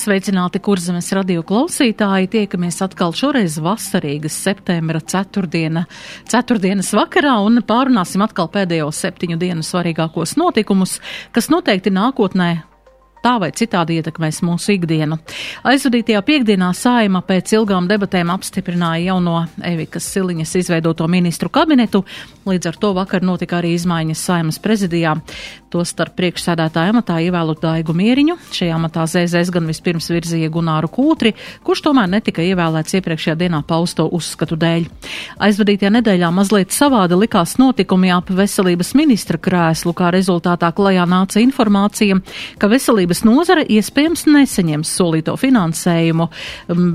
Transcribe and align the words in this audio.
Sveicināti 0.00 0.62
kurzemes 0.64 1.10
radio 1.12 1.42
klausītāji, 1.44 2.30
tiekamies 2.32 2.78
atkal 2.86 3.12
šoreiz 3.12 3.58
vasarīgas 3.60 4.38
septembra 4.46 5.02
ceturtdiena, 5.04 5.82
ceturtdienas 6.30 6.94
vakarā 6.96 7.34
un 7.44 7.60
pārunāsim 7.68 8.24
atkal 8.24 8.48
pēdējo 8.54 8.88
septiņu 8.96 9.36
dienu 9.42 9.66
svarīgākos 9.66 10.38
notikumus, 10.40 10.96
kas 11.36 11.50
noteikti 11.52 11.92
nākotnē 11.92 12.50
tā 13.24 13.36
vai 13.42 13.50
citādi 13.56 13.98
ietekmēs 14.00 14.40
mūsu 14.46 14.74
ikdienu. 14.76 15.18
Aizvadītajā 15.68 16.22
piekdienā 16.26 16.70
saima 16.76 17.22
pēc 17.26 17.54
ilgām 17.58 17.88
debatēm 17.90 18.32
apstiprināja 18.32 19.12
jauno 19.12 19.44
Evikas 19.66 20.08
Siliņas 20.14 20.56
izveidoto 20.62 21.08
ministru 21.10 21.50
kabinetu, 21.52 22.04
līdz 22.48 22.70
ar 22.70 22.80
to 22.80 22.92
vakar 22.96 23.24
notika 23.26 23.60
arī 23.60 23.74
izmaiņas 23.76 24.26
saimas 24.30 24.60
prezidijā. 24.62 25.16
Tostarp 25.70 26.16
priekšsēdētāja 26.18 26.90
amatā 26.90 27.20
ievēlot 27.22 27.60
Daigu 27.62 27.94
Mieriņu, 27.94 28.34
šajā 28.56 28.74
amatā 28.74 29.04
ZZS 29.06 29.52
gan 29.54 29.68
vispirms 29.70 30.08
virzīja 30.10 30.50
Gunāru 30.50 30.90
Kūtri, 30.90 31.30
kurš 31.62 31.84
tomēr 31.84 32.08
netika 32.10 32.42
ievēlēts 32.42 32.96
iepriekšējā 32.98 33.36
dienā 33.38 33.60
pausto 33.68 34.08
uzskatu 34.10 34.58
dēļ. 34.58 34.88
Aizvadītajā 35.46 35.92
nedēļā 35.94 36.32
mazliet 36.34 36.74
savādi 36.74 37.20
likās 37.20 37.54
notikumi 37.62 38.10
ap 38.10 38.32
veselības 38.34 38.96
ministra 38.98 39.38
krēslu, 39.38 39.94
kā 39.94 40.10
rezultātā 40.10 40.72
klajā 40.74 41.06
nāca 41.06 41.38
informācija, 41.44 42.18
ka 42.58 42.70
veselības 42.72 43.09
veselības 43.10 43.24
nozare 43.26 43.64
iespējams 43.66 44.26
neseņems 44.26 44.90
solīto 44.96 45.34
finansējumu, 45.36 46.28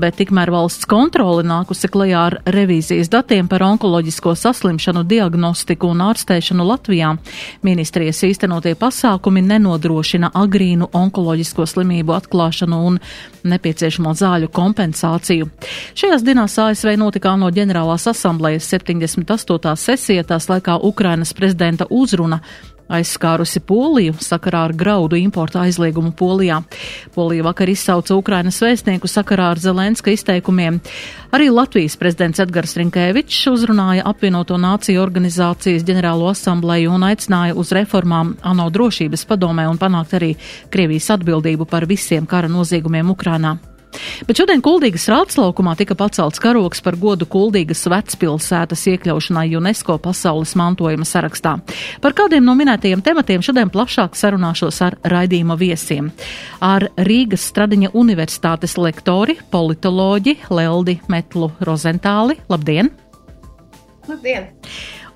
bet 0.00 0.16
tikmēr 0.16 0.50
valsts 0.50 0.86
kontrole 0.88 1.44
nākusi 1.44 1.88
klajā 1.92 2.20
ar 2.26 2.36
revīzijas 2.46 3.10
datiem 3.12 3.48
par 3.48 3.62
onkoloģisko 3.62 4.34
saslimšanu 4.34 5.04
diagnostiku 5.04 5.90
un 5.92 6.00
ārstēšanu 6.00 6.64
Latvijā. 6.64 7.16
Ministrijas 7.62 8.22
īstenotie 8.24 8.74
pasākumi 8.74 9.42
nenodrošina 9.42 10.30
agrīnu 10.34 10.88
onkoloģisko 10.92 11.66
slimību 11.66 12.16
atklāšanu 12.16 12.80
un 12.86 13.00
nepieciešamo 13.44 14.14
zāļu 14.16 14.48
kompensāciju. 14.48 15.50
Šajās 15.94 16.24
dienās 16.24 16.56
ASV 16.58 16.96
notika 16.96 17.36
no 17.36 17.50
ģenerālās 17.50 18.08
asamblējas 18.08 18.70
78. 18.72 19.76
sesija, 19.76 20.24
tās 20.24 20.48
laikā 20.48 20.80
Ukrainas 20.82 21.34
prezidenta 21.36 21.86
uzruna 21.90 22.40
aizskārusi 22.88 23.60
Poliju 23.66 24.14
sakarā 24.22 24.64
ar 24.68 24.74
graudu 24.76 25.18
importu 25.18 25.60
aizliegumu 25.60 26.12
Polijā. 26.16 26.62
Polija 27.14 27.46
vakar 27.46 27.70
izsauca 27.72 28.16
Ukrainas 28.16 28.60
vēstnieku 28.62 29.10
sakarā 29.10 29.50
ar 29.54 29.60
Zelenska 29.62 30.10
izteikumiem. 30.14 30.80
Arī 31.34 31.50
Latvijas 31.50 31.96
prezidents 32.00 32.40
Edgars 32.42 32.76
Rinkēvičs 32.78 33.46
uzrunāja 33.52 34.06
apvienoto 34.06 34.58
nāciju 34.60 35.02
organizācijas 35.02 35.86
ģenerālo 35.86 36.30
asambleju 36.32 36.94
un 36.96 37.06
aicināja 37.10 37.56
uz 37.58 37.72
reformām 37.76 38.36
ANO 38.42 38.70
drošības 38.70 39.26
padomē 39.28 39.68
un 39.70 39.80
panākt 39.82 40.18
arī 40.18 40.34
Krievijas 40.70 41.10
atbildību 41.18 41.66
par 41.70 41.86
visiem 41.86 42.26
kara 42.26 42.48
noziegumiem 42.48 43.10
Ukrainā. 43.10 43.56
Bet 44.28 44.40
šodien 44.40 44.62
Kuldīgas 44.64 45.06
rātslaukumā 45.12 45.76
tika 45.78 45.96
pacelts 45.98 46.42
karoks 46.42 46.82
par 46.84 46.98
godu 47.00 47.28
Kuldīgas 47.30 47.84
vecpilsētas 47.92 48.86
iekļaušanai 48.92 49.46
UNESCO 49.58 49.98
pasaules 50.02 50.56
mantojuma 50.58 51.06
sarakstā. 51.08 51.56
Par 52.04 52.16
kādiem 52.16 52.44
no 52.46 52.56
minētajiem 52.58 53.04
tematiem 53.04 53.44
šodien 53.44 53.72
plašāk 53.72 54.18
sarunāšos 54.18 54.82
ar 54.86 54.98
raidījuma 55.06 55.58
viesiem. 55.60 56.10
Ar 56.64 56.88
Rīgas 56.96 57.48
Stradiņa 57.50 57.94
universitātes 57.96 58.76
lektori, 58.80 59.38
politoloģi 59.50 60.38
Leldi 60.50 61.00
Metlu 61.12 61.52
Rozentāli. 61.60 62.40
Labdien! 62.52 62.92
Labdien! 64.06 64.52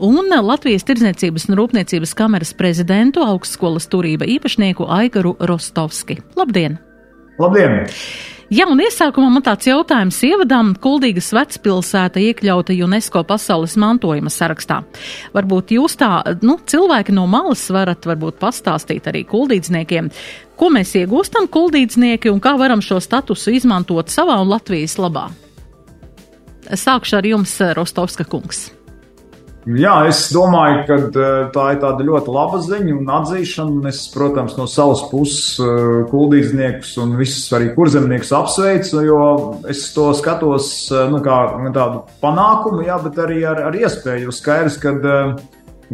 un 0.01 0.33
Latvijas 0.43 0.85
Tirdzniecības 0.89 1.49
un 1.51 1.59
Rūpniecības 1.61 2.15
kameras 2.17 2.55
prezidentu 2.57 3.25
augstskolas 3.25 3.89
turība 3.93 4.29
īpašnieku 4.29 4.89
Aigaru 4.89 5.37
Rostovski. 5.41 6.21
Labdien! 6.41 6.79
Labdien! 7.41 7.85
Jā, 8.51 8.65
un 8.67 8.81
iesākumā 8.83 9.29
man 9.31 9.45
tāds 9.47 9.69
jautājums 9.69 10.17
ievadām 10.27 10.73
Kuldīgas 10.83 11.29
vecpilsēta 11.37 12.19
iekļauta 12.19 12.75
UNESCO 12.83 13.23
pasaules 13.29 13.77
mantojuma 13.79 14.33
sarakstā. 14.35 14.81
Varbūt 15.37 15.71
jūs 15.77 15.95
tā, 16.01 16.09
nu, 16.43 16.57
cilvēki 16.59 17.15
no 17.15 17.29
malas 17.31 17.63
varat 17.71 18.09
varbūt 18.11 18.41
pastāstīt 18.43 19.07
arī 19.07 19.23
kuldīdzniekiem, 19.31 20.11
ko 20.59 20.73
mēs 20.75 20.97
iegūstam 20.99 21.47
kuldīdznieki 21.47 22.35
un 22.35 22.43
kā 22.43 22.57
varam 22.59 22.83
šo 22.83 22.99
statusu 22.99 23.55
izmantot 23.55 24.11
savā 24.11 24.41
un 24.43 24.51
Latvijas 24.51 24.99
labā. 24.99 25.29
Sākšu 26.67 27.21
ar 27.23 27.31
jums, 27.31 27.55
Rostovska 27.79 28.27
kungs. 28.27 28.67
Jā, 29.69 29.93
es 30.09 30.23
domāju, 30.33 30.85
ka 30.89 30.97
eh, 30.97 31.41
tā 31.53 31.65
ir 31.75 31.81
tāda 31.83 32.05
ļoti 32.07 32.33
laba 32.33 32.63
ziņa 32.65 32.95
un 32.97 33.11
atzīšana. 33.13 33.91
Es, 33.91 34.07
protams, 34.09 34.55
no 34.57 34.65
savas 34.71 35.03
puses 35.11 35.59
eh, 35.61 35.99
kuldīdzniekus 36.09 36.95
un 37.03 37.13
visus 37.19 37.51
arī 37.57 37.69
kurzemniekus 37.75 38.33
apsveicu, 38.39 39.03
jo 39.05 39.21
es 39.69 39.85
to 39.93 40.09
skatos 40.17 40.71
eh, 40.89 41.11
nu, 41.13 41.21
kā 41.25 41.43
tādu 41.77 42.07
panākumu, 42.25 42.87
jā, 42.89 42.97
bet 43.05 43.21
arī 43.21 43.43
ar, 43.51 43.61
ar 43.69 43.77
iespēju. 43.77 44.33
Skaidrs, 44.33 44.81
ka 44.81 44.95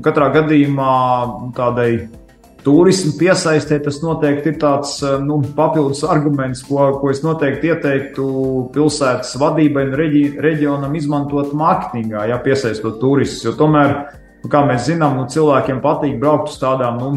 katrā 0.05 0.31
gadījumā 0.39 0.95
tādai 1.59 1.91
turismu 2.67 3.15
piesaistē, 3.21 3.79
tas 3.85 4.01
noteikti 4.03 4.53
ir 4.53 4.61
tāds 4.63 4.99
eh, 5.07 5.17
nu, 5.23 5.39
papildus 5.57 6.03
arguments, 6.09 6.65
ko, 6.67 6.91
ko 7.01 7.13
es 7.13 7.23
noteikti 7.25 7.71
ieteiktu 7.71 8.27
pilsētas 8.75 9.37
vadībai 9.41 9.89
un 9.91 9.99
reģi, 10.01 10.27
reģionam 10.43 10.95
izmantot 10.99 11.55
mārketingā, 11.57 12.27
ja 12.33 12.41
piesaistot 12.43 12.99
turistus. 13.03 13.45
Jo 13.47 13.55
tomēr, 13.61 13.95
nu, 14.43 14.51
kā 14.51 14.65
mēs 14.67 14.89
zinām, 14.91 15.15
nu, 15.21 15.29
cilvēkiem 15.31 15.79
patīk 15.85 16.19
braukt 16.23 16.51
uz 16.51 16.59
tādām 16.63 16.99
nu, 17.03 17.13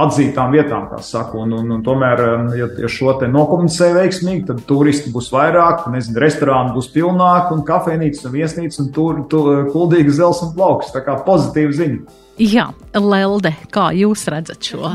atzītām 0.00 0.52
vietām, 0.52 0.86
kā 0.92 1.00
saka. 1.04 1.38
Un, 1.40 1.56
un, 1.56 1.76
un 1.78 1.84
tomēr, 1.86 2.24
eh, 2.26 2.56
ja, 2.60 2.70
ja 2.84 2.92
šo 2.92 3.16
te 3.22 3.30
nokomunicē 3.32 3.94
veiksmīgi, 3.96 4.46
tad 4.52 4.64
turisti 4.68 5.14
būs 5.14 5.32
vairāk, 5.32 5.88
nezinu, 5.94 6.20
restorāni 6.20 6.76
būs 6.76 6.92
pilnāki 6.92 7.56
un 7.56 7.64
kafejnīcas 7.68 8.28
un 8.28 8.36
viesnīcas 8.36 8.84
un 8.84 8.92
tur, 8.96 9.24
tur 9.32 9.70
kuldīgi 9.72 10.20
zels 10.20 10.44
un 10.44 10.52
plauks. 10.58 10.92
Tā 10.92 11.00
kā 11.08 11.22
pozitīva 11.24 11.72
ziņa. 11.80 12.20
Jā, 12.40 12.70
Lelde, 12.96 13.50
kā 13.68 13.90
jūs 13.92 14.22
redzat 14.32 14.64
šo? 14.64 14.94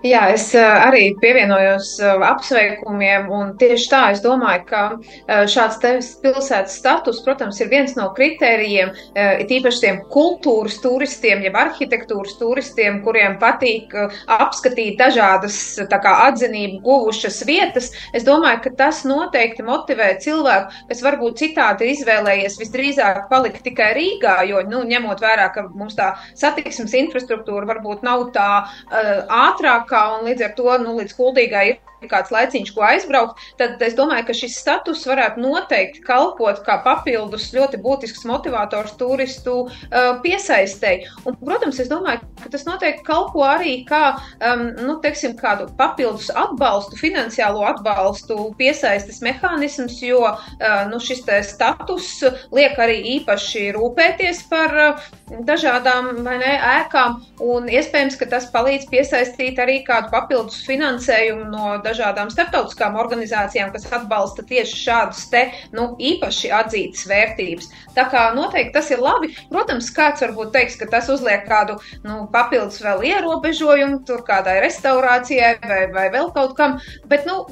Jā, 0.00 0.22
es 0.32 0.46
eh, 0.56 0.64
arī 0.64 1.02
pievienojos 1.20 1.90
eh, 2.00 2.22
apsveikumiem, 2.24 3.26
un 3.36 3.50
tieši 3.60 3.88
tā 3.92 3.98
es 4.14 4.22
domāju, 4.24 4.62
ka 4.70 4.82
eh, 4.96 5.42
šāds 5.50 5.76
pilsētas 6.22 6.78
status, 6.80 7.18
protams, 7.26 7.58
ir 7.60 7.68
viens 7.68 7.92
no 7.98 8.06
kritērijiem, 8.16 8.94
it 9.42 9.50
īpaši 9.52 9.82
tiem 9.82 9.98
kultūras 10.12 10.78
turistiem, 10.80 11.42
jeb 11.44 11.56
arhitektūras 11.58 12.38
turistiem, 12.40 13.00
kuriem 13.04 13.36
patīk 13.40 13.92
apskatīt 14.30 14.96
dažādas 15.00 15.56
kā, 15.90 16.12
atzinību 16.30 16.80
guvušas 16.84 17.42
vietas. 17.48 17.90
Es 18.16 18.24
domāju, 18.24 18.62
ka 18.64 18.72
tas 18.78 19.02
noteikti 19.08 19.64
motivē 19.66 20.14
cilvēku, 20.22 20.84
kas 20.88 21.04
varbūt 21.04 21.42
citādi 21.42 21.90
izvēlējies 21.94 22.58
visdrīzāk 22.62 23.26
palikt 23.32 23.64
tikai 23.66 23.92
Rīgā, 23.98 24.38
jo, 24.48 24.62
nu, 24.70 24.82
ņemot 24.88 25.20
vērā, 25.24 25.50
ka 25.54 25.66
mums 25.68 25.98
tā 25.98 26.12
satiksmes 26.38 26.96
infrastruktūra 27.04 27.68
varbūt 27.74 28.06
nav 28.06 28.28
tā 28.36 28.48
uh, 28.62 29.12
ātrāk, 29.42 29.89
tālākā, 29.90 30.18
un 30.18 30.26
līdz 30.28 30.44
ar 30.46 30.52
to 30.56 30.78
nu, 30.84 30.96
līdz 30.98 31.14
kuldīgai 31.18 31.64
ir 31.70 31.78
kāds 32.08 32.32
laiciņš, 32.32 32.72
ko 32.76 32.84
aizbraukt, 32.86 33.40
tad 33.60 33.82
es 33.84 33.96
domāju, 33.98 34.26
ka 34.28 34.36
šis 34.36 34.56
status 34.60 35.04
varētu 35.08 35.42
noteikti 35.42 36.02
kalpot 36.06 36.62
kā 36.66 36.78
papildus 36.84 37.50
ļoti 37.54 37.80
būtisks 37.82 38.24
motivators 38.28 38.94
turistu 39.00 39.56
uh, 39.66 40.12
piesaistēji. 40.24 41.08
Un, 41.28 41.36
protams, 41.42 41.80
es 41.82 41.90
domāju, 41.90 42.24
ka 42.40 42.52
tas 42.54 42.66
noteikti 42.68 43.04
kalpo 43.06 43.44
arī 43.46 43.80
kā, 43.88 44.16
um, 44.38 44.66
nu, 44.78 44.96
teiksim, 45.04 45.36
kādu 45.40 45.68
papildus 45.78 46.30
atbalstu, 46.32 46.98
finansiālo 47.00 47.64
atbalstu 47.68 48.50
piesaistes 48.60 49.20
mehānisms, 49.24 50.00
jo, 50.04 50.22
uh, 50.30 50.80
nu, 50.90 51.00
šis 51.02 51.24
status 51.46 52.08
liek 52.54 52.78
arī 52.80 53.00
īpaši 53.18 53.70
rūpēties 53.76 54.44
par 54.50 54.76
uh, 54.86 55.10
dažādām, 55.46 56.24
vai 56.26 56.38
ne, 56.40 56.54
ēkām, 56.80 57.20
un 57.44 57.68
iespējams, 57.70 58.16
ka 58.20 58.28
tas 58.32 58.48
palīdz 58.52 58.88
piesaistīt 58.90 59.60
arī 59.62 59.80
kādu 59.86 60.10
papildus 60.14 60.62
finansējumu 60.66 61.46
no 61.50 61.76
dažādām 61.84 61.89
starptautiskām 61.94 62.96
organizācijām, 63.00 63.72
kas 63.74 63.86
atbalsta 63.92 64.44
tieši 64.46 64.78
šādus 64.84 65.26
te 65.32 65.44
nu, 65.76 65.94
īpaši 65.98 66.52
atzītas 66.54 67.06
vērtības. 67.10 67.70
Tā 67.96 68.06
kā 68.12 68.30
noteikti 68.36 68.74
tas 68.76 68.90
ir 68.90 69.02
labi. 69.02 69.32
Protams, 69.50 69.90
kāds 69.94 70.24
varbūt 70.24 70.52
teiks, 70.54 70.78
ka 70.80 70.88
tas 70.90 71.10
uzliek 71.12 71.46
kādu 71.48 71.78
nu, 72.04 72.26
papildus 72.32 72.80
vēl 72.84 73.04
ierobežojumu 73.10 74.02
tur 74.08 74.24
kādai 74.26 74.60
restaurācijai 74.64 75.56
vai, 75.64 75.84
vai 75.94 76.08
vēl 76.12 76.32
kaut 76.36 76.56
kam, 76.58 76.78
bet, 77.10 77.26
nu, 77.28 77.44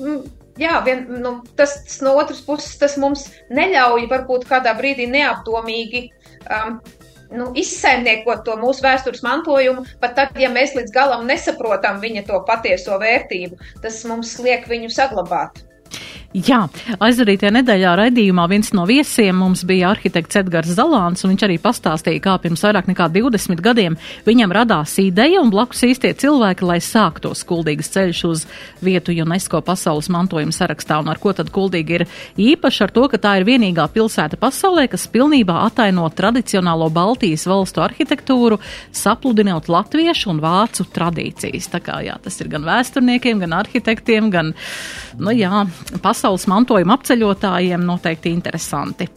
jā, 0.59 0.79
vien, 0.85 1.07
nu, 1.23 1.39
tas, 1.59 1.79
tas 1.87 2.01
no 2.05 2.15
otras 2.19 2.41
puses 2.45 2.77
tas 2.81 2.97
mums 3.01 3.29
neļauj 3.55 4.09
varbūt 4.11 4.47
kādā 4.49 4.75
brīdī 4.79 5.09
neapdomīgi 5.11 6.09
um, 6.51 6.79
nu, 7.35 7.51
izsaimniekot 7.59 8.45
to 8.47 8.57
mūsu 8.61 8.85
vēstures 8.85 9.23
mantojumu, 9.27 9.85
pat 10.03 10.17
tad, 10.19 10.37
ja 10.41 10.51
mēs 10.53 10.75
līdz 10.79 10.95
galam 10.95 11.27
nesaprotam 11.29 12.01
viņa 12.03 12.27
to 12.29 12.43
patieso 12.49 12.99
vērtību, 13.01 13.59
tas 13.85 14.01
mums 14.09 14.37
liek 14.43 14.69
viņu 14.71 14.93
saglabāt. 14.95 15.65
Jā, 16.37 16.67
aizvadītajā 17.01 17.55
nedēļā 17.57 17.95
raidījumā 17.97 18.43
viens 18.51 18.69
no 18.77 18.83
viesiem 18.85 19.39
mums 19.41 19.63
bija 19.65 19.95
arhitekts 19.95 20.37
Edgars 20.37 20.75
Zalāns, 20.77 21.23
un 21.25 21.31
viņš 21.33 21.45
arī 21.47 21.55
pastāstīja, 21.63 22.21
kā 22.21 22.35
pirms 22.43 22.61
vairāk 22.67 22.91
nekā 22.91 23.07
20 23.15 23.63
gadiem 23.65 23.95
viņam 24.27 24.53
radās 24.53 24.93
ideja 25.01 25.41
un 25.41 25.49
blakus 25.49 25.81
īstie 25.89 26.11
cilvēki, 26.13 26.67
lai 26.69 26.77
sāktos 26.85 27.47
kuldīgas 27.49 27.89
ceļš 27.95 28.21
uz 28.29 28.43
vietu 28.85 29.15
UNESCO 29.17 29.63
pasaules 29.65 30.11
mantojuma 30.13 30.53
sarakstā, 30.53 30.99
un 31.01 31.09
ar 31.09 31.17
ko 31.23 31.33
tad 31.33 31.49
kuldīgi 31.49 31.97
ir 31.97 32.05
īpaši 32.37 32.85
ar 32.85 32.93
to, 32.93 33.07
ka 33.09 33.23
tā 33.25 33.33
ir 33.41 33.49
vienīgā 33.49 33.89
pilsēta 33.97 34.37
pasaulē, 34.37 34.85
kas 34.93 35.09
pilnībā 35.09 35.57
ataino 35.65 36.05
tradicionālo 36.13 36.91
Baltijas 36.93 37.47
valstu 37.49 37.87
arhitektūru, 37.87 38.61
sapludinot 38.93 39.73
latviešu 39.73 40.35
un 40.35 40.45
vācu 40.45 40.91
tradīcijas. 40.93 41.73
Tā 41.73 41.81
kā 41.81 42.03
jā, 42.05 42.21
tas 42.21 42.37
ir 42.45 42.53
gan 42.53 42.69
vēsturniekiem, 42.69 43.41
gan 43.47 43.59
arhitektiem, 43.63 44.29
gan, 44.37 44.53
nu 45.17 45.33
jā, 45.33 45.65
pasaules 45.97 46.18
mantojuma 46.51 46.97
apceļotājiem 46.99 47.85
noteikti 47.87 48.33
interesanti. 48.35 49.09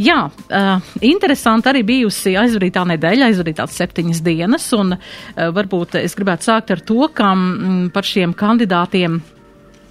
Jā, 0.00 0.22
uh, 0.26 0.92
interesanti 1.06 1.70
arī 1.72 1.84
bijusi 1.86 2.36
aizvadītā 2.40 2.86
nedēļa, 2.94 3.30
aizvadītās 3.30 3.76
septiņas 3.80 4.22
dienas, 4.26 4.70
un 4.76 4.96
uh, 4.96 5.50
varbūt 5.56 6.00
es 6.02 6.16
gribētu 6.18 6.50
sākt 6.50 6.72
ar 6.74 6.84
to, 6.86 7.02
ka 7.14 7.34
mm, 7.34 7.90
par 7.94 8.08
šiem 8.08 8.34
kandidātiem 8.38 9.20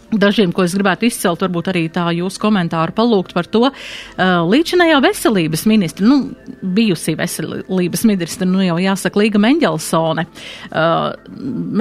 Dažiem, 0.09 0.49
ko 0.49 0.63
es 0.65 0.73
gribētu 0.73 1.05
izcelt, 1.05 1.43
varbūt 1.43 1.67
arī 1.69 1.83
tā 1.93 2.07
jūsu 2.17 2.41
komentāru 2.41 2.95
palūgt 2.97 3.35
par 3.37 3.45
to. 3.45 3.67
Līdzinājā 4.17 4.97
veselības 5.05 5.67
ministra, 5.69 6.07
nu, 6.09 6.31
bijusī 6.63 7.13
veselības 7.19 8.05
ministra, 8.09 8.47
nu 8.49 8.63
jau 8.65 8.79
jāsaka 8.81 9.21
Līga 9.21 9.41
Mendelsone. 9.43 10.25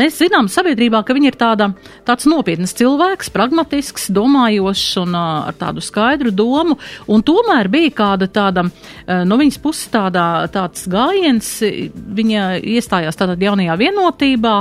Mēs 0.01 0.19
zinām 0.21 0.51
sabiedrībā, 0.53 1.01
ka 1.09 1.17
viņa 1.17 1.31
ir 1.31 1.39
tāda, 1.41 1.71
tāds 2.09 2.29
nopietnas 2.29 2.77
cilvēks, 2.77 3.33
pragmatisks, 3.33 4.11
domājošs 4.13 4.99
un 5.07 5.17
ar 5.17 5.57
tādu 5.57 5.81
skaidru 5.85 6.35
domu, 6.35 6.77
un 7.09 7.25
tomēr 7.25 7.73
bija 7.73 7.95
kāda 8.03 8.29
tāda, 8.29 8.67
no 9.25 9.41
viņas 9.41 9.61
puses 9.65 9.89
tādā, 9.95 10.27
tāds 10.53 10.85
gājiens, 10.91 11.49
viņa 11.97 12.45
iestājās 12.77 13.17
tādā 13.17 13.39
jaunajā 13.41 13.81
vienotībā 13.81 14.55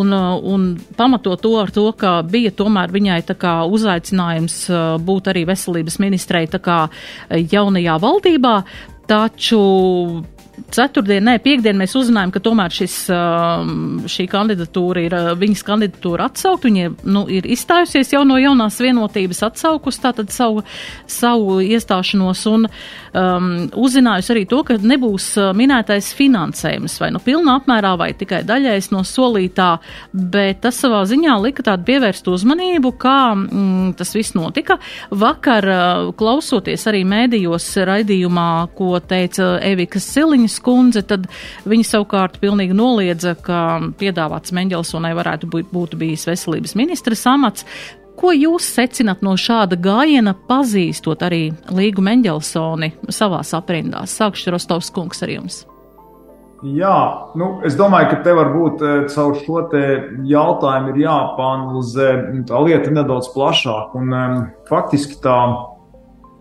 un, 0.00 0.16
un 0.16 0.66
pamato 0.96 1.36
to 1.36 1.54
ar 1.60 1.76
to, 1.76 1.86
ka 1.92 2.16
bija 2.24 2.56
tomēr 2.56 2.88
viņa 2.88 3.09
viņai 3.10 3.26
tā 3.26 3.34
kā 3.34 3.54
uzaicinājums 3.66 4.56
uh, 4.70 4.98
būt 5.02 5.32
arī 5.32 5.44
veselības 5.48 5.98
ministrei 6.02 6.46
tā 6.50 6.60
kā 6.62 6.86
jaunajā 7.30 7.96
valdībā, 8.00 8.54
taču 9.10 9.60
ceturtdien, 10.74 11.24
nē, 11.26 11.36
piekdien 11.42 11.78
mēs 11.78 11.94
uzzinājām, 11.98 12.32
ka 12.34 12.42
tomēr 12.44 12.74
šis, 12.74 12.94
um, 13.14 14.00
šī 14.10 14.26
kandidatūra 14.30 15.04
ir, 15.06 15.16
uh, 15.16 15.30
viņas 15.38 15.64
kandidatūra 15.66 16.28
atsaukt, 16.30 16.66
viņa 16.68 16.92
nu, 17.08 17.24
ir 17.32 17.48
izstājusies 17.50 18.12
jau 18.14 18.22
no 18.28 18.38
jaunās 18.40 18.78
vienotības 18.82 19.42
atsaukus 19.48 20.00
tātad 20.02 20.32
savu, 20.34 20.64
savu 21.10 21.58
iestāšanos 21.64 22.44
un 22.50 22.68
um, 22.68 23.48
uzzinājusi 23.80 24.34
arī 24.34 24.44
to, 24.50 24.62
ka 24.66 24.76
nebūs 24.80 25.28
uh, 25.40 25.50
minētais 25.56 26.12
finansējums 26.16 26.98
vai 27.02 27.10
nu 27.14 27.22
pilnā 27.24 27.56
apmērā 27.60 27.94
vai 28.00 28.10
tikai 28.18 28.42
daļais 28.48 28.90
no 28.94 29.02
solītā, 29.06 29.70
bet 30.12 30.62
tas 30.66 30.78
savā 30.82 31.02
ziņā 31.08 31.38
lika 31.42 31.64
tādu 31.70 31.88
pievērstu 31.90 32.34
uzmanību, 32.36 32.94
kā 33.00 33.18
mm, 33.34 33.94
tas 33.98 34.14
viss 34.16 34.36
notika. 34.38 34.78
Vakar, 35.10 35.70
uh, 35.70 36.12
klausoties 36.18 36.86
arī 36.90 37.02
mēdījos 37.08 37.72
raidījumā, 37.88 38.50
ko 38.78 38.98
teica 39.00 39.56
Evikas 39.64 40.06
Siliņas 40.50 40.64
kundze, 40.64 41.02
tad 41.06 41.28
viņa 41.68 41.86
savukārt 41.86 42.40
pilnīgi 42.40 42.74
noliedza, 42.74 43.34
ka 43.34 43.80
piedāvāts 43.98 44.52
Mendelsonai 44.52 45.14
varētu 45.14 45.48
būt, 45.50 45.70
būt 45.70 45.96
bijis 45.96 46.26
veselības 46.26 46.74
ministras 46.74 47.26
amats. 47.26 47.64
Ko 48.20 48.32
jūs 48.34 48.66
secināt 48.66 49.22
no 49.22 49.32
šāda 49.32 49.78
gājiena, 49.80 50.34
pazīstot 50.34 51.22
arī 51.22 51.52
Līgu 51.72 52.02
Mendelsoni 52.02 52.92
savās 53.08 53.54
aprindās? 53.54 54.12
Sākšu 54.18 54.52
Rostovs 54.52 54.90
kungs 54.92 55.22
ar 55.22 55.30
jums. 55.30 55.64
Jā, 56.60 57.30
nu, 57.40 57.62
es 57.64 57.72
domāju, 57.72 58.10
ka 58.10 58.18
te 58.20 58.34
varbūt 58.36 58.82
eh, 58.84 58.96
caur 59.08 59.38
šo 59.40 59.62
jautājumu 60.28 60.92
ir 60.92 60.98
jāpanalizē 61.06 62.08
tā 62.44 62.60
lieta 62.60 62.92
nedaudz 62.92 63.30
plašāk. 63.32 63.94
Un, 63.96 64.12
um, 64.12 64.42
faktiski 64.68 65.16
tā 65.24 65.38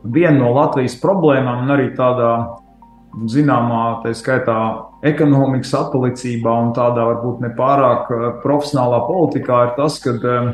viena 0.04 0.42
no 0.42 0.52
Latvijas 0.58 1.00
problēmām 1.00 1.64
un 1.64 1.72
arī 1.78 1.94
tādā 1.96 2.34
zināmā, 3.30 4.02
tā 4.04 4.14
skaitā, 4.18 4.58
ekonomikas 5.06 5.72
atpalicībā 5.80 6.54
un 6.64 6.74
tādā 6.78 7.06
varbūt 7.12 7.44
nepārāk 7.46 8.12
eh, 8.12 8.26
profesionālā 8.44 9.04
politikā 9.08 9.62
ir 9.68 9.72
tas, 9.78 10.00
ka 10.04 10.16
eh, 10.16 10.50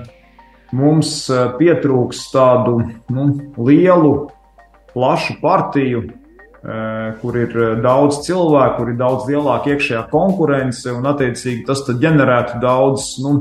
mums 0.75 1.17
eh, 1.29 1.47
pietrūks 1.59 2.27
tādu 2.33 2.79
nu, 3.13 3.27
lielu, 3.57 4.15
plašu 4.95 5.39
partiju, 5.41 6.07
kur 7.21 7.35
ir 7.37 7.51
daudz 7.77 8.23
cilvēku, 8.25 8.77
kur 8.79 8.87
ir 8.89 8.95
daudz 8.97 9.27
lielāka 9.29 9.75
iekšējā 9.75 9.99
konkurence, 10.09 10.87
un 10.89 11.03
attiecīgi 11.05 11.61
tas 11.67 11.83
ģenerētu 11.85 12.57
daudz. 12.63 13.11
Nu, 13.21 13.35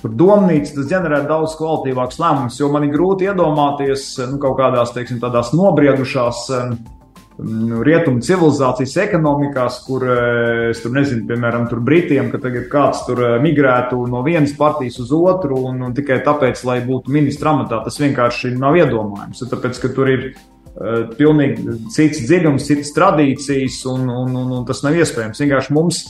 Tur 0.00 0.14
domnīca 0.18 0.72
tas 0.78 0.88
ģenerē 0.90 1.20
daudz 1.28 1.52
kvalitīvākus 1.60 2.16
lēmumus, 2.18 2.56
jo 2.58 2.70
man 2.72 2.88
ir 2.88 2.94
grūti 2.94 3.28
iedomāties 3.28 4.06
nu, 4.32 4.40
kaut 4.42 4.56
kādās, 4.58 4.90
teiksim, 4.96 5.20
tādās 5.22 5.52
nobriedušās 5.54 6.40
Nu, 6.56 7.01
rietumu 7.38 8.20
civilizācijas 8.24 8.94
ekonomikās, 9.06 9.78
kur 9.86 10.04
eh, 10.06 10.70
es 10.70 10.82
tur 10.84 10.94
nezinu, 10.94 11.24
piemēram, 11.28 11.66
tur 11.70 11.82
Britiem, 11.84 12.30
ka 12.32 12.40
tagad 12.42 12.68
kāds 12.72 13.04
tur 13.06 13.22
eh, 13.24 13.36
migrētu 13.42 14.00
no 14.10 14.22
vienas 14.26 14.54
partijas 14.58 15.00
uz 15.02 15.12
otru 15.16 15.62
un, 15.70 15.80
un 15.88 15.96
tikai 15.96 16.20
tāpēc, 16.26 16.64
lai 16.68 16.80
būtu 16.86 17.12
ministra 17.12 17.54
amatā, 17.54 17.82
tas 17.84 17.98
vienkārši 18.02 18.54
nav 18.58 18.76
iedomājams. 18.80 19.44
Tāpēc, 19.52 19.80
ka 19.82 19.90
tur 19.96 20.10
ir 20.12 20.26
uh, 20.32 21.08
pilnīgi 21.16 21.78
cits 21.94 22.22
dziļums, 22.28 22.68
citas 22.68 22.92
tradīcijas 22.96 23.80
un, 23.92 24.06
un, 24.10 24.36
un, 24.44 24.54
un 24.60 24.68
tas 24.68 24.84
nav 24.84 24.96
iespējams. 25.00 25.42
Vienkārši 25.42 25.76
mums 25.76 26.04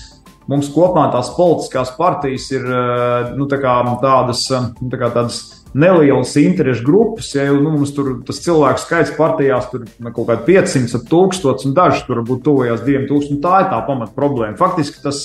mums 0.51 0.73
kopumā 0.75 1.07
tās 1.13 1.29
politiskās 1.37 1.93
partijas 1.95 2.49
ir 2.51 2.65
nu, 3.39 3.47
tā 3.47 3.61
tādas, 3.63 4.49
nu, 4.51 4.89
tā 4.91 4.99
tādas 5.05 5.62
nelielas 5.75 6.35
interešu 6.37 6.85
grupas. 6.87 7.31
Ja 7.35 7.47
jau 7.49 7.59
nu, 7.61 7.75
mums 7.77 7.95
tur 7.97 8.15
tas 8.27 8.41
cilvēku 8.45 8.83
skaits 8.83 9.15
partijās 9.17 9.71
tur 9.73 9.87
ir 9.87 10.11
kaut 10.13 10.29
kādi 10.29 10.59
500, 10.59 11.05
1000, 11.11 11.69
un 11.69 11.77
daži 11.77 12.05
tur 12.09 12.21
varbūt 12.21 12.43
tuvojās 12.49 12.85
2000. 12.85 13.41
Tā 13.45 13.63
ir 13.65 13.71
tā 13.73 13.81
pamat 13.89 14.17
problēma. 14.19 14.59
Faktiski 14.61 15.03
tas. 15.05 15.25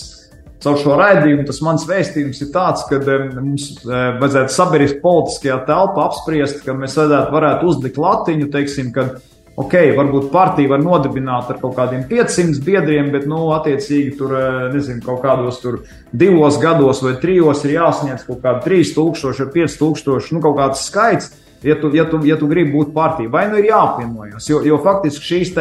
Caur 0.57 0.73
šo 0.81 0.95
raidījumu 0.97 1.43
tas 1.45 1.59
mans 1.61 1.83
vēstījums 1.85 2.39
ir 2.41 2.47
tāds, 2.49 2.81
ka 2.89 2.97
mums 3.35 3.67
vajadzētu 3.85 4.55
sabiedriskajā 4.55 5.03
politiskajā 5.03 5.57
telpā 5.67 6.07
apspriest, 6.07 6.63
ka 6.65 6.73
mēs 6.73 6.95
varētu, 6.97 7.29
varētu 7.35 7.69
uzlikt 7.69 7.99
latiņu, 8.01 8.47
teiksim, 8.55 8.89
kad 8.95 9.19
ok, 9.57 9.73
varbūt 9.97 10.29
partija 10.33 10.69
var 10.69 10.83
nodibināt 10.83 11.49
ar 11.49 11.57
kaut 11.61 11.73
kādiem 11.79 12.03
500 12.09 12.61
biedriem, 12.65 13.09
bet, 13.13 13.25
nu, 13.29 13.47
attiecīgi, 13.55 14.13
tur, 14.19 14.35
eh, 14.37 14.59
nezinu, 14.75 15.01
kaut 15.05 15.23
kādos 15.23 15.57
tur 15.63 15.81
divos 16.13 16.59
gados 16.61 17.01
vai 17.01 17.15
trijos 17.21 17.65
ir 17.65 17.79
jāsniedz 17.79 18.25
kaut 18.27 18.43
kādi 18.45 18.63
3000 18.69 19.41
vai 19.41 19.51
5000, 19.67 20.31
nu, 20.35 20.41
kaut 20.45 20.57
kāds 20.61 20.85
skaits. 20.85 21.33
Ja 21.65 21.73
tu, 21.81 21.89
ja, 21.95 22.03
tu, 22.05 22.19
ja 22.21 22.35
tu 22.37 22.45
gribi 22.45 22.69
būt 22.75 22.91
partija, 22.93 23.31
vai 23.33 23.47
nu 23.49 23.57
ir 23.57 23.71
jāapvienojas, 23.71 24.45
jo, 24.45 24.59
jo 24.61 24.77
faktiski 24.83 25.25
šīs 25.25 25.55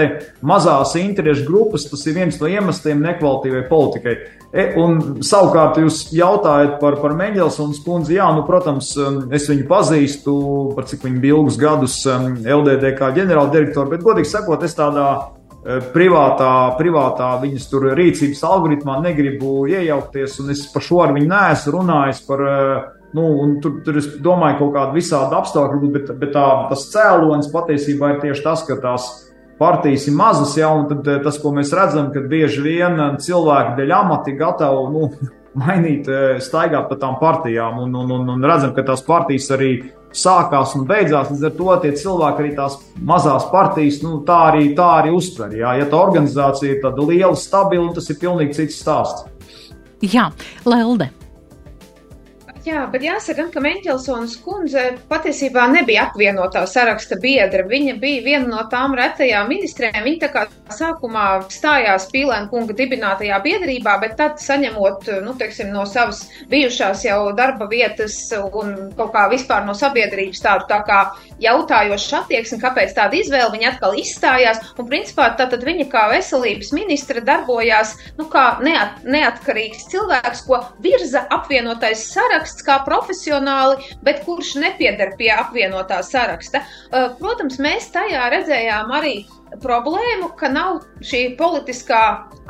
mazās 0.45 0.93
interešu 1.01 1.47
grupas 1.49 1.87
tas 1.89 2.03
ir 2.05 2.19
viens 2.19 2.37
no 2.41 2.51
iemesliem 2.53 3.01
nekvalitīvai 3.01 3.63
politikai. 3.71 4.17
E, 4.53 4.67
un 4.81 5.23
savukārt 5.25 5.81
jūs 5.81 6.03
jautājat 6.17 6.77
par, 6.83 6.99
par 7.01 7.17
Mendelsons 7.17 7.81
kundzi. 7.85 8.19
Jā, 8.19 8.29
nu, 8.37 8.45
protams, 8.47 8.93
um, 9.01 9.23
es 9.35 9.49
viņu 9.51 9.65
pazīstu, 9.71 10.37
par 10.77 10.87
cik 10.91 11.07
viņa 11.09 11.23
bija 11.23 11.39
ilgus 11.39 11.57
gadus 11.61 11.97
um, 12.09 12.37
LDD 12.45 12.93
kā 12.99 13.11
ģenerāldirektora, 13.17 13.91
bet, 13.95 14.05
godīgi 14.05 14.31
sakot, 14.31 14.63
es 14.69 14.77
tādā 14.77 15.07
e, 15.17 15.81
privātā, 15.97 16.53
privātā 16.77 17.33
viņas 17.41 17.71
tur 17.73 17.89
rīcības 17.97 18.45
algoritmā 18.49 19.01
negribu 19.05 19.65
iejaukties, 19.73 20.39
un 20.45 20.53
es 20.53 20.67
par 20.73 20.85
šo 20.85 21.03
ar 21.07 21.17
viņu 21.17 21.33
neesmu 21.33 21.75
runājis 21.81 22.23
par. 22.29 22.45
E, 22.45 22.61
nu, 23.17 23.29
tur, 23.65 23.81
tur 23.87 24.01
es 24.01 24.11
domāju, 24.23 24.59
ka 24.59 24.65
kaut 24.65 24.75
kāda 24.77 24.97
visāda 24.97 25.41
apstākļa, 25.41 25.93
bet, 25.95 26.13
bet 26.21 26.35
tā, 26.37 26.47
tas 26.71 26.89
cēlonis 26.93 27.53
patiesībā 27.53 28.15
ir 28.15 28.21
tieši 28.25 28.45
tas, 28.45 28.65
ka 28.69 28.77
tās 28.83 29.09
partijas 29.59 30.07
ir 30.09 30.17
mazas, 30.17 30.57
ja, 30.57 30.71
un 30.75 30.89
tad, 30.89 31.09
eh, 31.09 31.21
tas, 31.25 31.39
ko 31.43 31.53
mēs 31.57 31.73
redzam, 31.77 32.13
ka 32.13 32.21
bieži 32.21 32.63
vien 32.65 33.01
eh, 33.01 33.19
cilvēki 33.27 33.77
dēļ 33.81 33.93
amati 33.99 34.37
gatavi 34.37 34.87
nu, 34.93 35.11
mainīt, 35.63 36.09
eh, 36.09 36.41
staigāt 36.45 36.91
pa 36.91 36.99
tām 37.01 37.19
partijām, 37.21 37.81
un, 37.87 37.95
un, 38.03 38.17
un, 38.19 38.35
un 38.37 38.49
redzam, 38.53 38.75
ka 38.77 38.85
tās 38.87 39.05
partijas 39.07 39.49
arī 39.57 39.73
sākās 40.17 40.77
un 40.77 40.87
beidzās. 40.89 41.31
Līdz 41.33 41.47
ar 41.49 41.55
to 41.59 41.77
tie 41.83 41.93
cilvēki 42.01 42.43
arī 42.45 42.55
tās 42.57 42.79
mazās 42.97 43.49
partijas, 43.53 44.01
nu, 44.05 44.21
tā 44.29 44.39
arī, 44.53 44.71
tā 44.77 44.89
arī 45.03 45.13
uztver. 45.17 45.53
Jā. 45.57 45.77
Ja 45.81 45.89
tā 45.91 46.01
organizācija 46.01 46.77
ir 46.77 46.83
tāda 46.85 47.05
liela, 47.05 47.37
stabila, 47.37 47.93
tas 47.97 48.09
ir 48.13 48.21
pilnīgi 48.23 48.61
cits 48.61 48.81
stāsts. 48.81 49.29
Jā, 50.05 50.31
Lelde. 50.69 51.11
Jā, 52.67 52.81
bet 52.91 53.05
jāsaka, 53.07 53.45
ka 53.55 53.61
Meņķelsons 53.63 54.33
kundze 54.43 54.81
patiesībā 55.07 55.69
nebija 55.71 56.09
apvienotā 56.09 56.65
saraksta 56.67 57.15
biedra. 57.23 57.63
Viņa 57.71 57.93
bija 58.03 58.25
viena 58.25 58.49
no 58.51 58.65
tām 58.73 58.97
retajām 58.99 59.47
ministrēm. 59.53 60.01
Viņa 60.03 60.19
tā 60.25 60.31
kā 60.35 60.43
sākumā 60.75 61.27
stājās 61.55 62.09
Pīlēna 62.11 62.51
kunga 62.51 62.75
dibinātajā 62.75 63.39
biedrībā, 63.45 63.95
bet 64.03 64.17
tad 64.19 64.43
saņemot, 64.43 65.07
nu, 65.23 65.37
teiksim, 65.39 65.71
no 65.71 65.85
savas 65.87 66.25
bijušās 66.51 67.05
jau 67.07 67.21
darba 67.39 67.69
vietas 67.71 68.17
un 68.35 68.75
kaut 68.99 69.15
kā 69.15 69.29
vispār 69.31 69.63
no 69.69 69.77
sabiedrības 69.79 70.43
tādu 70.43 70.67
tā 70.73 70.81
kā 70.91 70.99
jautājošu 71.47 72.19
attieksmi, 72.19 72.59
kāpēc 72.65 72.97
tāda 72.99 73.21
izvēle, 73.21 73.53
viņa 73.55 73.77
atkal 73.77 73.95
izstājās, 74.03 74.59
un 74.75 74.91
principā 74.91 75.29
tātad 75.39 75.63
viņa 75.63 75.87
kā 75.95 76.09
veselības 76.17 76.75
ministra 76.75 77.23
darbojās, 77.23 77.95
nu, 78.19 78.27
kā 78.33 78.49
neat, 78.67 79.07
neatkarīgs 79.07 79.87
cilvēks, 79.95 80.45
ko 80.51 80.65
virza 80.83 81.29
apvienotais 81.31 82.09
saraksts 82.11 82.56
kā 82.67 82.79
profesionāli, 82.87 83.91
bet 84.07 84.23
kurš 84.27 84.55
nepieder 84.63 85.15
pie 85.19 85.33
apvienotā 85.35 86.03
saraksta. 86.07 86.63
Protams, 87.21 87.59
mēs 87.63 87.91
tajā 87.95 88.29
redzējām 88.33 88.93
arī 88.97 89.17
problēmu, 89.63 90.33
ka 90.39 90.51
nav 90.53 90.81
šī 91.07 91.37
politiskā 91.39 92.03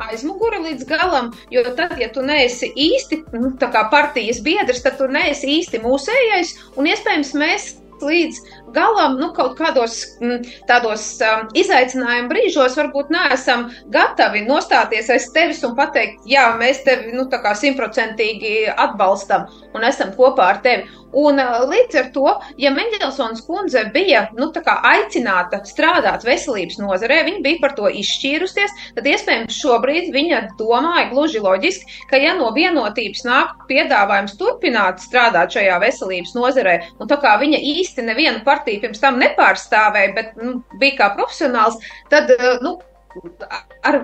aizmugure 0.09 0.59
līdz 0.63 0.87
galam, 0.89 1.31
jo 1.53 1.63
tad, 1.77 1.95
ja 2.01 2.09
tu 2.13 2.23
neesi 2.25 2.71
īsti 2.73 3.23
nu, 3.37 3.53
partijas 3.91 4.41
biedrs, 4.45 4.83
tad 4.85 4.97
tu 5.01 5.09
neesi 5.11 5.59
īsti 5.59 5.81
mūsējais, 5.83 6.55
un 6.77 6.89
iespējams 6.89 7.35
mēs 7.37 7.69
līdz 8.03 8.39
galam, 8.75 9.17
nu, 9.21 9.31
kaut 9.37 9.55
kādos 9.59 9.99
m, 10.21 10.41
tādos 10.69 11.05
um, 11.25 11.47
izaicinājumu 11.57 12.31
brīžos 12.31 12.77
varbūt 12.79 13.11
neesam 13.13 13.67
gatavi 13.93 14.43
nostāties 14.47 15.09
aiz 15.13 15.29
tevis 15.35 15.63
un 15.67 15.75
pateikt, 15.77 16.21
jā, 16.29 16.49
mēs 16.59 16.83
tevi, 16.87 17.13
nu, 17.15 17.27
tā 17.31 17.41
kā 17.43 17.55
simtprocentīgi 17.57 18.69
atbalstam 18.75 19.47
un 19.73 19.87
esam 19.87 20.13
kopā 20.17 20.53
ar 20.53 20.63
tevi. 20.65 20.87
Un 21.17 21.41
uh, 21.41 21.63
līdz 21.69 21.99
ar 22.01 22.11
to, 22.15 22.33
ja 22.61 22.73
Mendelsons 22.75 23.41
kundze 23.47 23.85
bija, 23.93 24.27
nu, 24.37 24.51
aicināta 24.51 25.61
strādāt 25.65 26.27
veselības 26.27 26.77
nozarē, 26.81 27.23
viņa 27.25 27.41
bija 27.45 27.61
par 27.63 27.73
to 27.77 27.89
izšķīrusies, 27.89 28.75
tad 28.97 29.07
iespējams 29.07 29.57
šobrīd 29.57 30.11
viņa 30.13 30.43
domāja 30.59 31.07
gluži 31.13 31.41
loģiski, 31.43 32.03
ka 32.11 32.19
ja 32.21 32.35
no 32.37 32.51
vienotības 32.55 33.23
nāk 33.27 33.65
piedāvājums 33.71 34.37
turpināt 34.37 35.01
strādāt 35.01 35.55
šajā 35.55 35.79
veselības 35.83 36.35
nozarē, 36.37 36.77
un 36.99 37.09
tā 37.09 37.19
kā 37.23 37.37
viņa 37.41 37.63
īsti 37.73 38.05
nevienu 38.11 38.43
par 38.45 38.57
partiju 38.57 38.83
pirms 38.83 39.01
tam 39.03 39.19
nepārstāvēja, 39.21 40.13
bet 40.17 40.37
nu, 40.41 40.59
bija 40.81 40.97
kā 41.01 41.09
profesionāls, 41.17 41.77
tad 42.11 42.31
eh, 42.33 42.57
nu, 42.65 42.77
ar 43.87 43.99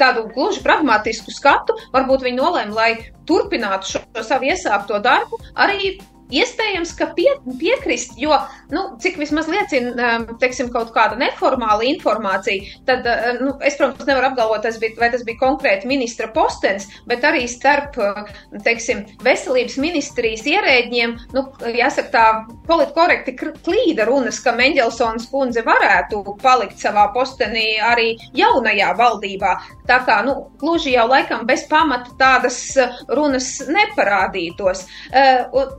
tādu 0.00 0.26
gluži 0.34 0.62
pragmatisku 0.64 1.32
skatu 1.34 1.76
varbūt 1.94 2.24
viņi 2.26 2.40
nolēma, 2.40 2.76
lai 2.76 2.90
turpinātu 3.28 3.94
šo, 3.94 4.04
šo 4.16 4.26
savu 4.26 4.50
iesākto 4.50 5.00
darbu, 5.04 5.40
arī 5.54 5.96
Iespējams, 6.34 6.90
ka 6.98 7.06
pie, 7.14 7.28
piekrist, 7.60 8.16
jo, 8.18 8.34
nu, 8.72 8.82
cik 9.02 9.18
vismaz 9.20 9.46
liecina, 9.50 9.92
um, 9.94 10.24
teiksim, 10.42 10.72
kaut 10.74 10.90
kāda 10.94 11.14
neformāla 11.20 11.86
informācija, 11.86 12.66
tad, 12.88 13.06
uh, 13.06 13.38
nu, 13.38 13.52
es, 13.62 13.76
protams, 13.78 14.08
nevaru 14.08 14.32
apgalvot, 14.32 14.64
tas 14.64 14.80
bija, 14.82 14.96
vai 14.98 15.10
tas 15.12 15.22
bija 15.26 15.38
konkrēti 15.38 15.86
ministra 15.86 16.26
postens, 16.34 16.88
bet 17.06 17.22
arī 17.26 17.44
starp, 17.50 17.94
uh, 18.02 18.32
teiksim, 18.66 19.04
veselības 19.22 19.78
ministrijas 19.78 20.42
ierēģiem, 20.50 21.14
nu, 21.36 21.44
jāsaka 21.76 22.10
tā, 22.10 22.24
politkorekti 22.66 23.36
klīda 23.38 24.08
runas, 24.10 24.42
ka 24.42 24.56
Mendelsons 24.58 25.28
kundze 25.30 25.62
varētu 25.66 26.24
palikt 26.42 26.82
savā 26.82 27.06
postenī 27.14 27.76
arī 27.78 28.16
jaunajā 28.34 28.90
valdībā. 28.98 29.54
Tā 29.86 30.00
kā, 30.08 30.18
nu, 30.26 30.34
gluži 30.58 30.96
jau 30.96 31.06
laikam 31.06 31.46
bez 31.46 31.68
pamata 31.70 32.18
tādas 32.18 32.58
uh, 32.82 32.98
runas 33.14 33.60
neparādītos. 33.70 34.82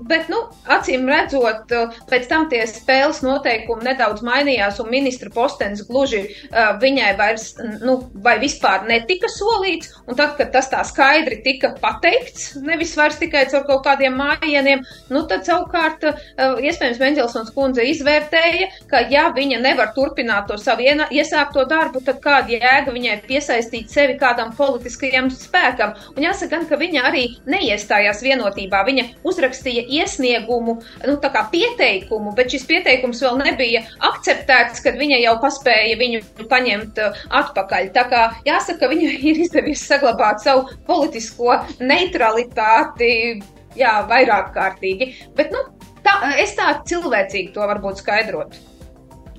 Bet, 0.07 0.29
nu, 0.31 0.36
nu, 0.37 0.45
acīm 0.73 1.07
redzot, 1.09 1.71
uh, 1.73 1.95
pēc 2.09 2.27
tam 2.29 2.47
tie 2.51 2.63
spēles 2.69 3.21
noteikumi 3.25 3.87
nedaudz 3.87 4.23
mainījās, 4.25 4.79
un 4.83 4.91
ministra 4.91 5.31
postenis 5.33 5.83
gluži 5.87 6.23
uh, 6.27 6.75
viņai 6.81 7.11
vairs, 7.19 7.49
nu, 7.81 7.99
vai 8.23 8.37
vispār 8.41 8.85
netika 8.89 9.29
solīts. 9.31 9.93
Un 10.07 10.17
tad, 10.19 10.35
kad 10.39 10.51
tas 10.53 10.69
tā 10.71 10.83
skaidri 10.87 11.39
tika 11.45 11.73
pateikts, 11.81 12.55
nevis 12.63 12.95
vairs 12.97 13.19
tikai 13.21 13.45
caur 13.51 13.65
kaut 13.67 13.85
kādiem 13.87 14.17
mājieniem, 14.19 14.83
nu, 15.13 15.23
tad 15.29 15.47
savukārt, 15.47 16.07
uh, 16.07 16.59
iespējams, 16.61 17.01
Mendelsons 17.01 17.53
kundze 17.55 17.85
izvērtēja, 17.87 18.69
ka, 18.91 19.03
ja 19.11 19.27
viņa 19.35 19.61
nevar 19.63 19.93
turpināt 19.95 20.49
to 20.51 20.59
savu 20.61 20.85
iesākto 20.87 21.65
darbu, 21.69 22.01
tad 22.05 22.21
kāda 22.23 22.53
jēga 22.53 22.93
viņai 22.93 23.17
piesaistīt 23.27 23.91
sevi 23.93 24.17
kādam 24.19 24.53
politiskajam 24.57 25.29
spēkam. 25.33 25.95
Un 26.15 26.27
jāsaka 26.27 26.57
gan, 26.57 26.67
ka 26.69 26.79
viņa 26.79 27.05
arī 27.09 27.25
neiestājās 27.49 28.23
vienotībā. 28.25 28.83
Viņa 28.87 29.05
uzrakstīja 29.27 29.85
iesniegumu 29.99 30.26
iesniegumu, 30.27 30.77
nu, 31.05 31.15
tā 31.21 31.31
kā 31.33 31.45
pieteikumu, 31.51 32.33
bet 32.35 32.51
šis 32.51 32.65
pieteikums 32.67 33.21
vēl 33.23 33.39
nebija 33.41 33.83
akceptēts, 34.11 34.81
kad 34.83 34.97
viņa 34.99 35.21
jau 35.23 35.35
paspēja 35.43 35.97
viņu 35.99 36.21
paņemt 36.51 37.01
uh, 37.03 37.25
atpakaļ. 37.41 37.91
Tā 37.95 38.05
kā 38.11 38.23
jāsaka, 38.47 38.89
viņa 38.91 39.11
ir 39.31 39.43
izdevies 39.45 39.85
saglabāt 39.87 40.43
savu 40.43 40.67
politisko 40.87 41.59
neutralitāti, 41.79 43.41
jā, 43.77 43.99
vairāk 44.09 44.53
kārtīgi. 44.55 45.13
Bet, 45.37 45.53
nu, 45.53 45.63
tā, 46.05 46.19
es 46.41 46.55
tā 46.57 46.73
cilvēcīgi 46.87 47.53
to 47.55 47.67
varbūt 47.67 48.03
skaidrotu. 48.03 48.76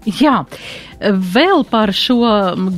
Jā, 0.09 0.39
vēl 0.99 1.63
par 1.69 1.93
šo 1.95 2.19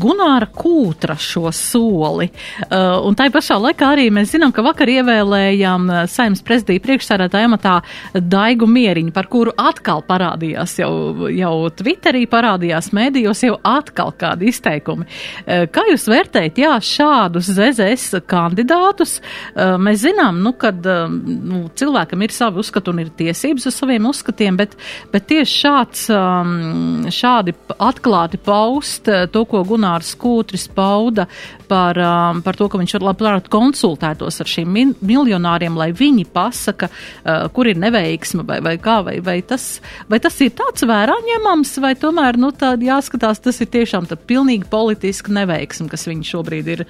Gunāra 0.01 0.49
Kūtra 0.53 1.17
šo 1.21 1.51
soli. 1.55 2.29
Uh, 2.67 3.01
un 3.07 3.17
tai 3.19 3.31
pašā 3.33 3.57
laikā 3.61 3.93
arī 3.95 4.09
mēs 4.15 4.35
zinām, 4.35 4.53
ka 4.53 4.65
vakar 4.65 4.91
ievēlējām 4.93 5.87
uh, 5.89 6.01
saimnes 6.11 6.43
prezidiju 6.45 6.83
priekšsārētāju 6.85 7.51
amatā 7.51 7.77
Daigu 8.15 8.69
Mieriņu, 8.71 9.13
par 9.17 9.29
kuru 9.33 9.55
atkal 9.59 10.05
parādījās 10.09 10.77
jau, 10.83 10.91
jau 11.33 11.55
Twitterī, 11.77 12.27
parādījās 12.31 12.91
mēdījos 12.97 13.45
jau 13.47 13.57
atkal 13.67 14.13
kādi 14.21 14.51
izteikumi. 14.53 15.07
Uh, 15.07 15.65
kā 15.73 15.87
jūs 15.91 16.09
vērtējat, 16.11 16.61
jā, 16.61 16.75
šādus 16.91 17.51
ZZS 17.57 18.21
kandidātus? 18.29 19.19
Mēs 19.55 20.03
zinām, 20.03 20.41
nu, 20.45 20.53
kad 20.59 20.85
nu, 20.85 21.63
cilvēkam 21.77 22.23
ir 22.25 22.33
savi 22.35 22.61
uzskati 22.63 22.93
un 22.93 23.03
ir 23.03 23.11
tiesības 23.17 23.67
uz 23.71 23.77
saviem 23.77 24.07
uzskatiem, 24.11 24.59
bet, 24.61 24.77
bet 25.13 25.27
tieši 25.31 25.57
šāds 25.61 26.07
um, 26.15 27.09
šādi 27.21 27.55
atklāti 27.81 28.41
paust 28.43 29.09
eh, 29.11 29.27
to, 29.33 29.45
ko 29.49 29.63
Gunārs 29.67 30.13
Kūtris 30.21 30.69
pauda 30.75 31.27
par, 31.71 31.99
um, 32.03 32.41
par 32.45 32.59
to, 32.59 32.69
ka 32.71 32.81
viņš 32.81 32.97
labprāt 33.05 33.51
konsultētos 33.53 34.41
ar 34.43 34.51
šīm 34.51 34.79
miljonāriem, 35.07 35.77
lai 35.79 35.91
viņi 35.97 36.27
pasaka, 36.35 36.89
uh, 36.91 37.45
kur 37.55 37.71
ir 37.71 37.79
neveiksme 37.81 38.45
vai, 38.47 38.59
vai 38.65 38.75
kā, 38.83 39.01
vai, 39.07 39.19
vai, 39.25 39.39
tas, 39.47 39.67
vai 40.11 40.19
tas 40.23 40.39
ir 40.43 40.55
tāds 40.59 40.87
vērā 40.89 41.15
ņemams, 41.27 41.77
vai 41.85 41.93
tomēr, 41.99 42.41
nu, 42.41 42.51
tād 42.57 42.83
jāskatās, 42.87 43.43
tas 43.45 43.61
ir 43.63 43.71
tiešām 43.71 44.09
tā 44.11 44.19
pilnīgi 44.19 44.67
politiska 44.71 45.35
neveiksme, 45.37 45.91
kas 45.93 46.09
viņu 46.11 46.27
šobrīd 46.33 46.73
ir 46.75 46.87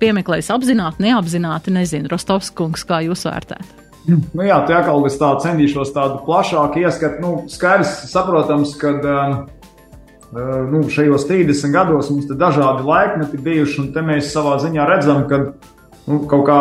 piemeklējis 0.00 0.54
apzināti, 0.54 1.04
neapzināti, 1.08 1.74
nezinu, 1.74 2.10
Rostovskungs, 2.12 2.88
kā 2.88 3.02
jūs 3.08 3.28
vērtējat? 3.28 3.87
Nu 4.36 4.46
jā, 4.46 4.58
tā 4.68 4.82
kā 4.86 4.94
es 5.08 5.18
tā 5.20 5.30
centīšos 5.42 5.92
tādu 5.94 6.22
plašāku 6.26 6.82
ieskatu, 6.84 7.22
nu, 7.24 7.32
skaidrs, 7.52 7.94
saprotams, 8.12 8.74
ka 8.80 8.94
nu, 10.68 10.84
šajos 10.92 11.26
30 11.28 11.72
gados 11.72 12.12
mums 12.12 12.28
ir 12.28 12.38
dažādi 12.40 12.86
laikmeti 12.88 13.40
bijuši, 13.40 13.80
un 13.82 13.90
te 13.94 14.04
mēs 14.04 14.32
savā 14.34 14.58
ziņā 14.62 14.86
redzam, 14.88 15.24
ka 15.28 15.40
nu, 16.08 16.18
kaut 16.28 16.44
kā 16.48 16.60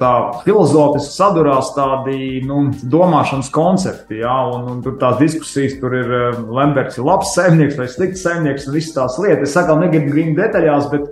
tā 0.00 0.12
filozofiski 0.44 1.14
sadurās 1.14 1.70
tādi 1.76 2.40
nu, 2.46 2.64
domāšanas 2.82 3.50
koncepti, 3.54 4.20
jā, 4.24 4.36
un, 4.54 4.66
un 4.74 4.82
tur 4.84 4.98
tās 5.00 5.18
diskusijas, 5.22 5.78
tur 5.82 5.94
ir 5.98 6.12
Lemberts 6.46 6.98
ir 6.98 7.06
labs 7.06 7.34
saimnieks 7.38 7.78
vai 7.78 7.88
slikts 7.90 8.26
saimnieks 8.26 8.68
un 8.68 8.78
visas 8.78 8.94
tās 8.96 9.18
lietas. 9.22 9.50
Es 9.50 9.58
atkal 9.58 9.80
negribu 9.82 10.14
grīmt 10.14 10.38
detaļās, 10.38 10.90
bet 10.94 11.10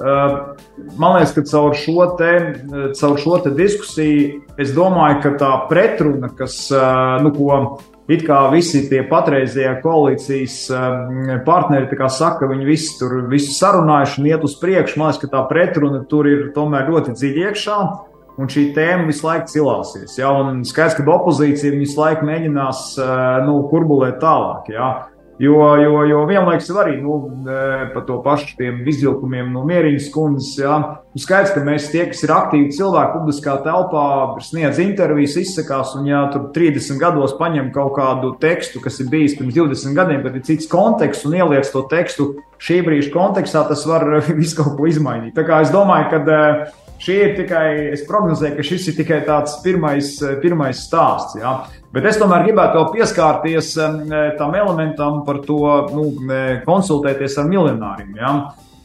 Man 0.00 1.14
liekas, 1.14 1.32
ka 1.36 1.44
caur 1.46 1.74
šo, 1.78 2.06
te, 2.18 2.30
caur 2.98 3.18
šo 3.20 3.38
te 3.44 3.52
diskusiju 3.54 4.40
es 4.58 4.72
domāju, 4.74 5.20
ka 5.22 5.34
tā 5.38 5.50
pretruna, 5.70 6.32
kas, 6.34 6.56
nu, 7.22 7.30
ko 7.36 7.58
it 8.10 8.24
kā 8.26 8.40
visi 8.52 8.82
tie 8.90 9.04
patreizējie 9.08 9.76
koalīcijas 9.84 10.56
partneri 11.46 12.08
saka, 12.10 12.50
viņi 12.50 12.66
visi 12.68 12.98
tur 12.98 13.22
visu 13.30 13.54
sarunājuši 13.54 14.20
un 14.20 14.26
iet 14.32 14.44
uz 14.44 14.58
priekšu, 14.60 14.98
man 14.98 15.12
liekas, 15.12 15.22
ka 15.22 15.30
tā 15.36 15.44
pretruna 15.48 16.02
tur 16.10 16.28
ir 16.28 16.50
tomēr 16.56 16.90
ļoti 16.90 17.14
dziļi 17.14 17.48
iekšā. 17.48 17.78
Un 18.34 18.48
šī 18.50 18.72
tēma 18.74 19.04
visu 19.06 19.28
laiku 19.28 19.46
cilāsies. 19.46 20.16
Ja? 20.18 20.32
Skaidrs, 20.66 20.96
ka 20.98 21.04
opozīcija 21.06 21.70
visu 21.78 22.00
laiku 22.00 22.26
mēģinās 22.26 22.80
nu, 23.46 23.60
kurbulēt 23.70 24.18
tālāk. 24.18 24.72
Ja? 24.74 24.88
Jo, 25.38 25.76
jo, 25.82 26.04
jo 26.06 26.20
vienlaikus 26.30 26.68
arī 26.78 27.00
nu, 27.02 27.16
e, 27.42 27.86
par 27.90 28.04
to 28.06 28.20
pašu 28.22 28.52
tiem 28.54 28.84
izvilkumiem 28.86 29.48
no 29.50 29.64
mierīgas 29.66 30.06
kundzes. 30.14 30.52
Jā. 30.62 30.76
Nu, 31.10 31.22
skaidrs, 31.22 31.50
ka 31.56 31.62
mēs 31.66 31.88
tie, 31.90 32.04
kas 32.10 32.22
ir 32.22 32.32
aktīvi 32.34 32.70
cilvēki 32.76 33.16
publiskā 33.16 33.56
telpā, 33.64 34.04
sniedz 34.46 34.78
intervijas, 34.84 35.34
izsakās, 35.42 35.96
un 35.98 36.06
ja 36.06 36.22
tur 36.30 36.46
30 36.54 37.02
gados 37.02 37.34
paņem 37.40 37.72
kaut 37.74 37.96
kādu 37.98 38.30
tekstu, 38.38 38.82
kas 38.84 39.00
ir 39.02 39.10
bijis 39.10 39.34
pirms 39.40 39.58
20 39.58 39.98
gadiem, 39.98 40.22
bet 40.22 40.38
ir 40.38 40.46
cits 40.46 40.70
konteksts 40.70 41.26
un 41.26 41.34
ieliec 41.40 41.66
to 41.72 41.82
tekstu 41.90 42.30
šī 42.62 42.78
brīža 42.86 43.10
kontekstā, 43.14 43.66
tas 43.66 43.82
var 43.90 44.06
visu 44.38 44.62
kaut 44.62 44.78
ko 44.78 44.86
izmainīt. 44.86 45.34
Tā 45.34 45.42
kā 45.48 45.64
es 45.66 45.74
domāju, 45.74 46.12
ka 46.14 46.22
e, 46.22 46.40
šī 47.02 47.16
ir 47.20 47.32
tikai, 47.38 47.68
es 47.94 48.04
prognozēju, 48.08 48.56
ka 48.58 48.66
šis 48.66 48.90
ir 48.90 48.98
tikai 48.98 49.22
tāds 49.26 49.56
pirmais, 49.64 50.14
pirmais 50.42 50.84
stāsts. 50.86 51.38
Ja? 51.40 51.56
Bet 51.94 52.06
es 52.10 52.18
tomēr 52.20 52.46
gribētu 52.46 52.80
vēl 52.80 52.92
pieskārties 52.96 53.72
tam 54.38 54.54
elementam 54.58 55.22
par 55.26 55.42
to, 55.46 55.60
nu, 55.94 56.06
konsultēties 56.66 57.38
ar 57.38 57.50
miljonāriem. 57.50 58.14
Ja? 58.18 58.34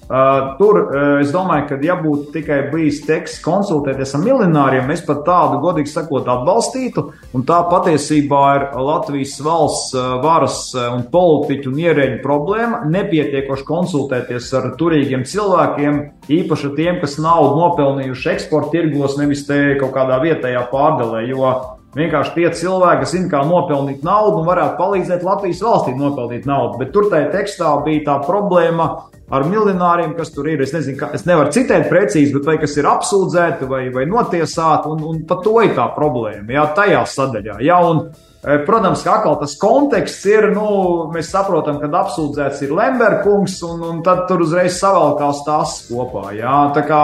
Uh, 0.10 0.56
tur 0.58 0.78
uh, 0.82 1.20
es 1.22 1.30
domāju, 1.30 1.68
ka, 1.70 1.76
ja 1.86 1.94
būtu 2.02 2.32
tikai 2.34 2.64
bijis 2.72 3.04
teksts 3.06 3.44
konsultēties 3.46 4.16
ar 4.18 4.24
miljonāriem, 4.24 4.88
mēs 4.90 5.04
pat 5.06 5.22
tādu, 5.28 5.60
godīgi 5.62 5.92
sakot, 5.92 6.26
atbalstītu. 6.26 7.04
Un 7.38 7.46
tā 7.46 7.60
patiesībā 7.70 8.42
ir 8.58 8.66
Latvijas 8.88 9.36
valsts 9.46 9.94
uh, 9.94 10.18
varas 10.24 10.64
un 10.80 11.06
politiķu 11.14 11.70
un 11.70 11.82
ierēģu 11.86 12.22
problēma. 12.26 12.82
Nepietiekoši 12.90 13.68
konsultēties 13.70 14.50
ar 14.58 14.72
turīgiem 14.82 15.30
cilvēkiem, 15.30 16.02
īpaši 16.42 16.74
tiem, 16.80 16.98
kas 17.04 17.20
naudu 17.22 17.60
nopelnījuši 17.62 18.34
eksporta 18.34 18.74
tirgos, 18.80 19.20
nevis 19.22 19.46
te 19.46 19.78
kaut 19.78 19.94
kādā 19.94 20.18
vietējā 20.26 20.66
pārdalē. 20.74 21.28
Jo 21.30 21.54
Vienkārši 21.98 22.36
tie 22.36 22.50
cilvēki, 22.54 23.02
kas 23.02 23.14
zina, 23.16 23.30
kā 23.32 23.40
nopelnīt 23.50 24.04
naudu 24.06 24.44
un 24.44 24.46
varētu 24.46 24.78
palīdzēt 24.78 25.24
Latvijas 25.26 25.64
valstī 25.66 25.96
nopelnīt 25.98 26.46
naudu. 26.46 26.78
Bet 26.84 26.92
tur 26.94 27.08
tajā 27.10 27.32
tekstā 27.34 27.72
bija 27.86 28.04
tā 28.06 28.18
problēma 28.28 28.86
ar 29.34 29.46
miljonāriem, 29.50 30.14
kas 30.18 30.30
tur 30.36 30.52
ir. 30.52 30.62
Es 30.62 30.74
nezinu, 30.76 31.00
kā, 31.00 31.10
es 31.18 31.26
nevaru 31.26 31.50
citēt 31.56 31.88
precīzi, 31.90 32.34
bet 32.36 32.46
vai 32.46 32.58
kas 32.62 32.76
ir 32.78 32.90
apsūdzēti 32.90 33.70
vai, 33.70 33.84
vai 33.94 34.06
notiesāti, 34.10 34.92
un, 34.94 35.02
un 35.10 35.24
pat 35.30 35.42
to 35.46 35.56
ir 35.66 35.74
tā 35.78 35.88
problēma, 35.96 36.46
jā, 36.54 36.68
tajā 36.78 37.02
sadaļā. 37.10 37.58
Jā, 37.66 37.80
un, 37.90 38.04
e, 38.44 38.60
Protams, 38.70 39.02
ka 39.06 39.18
atkal 39.18 39.40
tas 39.42 39.58
konteksts 39.62 40.30
ir, 40.30 40.50
nu, 40.54 40.70
mēs 41.16 41.34
saprotam, 41.34 41.82
ka 41.82 41.90
apsūdzēts 42.04 42.62
ir 42.68 42.76
Lemberkungs, 42.78 43.58
un, 43.66 43.82
un 43.90 44.06
tad 44.06 44.28
tur 44.30 44.46
uzreiz 44.46 44.78
savalkās 44.78 45.42
tās 45.48 45.76
kopā. 45.90 46.30
Jā. 46.38 46.62
Tā 46.78 46.86
kā, 46.86 47.04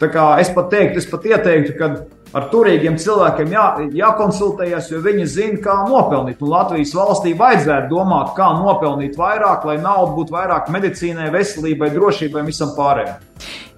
tā 0.00 0.12
kā 0.12 0.32
es 0.40 0.52
pat 0.56 0.72
teiktu, 0.72 1.04
es 1.04 1.12
pat 1.12 1.28
ieteiktu, 1.28 1.76
ka 1.76 1.92
ar 2.36 2.48
turīgiem 2.52 2.98
cilvēkiem 3.00 3.52
jā, 3.52 3.64
jākonsultējas, 3.98 4.90
jo 4.92 5.02
viņi 5.04 5.26
zina, 5.28 5.60
kā 5.64 5.78
nopelnīt. 5.88 6.40
Un 6.42 6.52
Latvijas 6.52 6.94
valstī 6.96 7.34
vajadzētu 7.38 7.90
domāt, 7.92 8.32
kā 8.38 8.52
nopelnīt 8.58 9.18
vairāk, 9.20 9.66
lai 9.68 9.78
nauda 9.82 10.16
būtu 10.16 10.36
vairāk 10.36 10.70
medicīnai, 10.72 11.32
veselībai, 11.34 11.92
drošībai 11.94 12.42
un 12.42 12.52
visam 12.52 12.72
pārējiem. 12.78 13.28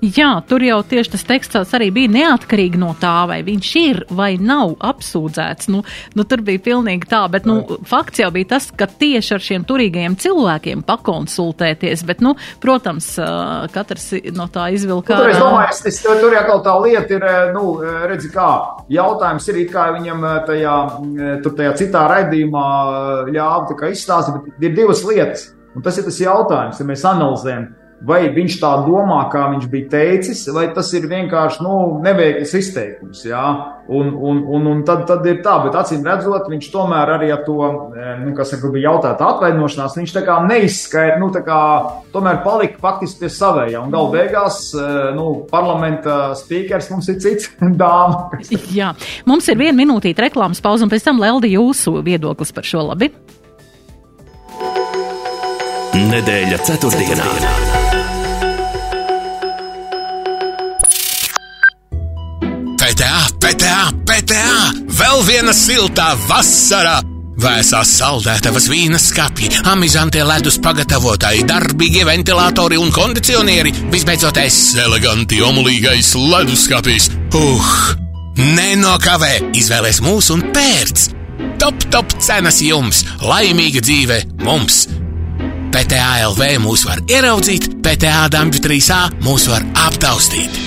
Jā, 0.04 0.42
tur 0.48 0.60
jau 0.64 0.80
tieši 0.84 1.12
tas 1.14 1.22
teksts 1.24 1.72
arī 1.76 1.88
bija 1.94 2.10
neatkarīgi 2.12 2.80
no 2.80 2.90
tā, 3.00 3.24
vai 3.30 3.38
viņš 3.46 3.68
ir 3.80 4.00
vai 4.12 4.34
nav 4.36 4.74
apsūdzēts. 4.84 5.70
Nu, 5.72 5.80
nu, 6.18 6.26
tur 6.28 6.42
bija 6.44 6.60
pilnīgi 6.66 7.08
tā, 7.08 7.22
bet 7.32 7.46
nu, 7.48 7.60
fakts 7.88 8.20
jau 8.20 8.28
bija 8.34 8.50
tas, 8.54 8.66
ka 8.74 8.88
tieši 8.90 9.36
ar 9.36 9.44
šiem 9.44 9.64
turīgajiem 9.68 10.16
cilvēkiem 10.20 10.82
pakonsultēties, 10.88 12.04
bet, 12.08 12.20
nu, 12.24 12.34
protams, 12.60 13.14
katrs 13.72 14.10
no 14.36 14.48
tā 14.52 14.68
izvilka. 14.76 15.16
Nu, 15.16 15.24
tur, 15.24 15.32
es 15.32 15.40
domāju, 15.40 15.70
es, 15.72 15.82
es, 15.92 16.00
tur 16.04 16.36
jau 16.36 16.58
tā 16.66 16.74
lieta 16.84 17.16
ir, 17.16 17.28
nu, 17.54 17.76
redzi, 18.10 18.32
kā 18.34 18.50
jautājums 18.92 19.48
ir, 19.52 19.62
kā 19.72 19.88
viņam 19.96 20.26
tajā, 20.50 20.76
tur 21.46 21.56
tajā 21.56 21.76
citā 21.80 22.04
raidījumā 22.12 22.66
ļāva 23.30 23.92
izstāstīt, 23.94 24.50
bet 24.50 24.68
ir 24.68 24.76
divas 24.76 25.04
lietas. 25.06 25.48
Un 25.74 25.82
tas 25.82 25.96
ir 25.98 26.06
tas 26.06 26.20
jautājums, 26.20 26.78
ja 26.78 26.86
mēs 26.86 27.02
analizējam 27.08 27.64
vai 28.04 28.26
viņš 28.34 28.58
tā 28.60 28.70
domā, 28.84 29.22
kā 29.32 29.46
viņš 29.52 29.68
bija 29.72 29.90
teicis, 29.94 30.44
vai 30.54 30.66
tas 30.74 30.90
ir 30.96 31.06
vienkārši 31.10 31.64
nu, 31.64 31.74
neveikls 32.04 32.52
izteikums. 32.58 33.24
Jā? 33.26 33.44
Un, 33.84 34.10
un, 34.16 34.40
un, 34.48 34.66
un 34.70 34.82
tad, 34.86 35.04
tad 35.08 35.26
ir 35.28 35.42
tā, 35.44 35.58
bet 35.64 35.76
acīm 35.76 36.04
redzot, 36.06 36.48
viņš 36.48 36.68
tomēr 36.72 37.14
arī 37.16 37.30
ar 37.34 37.42
to, 37.44 37.58
eh, 37.92 38.14
nu, 38.22 38.32
kas 38.36 38.54
saka, 38.54 38.70
bija 38.72 38.90
jautāta 38.90 39.28
atvainošanās, 39.34 39.96
viņš 40.00 40.14
tā 40.16 40.24
kā 40.24 40.38
neizskaidroja, 40.46 41.20
nu, 41.20 41.28
tā 41.34 41.44
kā 41.44 41.60
tomēr 42.14 42.40
palika 42.44 42.80
faktiski 42.80 43.24
pie 43.24 43.32
savējā. 43.32 43.84
Un 43.84 43.92
galu 43.92 44.12
beigās, 44.14 44.60
eh, 44.72 45.12
nu, 45.16 45.28
parlamenta 45.50 46.32
spīkers 46.38 46.90
mums 46.92 47.12
ir 47.12 47.20
cits 47.24 47.52
dāma. 47.84 48.40
Jā, 48.72 48.94
mums 49.28 49.48
ir 49.52 49.60
viena 49.60 49.76
minūtīta 49.80 50.28
reklāmas 50.28 50.64
pauze, 50.64 50.84
un 50.84 50.92
pēc 50.92 51.08
tam 51.08 51.20
Leldi 51.20 51.54
jūsu 51.56 51.98
viedoklis 52.04 52.52
par 52.56 52.68
šo 52.68 52.88
labi. 52.90 53.12
Nedēļa 55.94 56.58
ceturtdienā. 56.66 57.24
ceturtdienā. 57.30 57.73
Vēl 65.04 65.20
viena 65.26 65.52
siltā 65.52 66.14
vasara! 66.24 66.94
Vēsās 67.36 67.90
saldētavas 67.98 68.70
vīna 68.72 68.96
skāpji, 68.96 69.50
amizantie 69.68 70.22
ledus 70.24 70.56
pagatavotāji, 70.64 71.42
darbīgie 71.44 72.06
ventilatori 72.08 72.78
un 72.80 72.88
kondicionieri, 72.94 73.74
visbeidzot 73.92 74.40
es 74.40 74.56
eleganti 74.80 75.42
omulīgais 75.44 76.14
leduskapis. 76.16 77.10
Uh! 77.36 77.68
Nenokavē, 78.56 79.52
izvēlēs 79.60 80.00
mūsu 80.06 80.38
un 80.38 80.48
pērc! 80.56 81.08
Top, 81.60 81.84
top 81.92 82.16
cenas 82.16 82.64
jums, 82.64 83.04
laimīga 83.20 83.84
dzīve 83.84 84.22
mums! 84.40 84.86
PTA 85.74 86.30
LV 86.30 86.54
mūs 86.64 86.88
var 86.88 87.04
ieraudzīt, 87.04 87.74
PTA 87.84 88.30
Dampļu 88.32 88.70
3A 88.70 89.02
mūs 89.20 89.50
var 89.52 89.68
aptaustīt! 89.84 90.63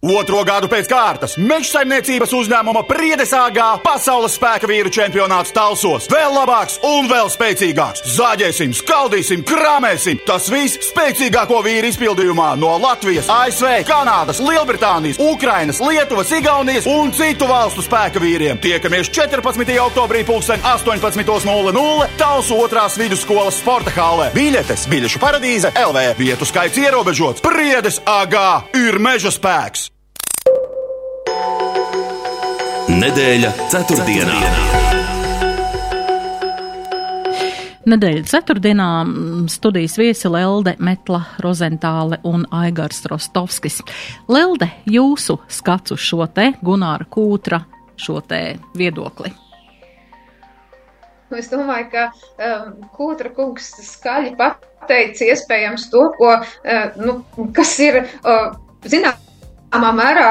Otro 0.00 0.40
gadu 0.48 0.64
pēc 0.72 0.86
kārtas 0.88 1.34
mežsaimniecības 1.36 2.30
uzņēmuma 2.32 2.86
Priedesāgā 2.88 3.66
pasaules 3.84 4.32
spēka 4.38 4.64
vīru 4.64 4.88
čempionāts 4.88 5.52
Talsos. 5.52 6.06
Vēl 6.08 6.32
labāks 6.38 6.78
un 6.88 7.04
vēl 7.10 7.28
spēcīgāks. 7.28 8.06
Zāģēsim, 8.14 8.72
skaldīsim, 8.78 9.42
krāmēsim. 9.44 10.22
Tas 10.24 10.48
viss 10.48 10.80
spēcīgāko 10.88 11.58
vīru 11.66 11.90
izpildījumā 11.92 12.54
no 12.56 12.70
Latvijas, 12.80 13.28
ASV, 13.28 13.82
Kanādas, 13.90 14.40
Lielbritānijas, 14.40 15.20
Ukrainas, 15.20 15.82
Lietuvas, 15.84 16.32
Igaunijas 16.32 16.88
un 16.88 17.12
citu 17.12 17.50
valstu 17.52 17.84
spēka 17.84 18.24
vīriem. 18.24 18.56
Tiekamies 18.64 19.12
14. 19.12 19.76
oktobrī 19.84 20.24
18.00 20.24 22.08
Talsu 22.16 22.56
otrās 22.56 22.96
vidusskolas 22.96 23.60
sporta 23.60 23.92
hālē. 24.00 24.32
Biļetes 24.32 24.88
biļešu 24.88 25.20
paradīze 25.20 25.76
LV. 25.76 26.08
Vietu 26.24 26.48
skaits 26.48 26.80
ierobežots. 26.80 27.44
Priedes 27.44 28.00
AGā 28.08 28.50
ir 28.80 28.96
meža 28.96 29.36
spēks. 29.36 29.89
Nedēļa 32.90 33.50
ceturtdienā. 33.70 34.36
Nedēļa 37.86 38.24
ceturtdienā 38.26 38.88
studijas 39.52 39.94
viesi 40.00 40.30
Lelde 40.32 40.72
Metla 40.82 41.20
Rozentāle 41.44 42.18
un 42.26 42.42
Aigars 42.50 43.04
Rostovskis. 43.12 43.78
Lelde, 44.26 44.72
jūsu 44.90 45.38
skats 45.46 45.94
uz 45.94 46.02
šo 46.02 46.26
te 46.34 46.48
Gunāra 46.66 47.06
Kūtra 47.06 47.62
šo 48.00 48.18
te 48.26 48.58
viedokli. 48.74 49.30
Nu, 51.30 51.38
es 51.38 51.46
domāju, 51.54 51.92
ka 51.94 52.08
um, 52.10 52.76
Kūtra 52.98 53.30
kungs 53.38 53.70
skaļi 53.86 54.34
pateica 54.40 55.30
iespējams 55.30 55.86
to, 55.94 56.08
ko, 56.18 56.40
uh, 56.42 56.86
nu, 56.98 57.20
kas 57.54 57.78
ir, 57.86 58.02
uh, 58.26 58.56
zināt, 58.82 59.29
Zināmā 59.70 59.90
mērā 59.94 60.30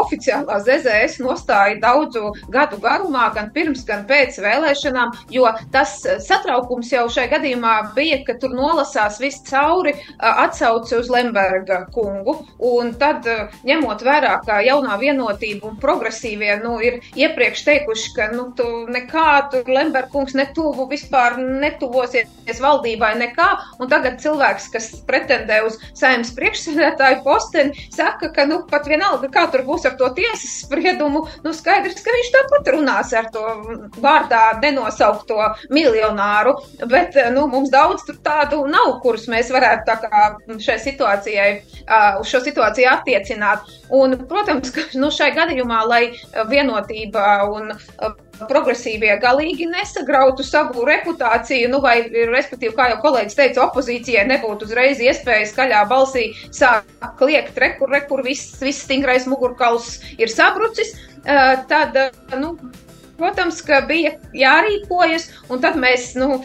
oficiālā 0.00 0.56
ZZS 0.64 1.18
nostāja 1.20 1.74
daudzu 1.82 2.30
gadu 2.48 2.78
garumā, 2.80 3.26
gan 3.34 3.50
pirms, 3.52 3.82
gan 3.84 4.06
pēc 4.08 4.38
vēlēšanām, 4.40 5.12
jo 5.28 5.44
tas 5.74 5.98
satraukums 6.24 6.88
jau 6.88 7.04
šai 7.12 7.26
gadījumā 7.28 7.74
bija, 7.92 8.22
ka 8.24 8.38
tur 8.40 8.54
nolasās 8.56 9.18
viss 9.20 9.44
cauri 9.50 9.92
atsauci 10.16 10.96
uz 10.96 11.10
Lemberga 11.12 11.82
kungu, 11.92 12.38
un 12.56 12.94
tad 12.96 13.28
ņemot 13.68 14.04
vērā, 14.06 14.38
ka 14.46 14.62
jaunā 14.64 14.96
vienotība 15.02 15.68
un 15.68 15.76
progresīvie 15.84 16.56
nu, 16.64 16.78
ir 16.80 17.02
iepriekš 17.20 17.66
teikuši, 17.68 18.14
ka 18.16 18.30
nu, 18.32 18.48
tu 18.56 18.86
nekā 18.88 19.28
tur 19.52 19.68
Lemberga 19.68 20.08
kungs 20.16 20.32
netuvu 20.40 20.88
vispār 20.88 21.36
netuvosies 21.36 22.64
valdībai 22.64 23.12
nekā, 23.26 23.50
un 23.76 23.92
tagad 23.92 24.18
cilvēks, 24.24 24.72
kas 24.72 24.90
pretendē 25.04 25.60
uz 25.68 25.76
saimnes 25.92 26.32
priekšsēdētāju 26.40 27.22
posteni, 27.28 27.88
saka, 27.92 28.32
ka 28.32 28.48
nu, 28.48 28.62
pat 28.72 28.88
vienalga, 28.90 29.30
kā 29.32 29.46
tur 29.52 29.64
būs 29.66 29.86
ar 29.88 29.96
to 30.00 30.08
tiesas 30.16 30.60
spriedumu, 30.64 31.24
nu 31.44 31.52
skaidrs, 31.56 32.00
ka 32.04 32.14
viņš 32.14 32.30
tāpat 32.36 32.70
runās 32.74 33.12
ar 33.16 33.30
to 33.34 33.44
vārdā 34.02 34.42
nenosaukto 34.62 35.50
miljonāru, 35.74 36.56
bet, 36.90 37.18
nu, 37.34 37.46
mums 37.50 37.72
daudz 37.72 38.06
tur 38.08 38.20
tādu 38.24 38.62
nav, 38.70 38.96
kurus 39.04 39.28
mēs 39.32 39.52
varētu 39.54 39.86
tā 39.88 39.98
kā 40.04 40.24
šai 40.62 40.78
situācijai, 40.86 41.50
uz 42.20 42.30
šo 42.30 42.42
situāciju 42.46 42.90
attiecināt. 42.94 43.68
Un, 43.94 44.18
protams, 44.30 44.72
ka, 44.74 44.86
nu, 45.00 45.10
šai 45.14 45.32
gadījumā, 45.36 45.84
lai 45.90 46.02
vienotība 46.50 47.28
un 47.50 47.72
progresīvie 48.48 49.12
galīgi 49.22 49.68
nesagrautu 49.70 50.44
savu 50.46 50.84
reputāciju, 50.88 51.70
nu, 51.72 51.80
vai, 51.84 51.96
respektīvi, 52.30 52.74
kā 52.76 52.90
jau 52.92 53.00
kolēģis 53.04 53.38
teica, 53.38 53.66
opozīcijai 53.66 54.26
nebūtu 54.30 54.68
uzreiz 54.68 55.02
iespēja 55.04 55.48
skaļā 55.50 55.84
balsī 55.90 56.30
sākt 56.48 57.08
kliegt, 57.20 57.58
rekur, 57.60 57.90
rekur, 57.92 58.24
viss, 58.26 58.56
viss 58.62 58.84
stingrais 58.86 59.26
mugurkauls 59.30 59.98
ir 60.18 60.32
sabrucis, 60.32 60.94
tad, 61.70 61.98
nu, 62.40 62.54
protams, 63.20 63.60
ka 63.66 63.82
bija 63.88 64.14
jārīkojas, 64.36 65.28
un 65.52 65.62
tad 65.62 65.78
mēs, 65.80 66.14
nu, 66.18 66.40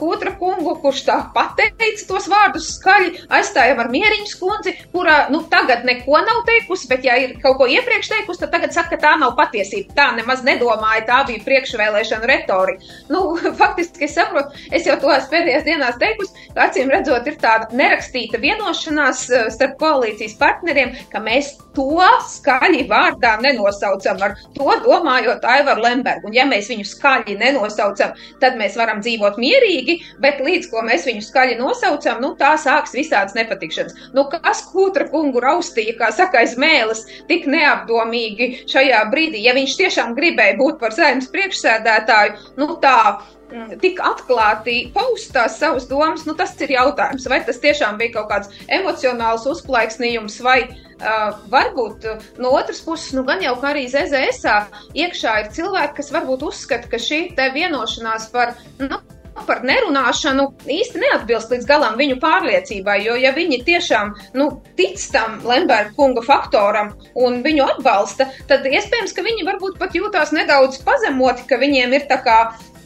Kūtra 0.00 0.34
kungu, 0.40 0.76
kurš 0.82 1.04
tā 1.06 1.16
pateica 1.34 2.06
tos 2.08 2.26
vārdus 2.30 2.68
skaļi, 2.76 3.26
aizstājam 3.32 3.80
ar 3.82 3.90
mieriņu 3.92 4.28
skundzi, 4.30 4.74
kurā, 4.92 5.16
nu, 5.32 5.42
tagad 5.52 5.86
neko 5.88 6.20
nav 6.26 6.42
teikusi, 6.48 6.88
bet 6.90 7.06
ja 7.06 7.16
ir 7.22 7.36
kaut 7.42 7.58
ko 7.60 7.68
iepriekš 7.70 8.10
teikusi, 8.12 8.42
tad 8.42 8.54
tagad 8.54 8.74
saka, 8.74 8.94
ka 8.94 9.02
tā 9.02 9.14
nav 9.20 9.34
patiesība. 9.38 9.94
Tā 9.96 10.08
nemaz 10.18 10.44
nedomāja, 10.46 11.04
tā 11.08 11.22
bija 11.28 11.44
priekšvēlēšana 11.46 12.30
retorika. 12.30 12.92
Nu, 13.12 13.22
faktiski 13.60 14.06
es 14.08 14.16
saprotu, 14.18 14.56
es 14.70 14.88
jau 14.88 14.98
to 15.02 15.12
esmu 15.14 15.34
pēdējās 15.34 15.66
dienās 15.66 16.00
teikusi, 16.02 16.48
ka 16.54 16.68
acīm 16.68 16.92
redzot 16.92 17.30
ir 17.30 17.38
tāda 17.42 17.70
nerakstīta 17.76 18.40
vienošanās 18.42 19.26
starp 19.54 19.78
koalīcijas 19.82 20.36
partneriem, 20.40 20.94
ka 21.12 21.22
mēs 21.22 21.54
to 21.76 22.06
skaļi 22.30 22.86
vārdā 22.90 23.36
nenosaucam 23.44 24.22
ar 24.24 24.36
to 24.56 24.76
domājot 24.84 25.44
Aivaru 25.46 25.84
Lembergu. 25.84 26.30
Un 26.30 26.36
ja 26.36 26.46
mēs 26.48 26.70
viņu 26.72 26.86
skaļi 26.88 27.36
nenosaucam, 27.40 28.16
tad 28.42 28.58
mēs 28.60 28.78
varam 28.80 29.02
dzīvot 29.04 29.38
mierīgi, 29.40 29.98
bet 30.24 30.40
līdz 30.44 30.70
ko 30.72 30.82
mēs 30.86 31.06
viņu 31.08 31.24
skaļi 31.28 31.58
nosaucam, 31.60 32.20
nu 32.24 32.32
tā 32.40 32.54
sāks 32.60 32.96
visādas 32.96 33.36
nepatikšanas. 33.38 34.10
Nu, 34.16 34.26
kas 34.32 34.64
kūtra 34.72 35.08
kungu 35.12 35.42
raustīja, 35.44 35.96
kā 36.00 36.10
saka, 36.16 36.42
aiz 36.42 36.56
mēles, 36.60 37.04
tik 37.30 37.46
neapdomīgi 37.50 38.66
šajā 38.72 39.04
brīdī, 39.12 39.44
ja 39.46 39.54
viņš 39.56 39.78
tiešām 39.82 40.16
gribēja 40.18 40.58
būt 40.60 40.80
par 40.82 40.96
saimnes 40.96 41.30
priekšsēdētāju, 41.32 42.52
nu 42.60 42.74
tā 42.82 42.98
Mm, 43.46 43.76
tik 43.78 44.00
atklāti 44.02 44.88
paust 44.94 45.30
tās 45.34 45.60
savas 45.60 45.84
domas, 45.86 46.24
nu 46.26 46.32
tas 46.34 46.50
ir 46.66 46.72
jautājums, 46.74 47.28
vai 47.30 47.38
tas 47.46 47.60
tiešām 47.62 47.94
bija 48.00 48.16
kaut 48.16 48.26
kāds 48.32 48.64
emocionāls 48.74 49.44
uzplaiksnījums, 49.46 50.40
vai 50.42 50.56
uh, 51.00 51.34
varbūt 51.52 52.06
no 52.42 52.52
otras 52.56 52.80
puses, 52.84 53.12
nu 53.16 53.24
gan 53.26 53.42
jau 53.44 53.56
kā 53.60 53.72
arī 53.74 53.86
ZZSā 53.92 54.56
iekšā 54.96 55.36
ir 55.42 55.52
cilvēki, 55.56 55.98
kas 56.00 56.14
varbūt 56.14 56.46
uzskata, 56.48 56.90
ka 56.92 57.00
šī 57.02 57.20
te 57.36 57.50
vienošanās 57.54 58.30
par, 58.34 58.56
nu, 58.82 59.00
par 59.44 59.62
nerunāšanu 59.66 60.46
īsti 60.72 61.02
neatbilst 61.02 61.52
līdz 61.52 61.68
galam 61.68 61.96
viņu 62.00 62.18
pārliecībai. 62.22 62.98
Jo, 63.04 63.16
ja 63.20 63.34
viņi 63.36 63.60
tiešām 63.66 64.14
nu, 64.38 64.48
tic 64.78 65.02
tam 65.12 65.40
Lemberga 65.46 65.92
kunga 65.98 66.24
faktoram 66.24 66.94
un 67.14 67.42
viņu 67.44 67.66
atbalsta, 67.74 68.30
tad 68.50 68.66
iespējams, 68.68 69.14
ka 69.16 69.24
viņi 69.26 69.48
varbūt 69.48 69.80
pat 69.82 69.96
jūtās 69.98 70.32
nedaudz 70.36 70.80
pazemoti, 70.86 71.48
ka 71.50 71.60
viņiem 71.60 71.98
ir 71.98 72.06
tā 72.10 72.22
kā 72.24 72.38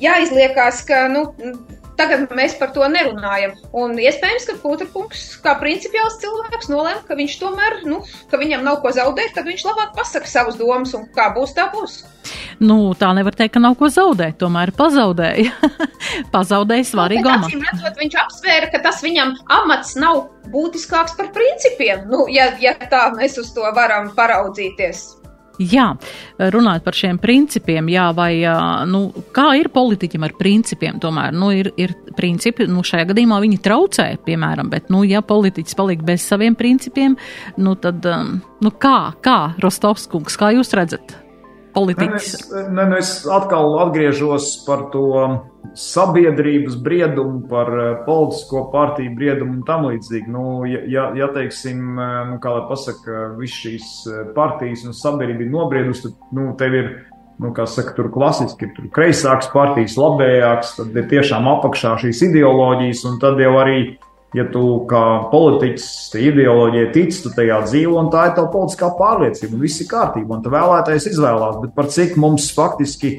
jāizliekās, 0.02 0.82
ka 0.88 1.06
nu, 1.12 1.28
tagad 2.00 2.32
mēs 2.36 2.56
par 2.60 2.72
to 2.76 2.86
nerunājam. 2.90 3.56
Un 3.76 3.98
iespējams, 4.00 4.46
ka 4.48 4.56
Putrakungs, 4.62 5.26
kā 5.44 5.56
principiāls 5.60 6.18
cilvēks, 6.22 6.70
nolēma, 6.72 7.02
ka 7.08 7.18
viņš 7.18 7.36
tomēr, 7.42 7.80
nu, 7.88 8.00
ka 8.30 8.40
viņam 8.40 8.64
nav 8.66 8.80
ko 8.84 8.94
zaudēt, 8.96 9.34
tad 9.36 9.48
viņš 9.50 9.66
labāk 9.68 9.92
pasaka 9.98 10.30
savas 10.30 10.58
domas 10.60 10.94
un 10.96 11.06
kā 11.14 11.30
būs, 11.36 11.54
tā 11.56 11.68
būs. 11.74 12.00
Nu, 12.60 12.92
tā 12.98 13.10
nevar 13.16 13.36
teikt, 13.36 13.54
ka 13.56 13.62
nav 13.62 13.76
ko 13.80 13.88
zaudēt. 13.92 14.36
Tomēr 14.40 14.72
pazaudēja. 14.76 15.52
pazaudēja 16.34 16.88
svarīgu 16.90 17.24
nu, 17.24 17.36
amatu. 17.38 17.62
Redzot, 17.64 17.96
viņš 18.02 18.18
apsvēra, 18.24 18.68
ka 18.72 18.82
tas 18.84 19.00
viņam 19.04 19.36
amats 19.60 19.96
nav 20.00 20.26
būtiskāks 20.52 21.16
par 21.18 21.32
principiem. 21.36 22.04
Nu, 22.12 22.26
ja, 22.32 22.50
ja 22.60 22.76
tā 22.92 23.08
mēs 23.16 23.40
uz 23.40 23.54
to 23.56 23.64
varam 23.76 24.12
paraudzīties. 24.16 25.19
Jā, 25.60 25.90
runājot 26.40 26.84
par 26.86 26.96
šiem 26.96 27.18
principiem, 27.20 27.90
jā, 27.92 28.06
vai 28.16 28.32
nu, 28.88 29.02
kā 29.36 29.50
ir 29.60 29.68
politiķim 29.74 30.24
ar 30.24 30.34
principiem, 30.38 31.00
tomēr 31.02 31.36
nu, 31.36 31.50
ir, 31.52 31.68
ir 31.80 31.92
principi, 32.16 32.64
nu, 32.70 32.84
šajā 32.86 33.10
gadījumā 33.12 33.42
viņi 33.44 33.60
traucē, 33.64 34.08
piemēram, 34.24 34.70
bet, 34.72 34.88
nu, 34.92 35.04
ja 35.04 35.20
politiķis 35.20 35.76
paliek 35.76 36.04
bez 36.06 36.24
saviem 36.24 36.56
principiem, 36.56 37.18
nu, 37.60 37.76
tad, 37.76 38.08
nu, 38.64 38.72
kā, 38.80 39.12
kā 39.20 39.40
Rostovskungs, 39.60 40.40
kā 40.40 40.54
jūs 40.56 40.72
redzat? 40.78 41.20
Politiķis. 41.74 42.34
Ne, 42.50 42.64
ne, 42.74 42.86
ne, 42.92 42.98
es 43.00 43.12
atkal 43.30 43.76
atgriežos 43.84 44.52
par 44.66 44.88
to 44.94 45.06
sabiedrības 45.78 46.76
briedumu, 46.82 47.44
par 47.50 47.70
eh, 47.70 47.92
politisko 48.06 48.66
partiju 48.72 49.14
briedumu 49.16 49.58
un 49.58 49.62
tam 49.68 49.86
līdzīgi. 49.90 50.32
Nu, 50.32 50.64
ja, 50.66 51.10
ja, 51.16 51.30
teiksim, 51.34 51.94
eh, 51.94 52.18
nu, 52.32 52.40
kā 52.42 52.56
lai 52.56 52.66
pasaka, 52.70 53.22
viss 53.38 53.62
šīs 53.62 53.94
eh, 54.10 54.20
partijas 54.36 54.84
un 54.88 54.96
sabiedrība 54.96 55.46
ir 55.46 55.54
nobriedusi, 55.54 56.08
tad 56.08 56.36
nu, 56.36 56.50
tev 56.58 56.78
ir. 56.82 56.92
Nu, 57.40 57.54
kā 57.56 57.64
saka, 57.64 57.94
tur 57.96 58.10
klasiski 58.12 58.66
ir 58.66 58.88
kreisāks 58.92 59.46
partijas, 59.48 59.94
labējāks, 59.96 60.74
tad 60.76 60.98
ir 61.00 61.06
tiešām 61.08 61.46
apakšā 61.48 61.94
šīs 62.02 62.20
ideoloģijas, 62.26 63.00
un 63.08 63.14
tad 63.22 63.40
jau 63.40 63.54
arī 63.62 63.78
uh, 63.86 64.09
ja 64.36 64.46
tu 64.52 64.64
kā 64.90 65.04
politiķis 65.32 65.86
ideoloģijai 66.20 66.90
tic, 66.94 67.16
tu 67.24 67.32
tajā 67.34 67.60
dzīvo, 67.66 67.96
un 67.98 68.10
tā 68.12 68.28
ir 68.28 68.36
tava 68.38 68.50
politiskā 68.52 68.92
pārliecība, 68.98 69.56
un 69.56 69.64
viss 69.64 69.82
ir 69.82 69.90
kārtībā, 69.90 70.36
un 70.36 70.44
tu 70.44 70.52
vēlētais 70.54 71.08
izvēlās. 71.10 71.58
Bet 71.64 71.74
par 71.78 71.90
cik 71.90 72.14
mums 72.20 72.50
faktiski 72.54 73.16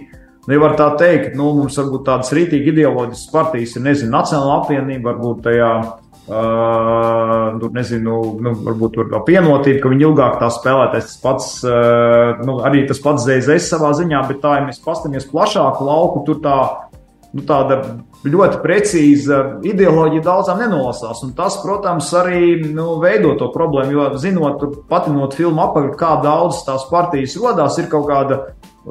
nevar 0.51 0.77
tā 0.79 0.87
teikt, 0.99 1.35
nu, 1.39 1.51
mums 1.59 1.75
varbūt 1.81 2.05
tādas 2.07 2.31
rītīgi 2.35 2.71
ideoloģiskas 2.71 3.33
partijas 3.33 3.75
ir, 3.75 3.85
nezinu, 3.89 4.13
Nacionāla 4.15 4.61
apvienība, 4.61 5.11
varbūt 5.11 5.43
tajā. 5.49 5.73
Uh, 6.31 7.57
tur 7.59 7.71
nezinu, 7.73 8.13
nu, 8.45 8.51
varbūt 8.63 8.93
tur 8.93 9.07
vēl 9.09 9.23
pienotība, 9.25 9.79
ka 9.81 9.89
viņi 9.91 10.05
ilgāk 10.05 10.35
tā 10.39 10.51
spēlēties. 10.53 11.07
Tas 11.09 11.17
pats, 11.19 11.47
uh, 11.65 12.43
nu, 12.45 12.59
arī 12.63 12.85
tas 12.87 13.01
pats 13.03 13.25
ZZS 13.25 13.71
savā 13.73 13.89
ziņā, 13.97 14.21
bet 14.29 14.39
tā, 14.39 14.53
ja 14.59 14.67
mēs 14.67 14.79
paskatāmies 14.85 15.25
plašāku 15.33 15.87
lauku, 15.89 16.21
tur 16.29 16.37
tā 16.45 16.59
nu, 17.35 17.43
tāda 17.47 17.79
ļoti 18.27 18.59
precīza 18.61 19.39
ideoloģija 19.65 20.23
daudzām 20.25 20.61
nenolasās. 20.61 21.23
Tas, 21.37 21.57
protams, 21.63 22.11
arī 22.17 22.57
nu, 22.67 22.95
veido 23.01 23.33
to 23.39 23.49
problēmu. 23.53 23.95
Jo, 23.95 24.09
zinot, 24.21 24.65
patinot 24.91 25.37
filmu 25.37 25.63
apakšā, 25.65 25.95
kā 25.99 26.11
daudz 26.25 26.63
tās 26.67 26.87
partijas 26.91 27.37
rodās, 27.41 27.79
ir 27.81 27.89
kaut, 27.91 28.09
kāda, 28.11 28.41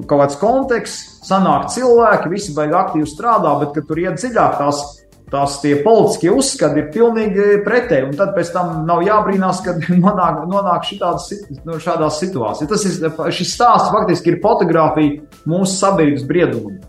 kaut 0.00 0.16
kāds 0.16 0.40
konteksts, 0.40 1.20
sanāk 1.28 1.68
cilvēki, 1.74 2.32
visi 2.32 2.56
baigi 2.56 2.78
aktīvi 2.80 3.10
strādā, 3.10 3.54
bet, 3.60 3.76
kad 3.76 3.86
tur 3.86 4.02
iet 4.02 4.18
dziļāk, 4.18 4.58
tās, 4.58 4.82
tās 5.30 5.60
politiskie 5.84 6.32
uzskati 6.34 6.82
ir 6.82 6.90
pilnīgi 6.94 7.60
pretēji. 7.66 8.10
Tad 8.18 8.34
pēc 8.34 8.54
tam 8.56 8.80
nav 8.88 9.04
jābrīnās, 9.06 9.62
kad 9.66 9.84
nonāk, 10.04 10.46
nonāk 10.50 10.88
šitādas, 10.90 11.30
nu, 11.62 11.78
šādās 11.82 12.18
situācijās. 12.24 12.72
Tas 12.72 12.88
ir, 12.88 13.34
šis 13.36 13.54
stāsts 13.54 13.92
faktiski 13.94 14.34
ir 14.34 14.40
fotografija 14.42 15.20
mūsu 15.46 15.76
sabiedrības 15.76 16.26
briedumam. 16.26 16.80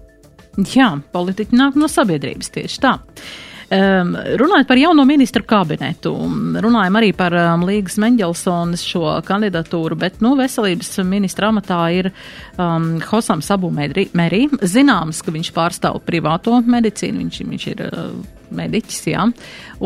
Jā, 0.60 0.90
politiķi 1.16 1.56
nāk 1.56 1.78
no 1.80 1.88
sabiedrības 1.92 2.52
tieši 2.52 2.82
tā. 2.84 2.98
Um, 3.72 4.18
runājot 4.36 4.68
par 4.68 4.76
jauno 4.76 5.06
ministru 5.08 5.46
kabinetu, 5.48 6.12
runājam 6.60 6.98
arī 7.00 7.14
par 7.16 7.32
um, 7.40 7.62
Līgas 7.64 7.96
Mendelsons 8.04 8.84
šo 8.84 9.14
kandidatūru, 9.24 9.96
bet, 9.96 10.18
nu, 10.20 10.34
veselības 10.36 10.98
ministra 11.08 11.54
amatā 11.54 11.80
ir 11.96 12.10
um, 12.60 12.98
Hosam 13.08 13.40
Sabu 13.40 13.72
Merī. 13.72 14.50
Zināms, 14.60 15.24
ka 15.24 15.32
viņš 15.32 15.54
pārstāv 15.56 16.02
privāto 16.04 16.60
medicīnu, 16.68 17.24
viņš, 17.24 17.40
viņš 17.48 17.68
ir 17.72 17.86
uh, 17.88 18.12
mediķis, 18.52 19.00
jā, 19.14 19.24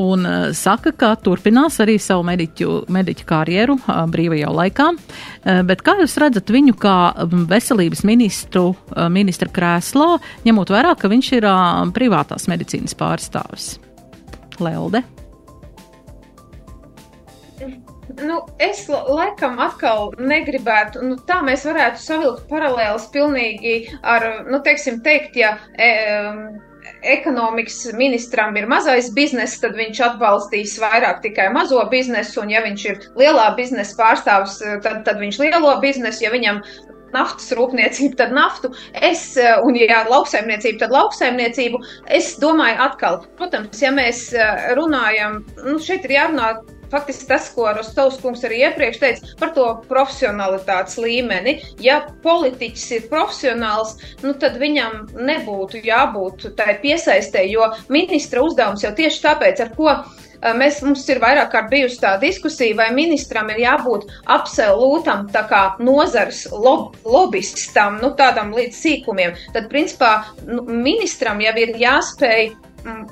un 0.02 0.26
uh, 0.26 0.50
saka, 0.58 0.90
ka 0.98 1.14
turpinās 1.22 1.78
arī 1.84 2.00
savu 2.02 2.26
mediķu, 2.26 2.88
mediķu 2.90 3.30
karjeru 3.30 3.78
uh, 3.78 4.04
brīvajā 4.10 4.52
laikā. 4.64 4.90
Uh, 4.96 5.62
bet 5.70 5.86
kā 5.86 6.00
jūs 6.02 6.18
redzat 6.26 6.50
viņu 6.50 6.74
kā 6.82 6.98
veselības 7.54 8.02
ministru, 8.08 8.72
uh, 8.74 9.06
ministra 9.14 9.52
krēslā, 9.54 10.16
ņemot 10.48 10.74
vērā, 10.74 10.98
ka 10.98 11.12
viņš 11.12 11.34
ir 11.38 11.50
uh, 11.54 11.86
privātās 11.96 12.50
medicīnas 12.50 12.98
pārstāvis? 12.98 13.75
Lelde? 14.64 15.04
Nu, 18.22 18.38
es 18.62 18.86
laikam 18.90 19.58
atkal 19.60 20.14
negribētu, 20.20 21.02
nu, 21.04 21.18
tā 21.28 21.42
mēs 21.44 21.66
varētu 21.68 22.00
savilkt 22.00 22.46
paralēlus 22.52 23.10
pilnīgi 23.12 23.76
ar, 24.04 24.46
nu, 24.48 24.62
teiksim, 24.64 25.02
teikt, 25.06 25.36
ja. 25.40 25.56
E, 25.76 25.90
ekonomikas 27.06 27.80
ministram 27.98 28.56
ir 28.58 28.68
mazais 28.70 29.12
bizness, 29.14 29.60
tad 29.62 29.76
viņš 29.78 30.02
atbalstīs 30.06 30.76
vairāk 30.82 31.22
tikai 31.24 31.48
mazo 31.54 31.82
biznesu, 31.90 32.44
un 32.44 32.54
ja 32.54 32.62
viņš 32.66 32.86
ir 32.90 33.08
lielā 33.20 33.48
biznesa 33.58 33.98
pārstāvs, 34.00 34.60
tad, 34.86 35.02
tad 35.08 35.22
viņš 35.22 35.42
lielo 35.42 35.74
biznesu, 35.82 36.26
ja 36.26 36.34
viņam 36.34 36.62
naftas 37.16 37.52
rūpniecību, 37.58 38.20
tad 38.20 38.36
naftu, 38.36 38.72
es, 38.94 39.28
un 39.66 39.80
ja 39.80 40.04
lauksaimniecību, 40.12 40.82
tad 40.84 40.96
lauksaimniecību. 40.96 41.82
Es 42.20 42.36
domāju, 42.42 42.80
atkal, 42.90 43.22
protams, 43.40 43.82
ja 43.82 43.94
mēs 43.96 44.28
runājam, 44.78 45.42
nu, 45.66 45.80
šeit 45.82 46.08
ir 46.08 46.20
jārunā 46.20 46.54
faktiski 46.92 47.28
tas, 47.28 47.50
ko 47.56 47.70
Rostovs 47.76 48.20
kungs 48.24 48.44
arī 48.48 48.62
iepriekš 48.66 49.00
teica 49.02 49.32
par 49.40 49.54
to 49.56 49.66
profesionalitātes 49.90 51.00
līmeni. 51.02 51.58
Ja 51.84 52.02
politiķis 52.24 52.86
ir 52.98 53.08
profesionāls, 53.12 53.96
nu, 54.24 54.36
tad 54.42 54.60
viņam 54.62 55.02
nebūtu 55.16 55.84
jābūt 55.86 56.52
tai 56.60 56.78
piesaistē, 56.84 57.46
jo 57.52 57.72
ministra 57.92 58.46
uzdevums 58.46 58.86
jau 58.86 58.94
tieši 58.96 59.24
tāpēc, 59.26 59.66
ar 59.66 59.74
ko 59.78 59.98
mēs, 60.54 60.82
mums 60.86 61.06
ir 61.10 61.22
vairāk 61.24 61.50
kārt 61.54 61.72
bijusi 61.72 62.00
tā 62.04 62.16
diskusija, 62.22 62.78
vai 62.78 62.92
ministram 62.96 63.50
ir 63.54 63.64
jābūt 63.64 64.06
absolūtam 64.36 65.26
tā 65.34 65.46
kā 65.50 65.64
nozars 65.80 66.46
lob, 66.52 66.96
lobistam, 67.06 68.00
nu 68.04 68.14
tādam 68.20 68.54
līdz 68.56 68.78
sīkumiem. 68.84 69.36
Tad, 69.56 69.70
principā, 69.72 70.14
nu, 70.46 70.62
ministram 70.68 71.42
jau 71.42 71.56
ir 71.62 71.76
jāspēj 71.82 72.52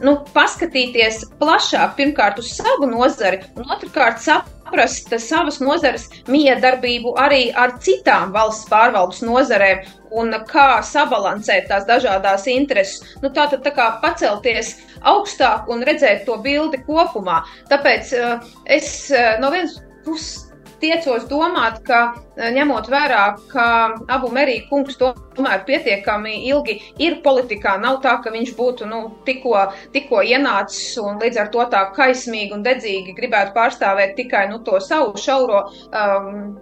nu, 0.04 0.18
paskatīties 0.36 1.24
plašāk, 1.42 1.96
pirmkārt, 1.98 2.42
uz 2.44 2.52
savu 2.54 2.90
nozari, 2.90 3.42
un 3.58 3.72
otrkārt, 3.74 4.22
saprast 4.22 4.63
saprast 4.74 5.14
savas 5.22 5.60
nozares 5.62 6.08
miedarbību 6.28 7.14
arī 7.22 7.52
ar 7.54 7.76
citām 7.80 8.32
valsts 8.34 8.70
pārvaldes 8.70 9.22
nozarēm 9.22 9.84
un 10.12 10.34
kā 10.50 10.82
sabalansēt 10.82 11.68
tās 11.70 11.86
dažādās 11.86 12.48
intereses. 12.48 13.04
Nu, 13.22 13.30
tā 13.30 13.48
tad 13.50 13.64
tā 13.64 13.74
kā 13.74 14.00
pacelties 14.02 14.80
augstāk 15.02 15.70
un 15.70 15.84
redzēt 15.84 16.26
to 16.26 16.38
bildi 16.42 16.82
kopumā. 16.88 17.44
Tāpēc 17.70 18.14
uh, 18.18 18.42
es 18.66 19.12
uh, 19.12 19.38
no 19.42 19.52
vienas 19.54 19.80
puses 20.06 20.53
tiecos 20.84 21.28
domāt, 21.32 21.80
ka 21.88 22.00
eh, 22.14 22.50
ņemot 22.56 22.90
vērā, 22.92 23.24
ka 23.52 23.68
abu 24.12 24.32
Merija 24.36 24.68
kungs 24.70 25.00
tomēr 25.00 25.64
pietiekami 25.68 26.36
ilgi 26.50 26.80
ir 27.04 27.22
politikā, 27.26 27.78
nav 27.82 28.02
tā, 28.06 28.18
ka 28.24 28.34
viņš 28.34 28.54
būtu 28.60 28.90
nu, 28.90 29.04
tikko, 29.28 29.56
tikko 29.96 30.24
ienācis 30.28 31.00
un 31.02 31.22
līdz 31.24 31.42
ar 31.46 31.54
to 31.56 31.66
tā 31.74 31.86
kaismīgi 31.96 32.56
un 32.58 32.68
dedzīgi 32.68 33.16
gribētu 33.18 33.56
pārstāvēt 33.58 34.18
tikai 34.20 34.48
nu, 34.52 34.62
to 34.68 34.80
savu 34.84 35.18
šauro. 35.20 35.66
Um, 35.94 36.54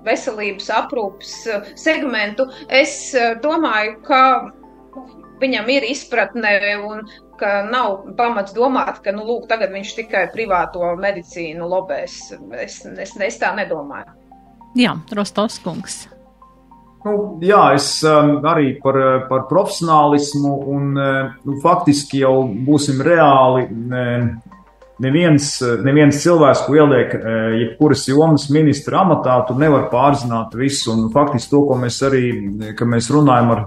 Veselības 0.00 0.70
aprūpas 0.72 1.32
eh, 1.52 1.66
segmentu. 1.76 2.46
Es 2.72 3.12
eh, 3.12 3.34
domāju, 3.42 3.98
ka 4.06 4.20
viņam 5.42 5.68
ir 5.72 5.84
izpratne 5.90 6.54
un 6.88 7.02
ka 7.40 7.56
nav 7.66 8.04
pamats 8.18 8.54
domāt, 8.56 9.00
ka 9.04 9.14
nu, 9.16 9.24
lūk, 9.26 9.48
tagad 9.50 9.72
viņš 9.74 9.96
tikai 10.02 10.26
privāto 10.34 10.94
medicīnu 11.00 11.68
lobēs. 11.68 12.20
Es, 12.60 12.80
es, 12.86 13.16
es 13.16 13.40
tā 13.40 13.54
nedomāju. 13.56 14.12
Jā, 14.78 14.94
Rostovskungs. 15.16 16.04
Nu, 17.00 17.14
jā, 17.40 17.62
es 17.78 17.88
um, 18.04 18.36
arī 18.44 18.74
par, 18.82 18.98
par 19.30 19.46
profesionālismu 19.48 20.52
un 20.68 20.90
uh, 21.00 21.30
nu, 21.48 21.56
faktiski 21.62 22.20
jau 22.26 22.42
būsim 22.66 23.00
reāli. 23.04 23.66
Neviens, 25.00 25.46
neviens 25.80 26.18
cilvēks, 26.20 26.66
ko 26.66 26.76
ieliek 26.76 27.14
uh, 27.16 27.30
jebkuras 27.56 28.04
jomas 28.10 28.50
ministra 28.52 29.00
amatā, 29.00 29.38
tu 29.48 29.56
nevar 29.56 29.88
pārzināt 29.92 30.52
visu. 30.60 30.92
Un 30.92 31.08
faktiski 31.14 31.54
to, 31.54 31.62
ko 31.70 31.80
mēs 31.80 32.02
arī, 32.04 32.24
ka 32.76 32.88
mēs 32.88 33.08
runājam 33.14 33.54
ar 33.56 33.64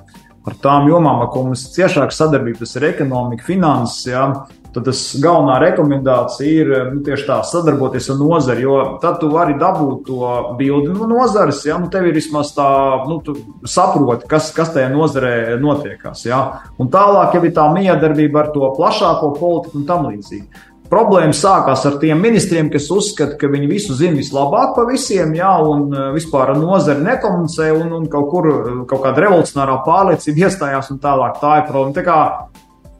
ar 0.48 0.58
tām 0.64 0.90
jomām, 0.92 1.24
ar 1.24 1.32
ko 1.34 1.46
mums 1.48 1.68
ir 1.68 1.78
ciešāka 1.78 2.16
sadarbība, 2.16 2.64
tas 2.64 2.76
ir 2.80 2.90
ekonomika, 2.90 3.48
finanses. 3.48 4.06
Ja, 4.12 4.26
tad 4.74 4.88
tas 4.88 5.02
galvenā 5.22 5.60
rekomendācija 5.62 6.64
ir 6.64 6.72
nu, 6.90 7.02
tieši 7.06 7.28
tā, 7.28 7.38
sadarboties 7.46 8.10
ar 8.10 8.18
nozari, 8.20 8.66
jo 8.66 8.78
tad 9.04 9.20
tu 9.22 9.30
vari 9.34 9.56
dabūt 9.60 10.04
to 10.08 10.32
bildi 10.60 10.96
no 10.96 11.08
nozares, 11.12 11.62
ja 11.68 11.78
nu, 11.82 11.92
tev 11.94 12.08
ir 12.10 12.18
vismaz 12.18 12.54
tā, 12.58 12.68
nu, 13.10 13.20
tu 13.26 13.38
saproti, 13.70 14.28
kas, 14.30 14.50
kas 14.56 14.74
tajā 14.74 14.90
nozarē 14.94 15.60
notiekās. 15.62 16.26
Ja. 16.26 16.42
Un 16.82 16.90
tālāk 16.94 17.38
jau 17.38 17.44
ir 17.46 17.56
tā 17.56 17.70
miedarbība 17.76 18.46
ar 18.46 18.54
to 18.56 18.74
plašāko 18.78 19.34
politiku 19.38 19.82
un 19.82 19.90
tam 19.90 20.10
līdzīgi. 20.10 20.70
Problēma 20.94 21.34
sākās 21.34 21.88
ar 21.90 21.96
tiem 21.98 22.20
ministriem, 22.22 22.68
kas 22.70 22.86
uzskata, 22.94 23.34
ka 23.40 23.48
viņi 23.50 23.70
visu 23.72 23.96
zina 23.98 24.20
vislabāk 24.20 24.76
par 24.76 24.86
visiem, 24.92 25.32
jā, 25.34 25.54
un 25.66 25.88
e, 25.90 26.04
vispār 26.14 26.52
ar 26.54 26.60
nozari 26.60 27.02
nekomunicē, 27.02 27.72
un, 27.74 27.96
un 27.98 28.06
kaut 28.12 28.28
kur 28.30 28.50
e, 28.52 28.60
kaut 28.92 29.02
kāda 29.02 29.24
revolucionārā 29.24 29.80
pārliecība 29.88 30.46
iestājās, 30.46 30.92
un 30.94 31.02
tālāk 31.02 31.42
tā 31.42 31.56
ir 31.62 31.66
problēma. 31.72 31.98
Tā 31.98 32.06
kā 32.06 32.20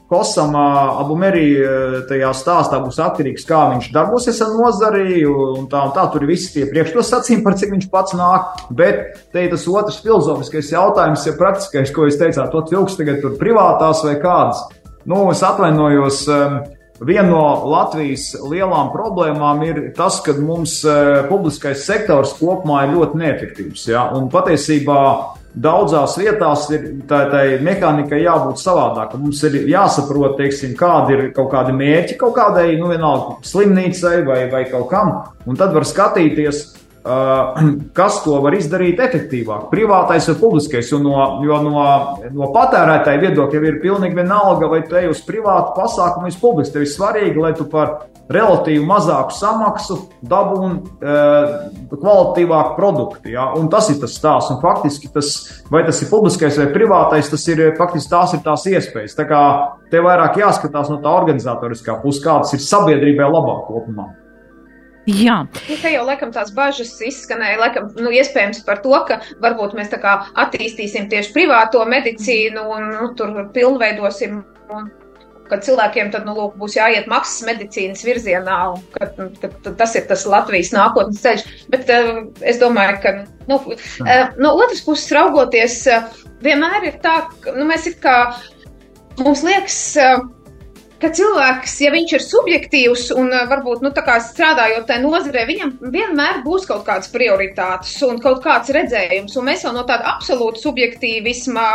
Kosam 0.10 0.56
abu 0.58 1.16
merī 1.18 1.46
e, 1.54 1.70
tajā 2.10 2.34
stāstā 2.38 2.82
būs 2.82 2.98
atkarīgs, 3.02 3.46
kā 3.50 3.62
viņš 3.76 3.94
darbosies 3.94 4.42
ar 4.46 4.52
nozari, 4.58 5.22
un 5.30 5.70
tā, 5.70 5.86
un 5.86 5.94
tā 5.94 6.10
tur 6.14 6.26
ir 6.26 6.34
visi 6.34 6.52
tie 6.54 6.68
priekšnosacījumi, 6.74 7.46
par 7.46 7.58
cik 7.62 7.78
viņš 7.78 7.90
pats 7.94 8.18
nāk. 8.18 8.62
Bet 8.74 9.28
te 9.34 9.46
ir 9.46 9.54
tas 9.54 9.70
otrs 9.70 10.02
filozofiskais 10.02 10.74
jautājums, 10.74 11.30
ja 11.30 11.38
praktiskais, 11.38 11.94
ko 11.94 12.10
jūs 12.10 12.22
teicāt, 12.22 12.50
to 12.50 12.66
vilks 12.74 12.98
tagad 12.98 13.22
tur 13.22 13.38
privātās 13.42 14.02
vai 14.06 14.18
kādas. 14.22 14.66
Nu, 15.06 15.28
es 15.34 15.46
atvainojos. 15.46 16.26
Um, 16.34 16.64
Viena 17.04 17.28
no 17.28 17.44
Latvijas 17.72 18.32
lielām 18.48 18.92
problēmām 18.94 19.64
ir 19.68 19.80
tas, 19.98 20.22
ka 20.24 20.36
mums 20.40 20.80
e, 20.88 20.98
publiskais 21.30 21.84
sektors 21.88 22.36
kopumā 22.40 22.86
ir 22.86 22.94
ļoti 22.98 23.20
neefektīvs. 23.20 23.88
Ja? 23.92 24.06
Un 24.16 24.30
patiesībā 24.32 25.00
daudzās 25.54 26.16
vietās 26.18 26.66
ir 26.74 26.86
tā, 27.10 27.24
tā 27.32 27.42
mehānika 27.64 28.18
jābūt 28.18 28.62
savādākai. 28.62 29.20
Mums 29.22 29.42
ir 29.50 29.60
jāsaprot, 29.70 30.38
teiksim, 30.40 30.74
kādi 30.80 31.18
ir 31.18 31.26
kaut 31.36 31.52
kādi 31.54 31.76
mērķi 31.78 32.18
kaut 32.22 32.36
kādai, 32.38 32.72
nu, 32.80 32.90
vienalga 32.94 33.38
slimnīcai 33.48 34.24
vai, 34.28 34.40
vai 34.54 34.64
kaut 34.72 34.90
kam. 34.94 35.14
Un 35.50 35.60
tad 35.60 35.76
var 35.76 35.86
skatīties, 35.88 36.64
kas 37.04 38.22
to 38.24 38.38
var 38.44 38.56
izdarīt 38.56 39.02
efektīvāk, 39.04 39.68
privātais 39.72 40.30
vai 40.30 40.36
publiskais. 40.40 40.92
No, 41.04 41.18
jo 41.44 41.60
no, 41.66 41.84
no 42.32 42.50
patērētāja 42.56 43.20
viedokļa 43.26 43.64
ir 43.68 43.82
pilnīgi 43.84 44.16
vienalga, 44.16 44.70
vai 44.72 44.84
tu 44.88 44.96
ej 45.00 45.10
uz 45.12 45.24
privātu 45.28 45.76
pasākumu 45.76 46.30
vai 46.30 46.40
publiski. 46.40 46.78
Tev 46.78 46.86
ir 46.86 46.92
svarīgi, 46.94 47.44
lai 47.44 47.52
tu 47.58 47.68
par 47.68 48.06
relatīvi 48.32 48.86
mazāku 48.88 49.36
samaksu 49.36 50.00
dabūtu 50.32 50.94
uh, 51.04 51.68
kvalitatīvāku 51.92 52.76
produktu. 52.80 53.34
Ja? 53.36 53.50
Un 53.60 53.68
tas 53.74 53.92
ir 53.92 54.00
tas 54.00 54.16
stāsts. 54.16 54.54
Un 54.56 54.64
faktiski 54.64 55.12
tas, 55.12 55.36
vai 55.74 55.84
tas 55.84 56.00
ir 56.00 56.12
publiskais 56.14 56.62
vai 56.62 56.72
privātais, 56.72 57.32
tas 57.34 57.48
ir 57.52 57.66
faktiski 57.80 58.16
tās 58.16 58.38
ir 58.38 58.44
tās 58.48 58.68
iespējas. 58.72 59.20
Tā 59.20 59.28
kā 59.28 59.44
tev 59.92 60.08
vairāk 60.08 60.40
jāskatās 60.40 60.92
no 60.94 61.02
tā 61.04 61.12
organizatoriskā 61.20 62.00
puses, 62.00 62.24
kādas 62.24 62.56
ir 62.56 62.64
sabiedrībai 62.64 63.28
labāk 63.28 63.68
kopumā. 63.68 64.14
Jā. 65.10 65.42
Nu, 65.68 65.78
te 65.82 65.92
jau 65.92 66.06
laikam 66.08 66.32
tās 66.32 66.54
bažas 66.56 66.94
izskanēja, 67.04 67.60
laikam, 67.60 67.90
nu, 68.00 68.12
iespējams 68.16 68.64
par 68.68 68.80
to, 68.86 68.94
ka 69.08 69.20
varbūt 69.44 69.76
mēs 69.76 69.92
tā 69.92 70.00
kā 70.04 70.16
attīstīsim 70.46 71.10
tieši 71.12 71.34
privāto 71.36 71.84
medicīnu 71.92 72.64
un 72.72 72.92
nu, 72.94 73.08
tur 73.20 73.36
pilnveidosim. 73.56 74.44
Un, 74.74 74.92
kad 75.52 75.66
cilvēkiem 75.66 76.08
tad, 76.14 76.24
nu, 76.26 76.34
lūk, 76.38 76.54
būs 76.58 76.78
jāiet 76.78 77.10
maksas 77.12 77.44
medicīnas 77.46 78.02
virzienā, 78.08 78.56
un 78.74 78.80
ka, 78.96 79.10
ka, 79.42 79.50
ka 79.66 79.74
tas 79.82 79.96
ir 80.00 80.08
tas 80.10 80.24
Latvijas 80.30 80.72
nākotnes 80.74 81.20
ceļš. 81.22 81.44
Bet 81.74 81.92
uh, 81.92 82.24
es 82.48 82.62
domāju, 82.62 82.96
ka 83.04 83.14
nu, 83.52 83.60
uh, 83.60 84.14
no 84.40 84.54
otras 84.56 84.82
puses 84.88 85.12
raugoties, 85.14 85.82
uh, 85.92 86.08
vienmēr 86.48 86.88
ir 86.88 86.98
tā, 87.04 87.20
ka 87.44 87.54
nu, 87.60 87.68
mēs 87.70 87.92
it 87.92 88.00
kā 88.04 88.16
mums 89.20 89.44
liekas. 89.46 89.82
Uh, 90.00 90.24
ka 91.04 91.12
cilvēks, 91.18 91.76
ja 91.84 91.92
viņš 91.94 92.16
ir 92.16 92.24
subjektīvs 92.24 93.10
un 93.20 93.34
varbūt 93.52 93.84
nu, 93.84 93.92
strādājot 93.94 94.88
tajā 94.88 95.04
nozarē, 95.04 95.46
viņam 95.50 95.76
vienmēr 95.94 96.42
būs 96.46 96.68
kaut 96.70 96.86
kādas 96.88 97.12
prioritātes 97.14 97.96
un 98.08 98.22
kaut 98.24 98.44
kāds 98.46 98.72
redzējums. 98.74 99.36
Un 99.40 99.50
mēs 99.50 99.66
jau 99.68 99.76
no 99.76 99.84
tāda 99.90 100.16
absolūta 100.16 100.64
subjektīvisma 100.64 101.68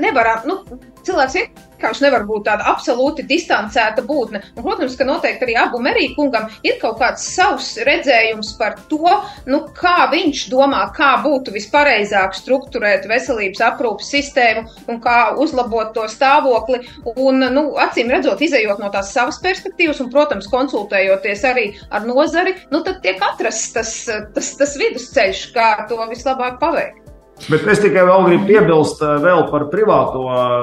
nevaram. 0.00 0.48
Nu, 0.48 0.58
cilvēks 1.04 1.38
vienkārši 1.38 1.73
nevar 2.04 2.24
būt 2.28 2.46
tāda 2.48 2.66
absolūti 2.72 3.24
distancēta 3.28 4.04
būtne. 4.06 4.40
Un, 4.54 4.62
protams, 4.62 4.96
ka 4.98 5.06
noteikti 5.08 5.46
arī 5.46 5.56
abu 5.60 5.80
Meriju 5.84 6.14
kungam 6.16 6.48
ir 6.66 6.78
kaut 6.82 6.98
kāds 7.02 7.26
savs 7.34 7.74
redzējums 7.86 8.54
par 8.60 8.78
to, 8.90 9.18
nu, 9.50 9.60
kā 9.76 10.08
viņš 10.12 10.46
domā, 10.52 10.84
kā 10.96 11.14
būtu 11.24 11.54
vispareizāk 11.54 12.36
strukturēt 12.38 13.08
veselības 13.10 13.62
aprūpas 13.68 14.10
sistēmu 14.14 14.64
un 14.88 15.00
kā 15.04 15.18
uzlabot 15.40 15.94
to 15.96 16.06
stāvokli. 16.10 16.82
Un, 17.14 17.44
nu, 17.54 17.66
acīm 17.82 18.12
redzot, 18.12 18.42
izējot 18.44 18.82
no 18.82 18.90
tās 18.94 19.12
savas 19.14 19.40
perspektīvas 19.44 20.02
un, 20.04 20.10
protams, 20.14 20.50
konsultējoties 20.52 21.46
arī 21.48 21.70
ar 21.90 22.06
nozari, 22.08 22.56
nu, 22.72 22.82
tad 22.86 23.02
tiek 23.04 23.22
atrasts 23.22 23.72
tas, 23.76 23.94
tas, 24.34 24.52
tas 24.60 24.76
vidusceļš, 24.80 25.48
kā 25.54 25.70
to 25.90 26.00
vislabāk 26.10 26.60
paveikt. 26.62 27.03
Bet 27.44 27.66
es 27.68 27.80
tikai 27.82 28.06
vēl 28.08 28.22
gribu 28.24 28.46
piebilst 28.48 29.02
eh, 29.04 29.16
vēl 29.20 29.42
par 29.50 29.66
privāto, 29.72 30.22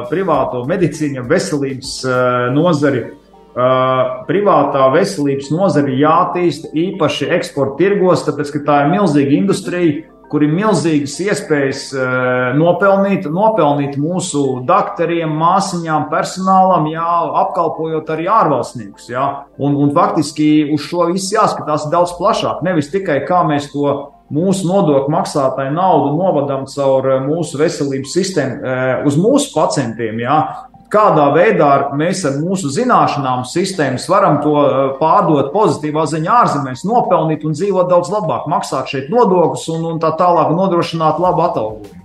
privāto 0.10 0.64
medicīnu, 0.70 1.28
veselības 1.30 1.98
eh, 2.10 2.46
nozari. 2.56 3.04
Eh, 3.52 4.14
privātā 4.26 4.88
veselības 4.94 5.52
nozari 5.54 6.00
jātīsta 6.00 6.72
īpaši 6.74 7.28
eksporta 7.38 7.78
tirgos, 7.84 8.24
tāpēc 8.26 8.54
ka 8.56 8.64
tā 8.66 8.78
ir 8.86 8.96
milzīga 8.96 9.38
industrija, 9.38 10.08
kur 10.32 10.46
ir 10.46 10.54
milzīgas 10.56 11.18
iespējas 11.20 11.82
nopelnīt, 12.56 13.26
nopelnīt 13.28 13.98
mūsu 14.00 14.62
doktoriem, 14.64 15.34
māsiņām, 15.36 16.06
personālam, 16.08 16.88
jā, 16.88 17.18
apkalpojot 17.42 18.14
arī 18.16 18.30
ārvalstniekus. 18.32 19.10
Jā. 19.12 19.26
Un, 19.60 19.76
un 19.76 19.92
faktiski 19.92 20.48
uz 20.72 20.88
šo 20.88 21.10
visu 21.12 21.36
jāskatās 21.36 21.90
daudz 21.92 22.16
plašāk. 22.16 22.64
Nevis 22.64 22.88
tikai 22.96 23.20
kā 23.28 23.42
mēs 23.50 23.68
to 23.76 23.92
mūsu 24.32 24.68
nodokļu 24.70 25.12
maksātāju 25.12 25.76
naudu 25.76 26.16
novadām 26.18 26.68
caur 26.72 27.08
eh, 27.12 27.24
mūsu 27.26 27.60
veselības 27.62 28.18
sistēmu 28.18 28.60
eh, 28.60 28.92
uz 29.08 29.18
mūsu 29.20 29.54
pacientiem. 29.56 30.22
Jā. 30.24 30.42
Kādā 30.92 31.30
veidā 31.32 31.70
mēs 31.96 32.26
ar 32.28 32.36
mūsu 32.42 32.68
zināšanām, 32.76 33.46
sistēmas 33.48 34.10
varam 34.12 34.42
to 34.44 34.58
eh, 34.60 34.82
pārdot 35.00 35.54
pozitīvā 35.56 36.08
ziņā 36.12 36.38
ārzemēs, 36.44 36.86
nopelnīt 36.88 37.48
un 37.48 37.56
dzīvot 37.58 37.92
daudz 37.92 38.12
labāk, 38.12 38.50
maksāt 38.52 38.92
šeit 38.92 39.12
nodokļus 39.14 39.68
un, 39.78 39.90
un 39.94 40.04
tā 40.04 40.14
tālāk 40.20 40.54
nodrošināt 40.58 41.22
labu 41.24 41.48
atalgojumu. 41.48 42.01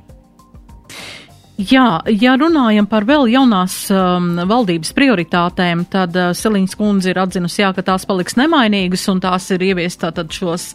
Jā, 1.56 2.02
ja 2.12 2.34
runājam 2.36 2.84
par 2.84 3.06
vēl 3.08 3.30
jaunās 3.32 3.86
um, 3.88 4.34
valdības 4.44 4.90
prioritātēm, 4.92 5.86
tad 5.88 6.12
uh, 6.12 6.34
Selīns 6.36 6.76
kundze 6.76 7.14
ir 7.14 7.20
atzinusi, 7.22 7.62
jā, 7.62 7.70
ka 7.72 7.80
tās 7.80 8.04
paliks 8.04 8.36
nemainīgas 8.36 9.06
un 9.08 9.22
tās 9.24 9.46
ir 9.54 9.64
ieviest 9.64 10.02
tātad 10.02 10.28
šos 10.36 10.66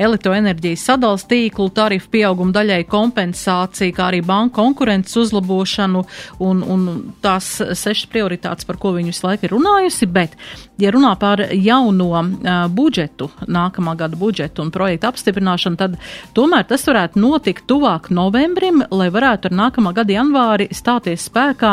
elektroenerģijas 0.00 0.86
sadals 0.88 1.26
tīklu, 1.28 1.66
tarifu 1.76 2.08
pieaugumu 2.14 2.56
daļai 2.56 2.86
kompensāciju, 2.88 3.92
kā 3.98 4.06
arī 4.06 4.22
banku 4.24 4.56
konkurences 4.62 5.18
uzlabošanu 5.26 6.06
un, 6.40 6.64
un 6.64 6.88
tās 7.20 7.58
sešas 7.60 8.08
prioritātes, 8.08 8.64
par 8.64 8.80
ko 8.80 8.94
viņu 8.96 9.12
visu 9.12 9.28
laiku 9.28 9.44
ir 9.44 9.54
runājusi, 9.58 10.08
bet, 10.08 10.40
ja 10.80 10.94
runā 10.96 11.12
par 11.20 11.44
jauno 11.52 12.08
uh, 12.16 12.64
budžetu, 12.72 13.28
nākamā 13.44 13.92
gada 14.00 14.16
budžetu 14.16 14.64
un 14.64 14.72
projektu 14.72 15.12
apstiprināšanu, 15.12 15.76
tad 15.84 16.00
tomēr 16.32 16.64
tas 16.72 16.88
varētu 16.88 17.20
notikt 17.20 17.68
tuvāk 17.68 18.08
novembrim, 18.08 18.86
lai 18.88 19.12
varētu 19.12 19.52
ar 19.52 19.60
nākamā 19.66 19.92
gada 20.00 20.16
janvāru 20.16 20.29
janvāri 20.30 20.68
stāties 20.72 21.26
spēkā 21.28 21.72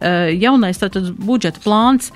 eh, 0.00 0.32
jaunais 0.40 0.78
tātad 0.80 1.12
budžeta 1.18 1.60
plāns. 1.60 2.12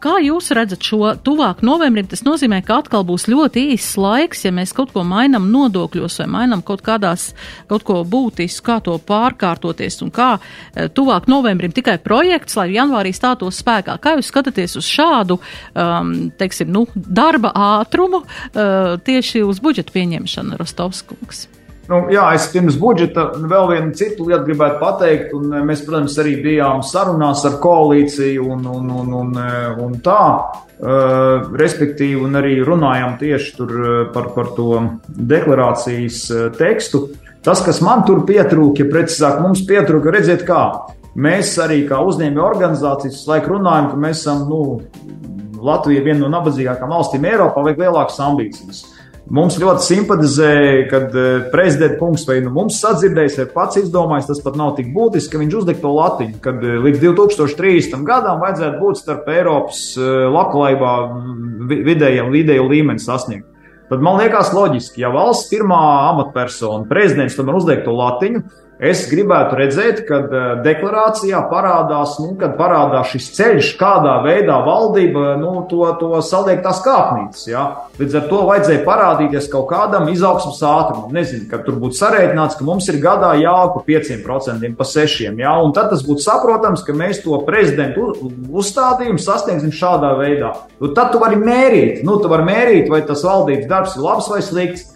Kā 0.00 0.14
jūs 0.24 0.50
redzat 0.56 0.84
šo 0.84 1.14
tuvāk 1.24 1.60
novembrim? 1.62 2.06
Tas 2.08 2.22
nozīmē, 2.24 2.62
ka 2.64 2.78
atkal 2.80 3.04
būs 3.04 3.26
ļoti 3.28 3.66
īsts 3.74 3.98
laiks, 4.00 4.44
ja 4.46 4.52
mēs 4.52 4.72
kaut 4.76 4.92
ko 4.94 5.04
mainam 5.04 5.50
nodokļos 5.52 6.20
vai 6.22 6.26
mainam 6.26 6.62
kaut 6.62 6.80
kādās, 6.84 7.34
kaut 7.68 7.84
ko 7.84 8.00
būtisku, 8.04 8.64
kā 8.64 8.78
to 8.84 8.96
pārkārtoties 8.96 10.00
un 10.04 10.12
kā 10.14 10.30
eh, 10.38 10.88
tuvāk 10.88 11.28
novembrim 11.28 11.72
tikai 11.72 11.98
projekts, 12.00 12.56
lai 12.56 12.70
janvārī 12.74 13.12
stātos 13.16 13.60
spēkā. 13.60 13.98
Kā 14.00 14.16
jūs 14.16 14.32
skatāties 14.32 14.76
uz 14.80 14.88
šādu, 14.88 15.40
um, 15.74 16.12
teiksim, 16.40 16.72
nu, 16.72 16.86
darba 16.94 17.52
ātrumu 17.54 18.22
uh, 18.24 18.96
tieši 19.04 19.44
uz 19.46 19.60
budžeta 19.62 19.92
pieņemšanu, 19.94 20.60
Rostovskungs? 20.60 21.48
Nu, 21.90 22.04
jā, 22.12 22.22
es 22.36 22.44
pirms 22.52 22.76
budžeta 22.78 23.24
vēl 23.34 23.64
vienu 23.72 23.94
citu 23.98 24.28
lietu 24.28 24.46
gribētu 24.46 24.78
pateikt. 24.78 25.32
Un 25.34 25.56
eh, 25.56 25.64
mēs, 25.66 25.82
protams, 25.86 26.14
arī 26.22 26.36
bijām 26.44 26.84
sarunās 26.86 27.42
ar 27.48 27.58
koalīciju 27.62 28.46
un, 28.54 28.66
un, 28.70 28.90
un, 29.02 29.14
un, 29.22 29.32
eh, 29.42 29.70
un 29.86 29.96
tā. 30.04 30.24
Uh, 30.80 31.50
respektīvi, 31.60 32.22
un 32.24 32.38
arī 32.38 32.54
runājām 32.64 33.18
tieši 33.20 33.66
par, 34.14 34.30
par 34.32 34.46
to 34.56 34.78
deklarācijas 35.12 36.22
tekstu. 36.56 37.02
Tas, 37.44 37.60
kas 37.66 37.82
man 37.84 38.06
tur 38.08 38.22
pietrūka, 38.24 38.80
ja 38.80 38.88
precīzāk 38.88 39.42
mums 39.44 39.60
pietrūka, 39.68 40.14
redziet, 40.14 40.46
kā 40.48 40.62
mēs 41.20 41.52
arī 41.60 41.82
kā 41.88 42.00
uzņēmēju 42.00 42.46
organizācijas 42.46 43.26
laiku 43.28 43.58
runājam, 43.58 43.90
ka 43.92 44.00
mēs 44.06 44.22
esam 44.24 44.46
nu, 44.48 44.62
Latvija 45.60 46.00
viena 46.06 46.22
no 46.22 46.32
nabadzīgākām 46.38 46.96
valstīm 46.96 47.28
Eiropā, 47.28 47.60
vajag 47.66 47.84
lielākas 47.84 48.20
ambīcijas. 48.24 48.82
Mums 49.30 49.60
ļoti 49.62 49.84
simpatizēja, 49.86 50.86
kad 50.90 51.12
eh, 51.14 51.44
prezidents 51.52 52.00
kungs 52.00 52.24
vai 52.26 52.40
nu 52.42 52.50
mums 52.50 52.80
sadzirdējis, 52.82 53.36
vai 53.38 53.44
pats 53.52 53.78
izdomājis, 53.78 54.26
tas 54.26 54.40
pat 54.42 54.56
nav 54.58 54.72
tik 54.74 54.88
būtiski, 54.90 55.30
ka 55.36 55.42
viņš 55.42 55.54
uzliek 55.60 55.78
to 55.78 55.92
latiņu, 55.94 56.40
kad 56.42 56.58
eh, 56.66 56.80
līdz 56.82 57.04
2030. 57.04 57.94
gadam 58.08 58.42
vajadzētu 58.42 58.80
būt 58.82 58.98
starp 58.98 59.30
Eiropas 59.30 59.84
eh, 59.94 60.24
labklājībā 60.34 60.94
vidējiem, 61.70 62.32
vidēju 62.34 62.66
līmeni 62.72 63.04
sasniegt. 63.04 63.46
Tad 63.90 64.02
man 64.02 64.18
liekas 64.18 64.50
loģiski, 64.54 65.04
ja 65.04 65.12
valsts 65.14 65.46
pirmā 65.50 65.78
amatpersona, 66.08 66.88
prezidents, 66.90 67.38
tomēr 67.38 67.60
uzliek 67.60 67.86
to 67.86 67.94
latiņu, 67.94 68.42
Es 68.80 69.02
gribētu 69.10 69.58
redzēt, 69.58 69.98
kad 70.08 70.30
eh, 70.32 70.44
deklarācijā 70.64 71.42
parādās, 71.50 72.14
nu, 72.22 72.30
kad 72.40 72.54
parādās 72.56 73.10
šis 73.12 73.26
ceļš, 73.36 73.72
kādā 73.76 74.14
veidā 74.24 74.56
valdība 74.64 75.34
nu, 75.36 75.66
to, 75.68 75.82
to 76.00 76.22
saliek 76.24 76.62
tās 76.64 76.80
kāpnītes. 76.80 77.44
Ja? 77.50 77.66
Līdz 78.00 78.16
ar 78.16 78.28
to 78.30 78.38
vajadzēja 78.48 78.80
parādīties 78.86 79.50
kaut 79.52 79.66
kādam 79.68 80.08
izaugsmas 80.08 80.62
ātrumam. 80.64 81.10
Nezinu, 81.12 81.44
ka 81.50 81.60
tur 81.66 81.76
būtu 81.82 81.98
sarēķināts, 81.98 82.56
ka 82.56 82.64
mums 82.64 82.88
ir 82.88 82.96
gadā 83.04 83.34
jāaug 83.42 83.74
pa 83.76 83.82
5%, 83.84 84.72
pa 84.78 84.86
6%. 84.88 85.36
Ja? 85.44 85.52
Un 85.60 85.76
tad 85.76 85.92
tas 85.92 86.04
būtu 86.06 86.24
saprotams, 86.24 86.84
ka 86.86 86.96
mēs 86.96 87.20
to 87.26 87.36
prezidentu 87.44 88.14
uzstādījumu 88.48 89.20
sasniegsim 89.20 89.76
šādā 89.76 90.14
veidā. 90.16 90.54
Nu, 90.80 90.94
tad 90.96 91.12
tu 91.12 91.20
vari 91.20 91.36
mērīt, 91.36 92.00
nu, 92.08 92.16
tu 92.16 92.32
vari 92.32 92.48
mērīt, 92.48 92.88
vai 92.88 93.04
tas 93.04 93.26
valdības 93.28 93.68
darbs 93.68 94.00
ir 94.00 94.08
labs 94.08 94.32
vai 94.32 94.40
slikts. 94.46 94.88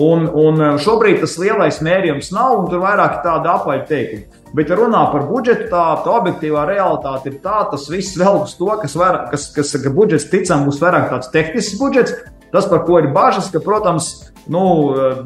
Un, 0.00 0.24
un 0.24 0.60
eh, 0.60 0.76
šobrīd 0.80 1.20
tas 1.20 1.36
lielais 1.40 1.82
mērījums 1.84 2.30
nav, 2.32 2.62
un 2.62 2.70
tur 2.70 2.80
vairāk 2.80 3.18
ir 3.18 3.24
tāda 3.26 3.56
apaļa 3.58 3.84
teikuma. 3.90 4.40
Bet, 4.52 4.68
ja 4.68 4.76
runā 4.76 5.02
par 5.12 5.26
budžetu, 5.28 5.68
tā, 5.72 5.84
tā 6.04 6.12
objektīvā 6.12 6.66
realitāte 6.68 7.30
ir 7.30 7.38
tā, 7.44 7.62
tas 7.70 7.86
viss 7.92 8.18
vēl 8.20 8.42
uz 8.42 8.52
to, 8.58 8.68
kas, 8.80 8.96
var, 9.00 9.22
kas, 9.32 9.46
kas 9.52 9.72
ka 9.80 9.92
budžets 9.92 10.28
ticam 10.32 10.66
būs 10.68 10.80
vairāk 10.82 11.08
tāds 11.12 11.32
tehnisks 11.32 11.78
budžets. 11.80 12.18
Tas, 12.52 12.66
par 12.68 12.82
ko 12.84 12.98
ir 13.00 13.08
bažas, 13.14 13.48
ka, 13.48 13.62
protams, 13.64 14.10
nu, 14.52 14.64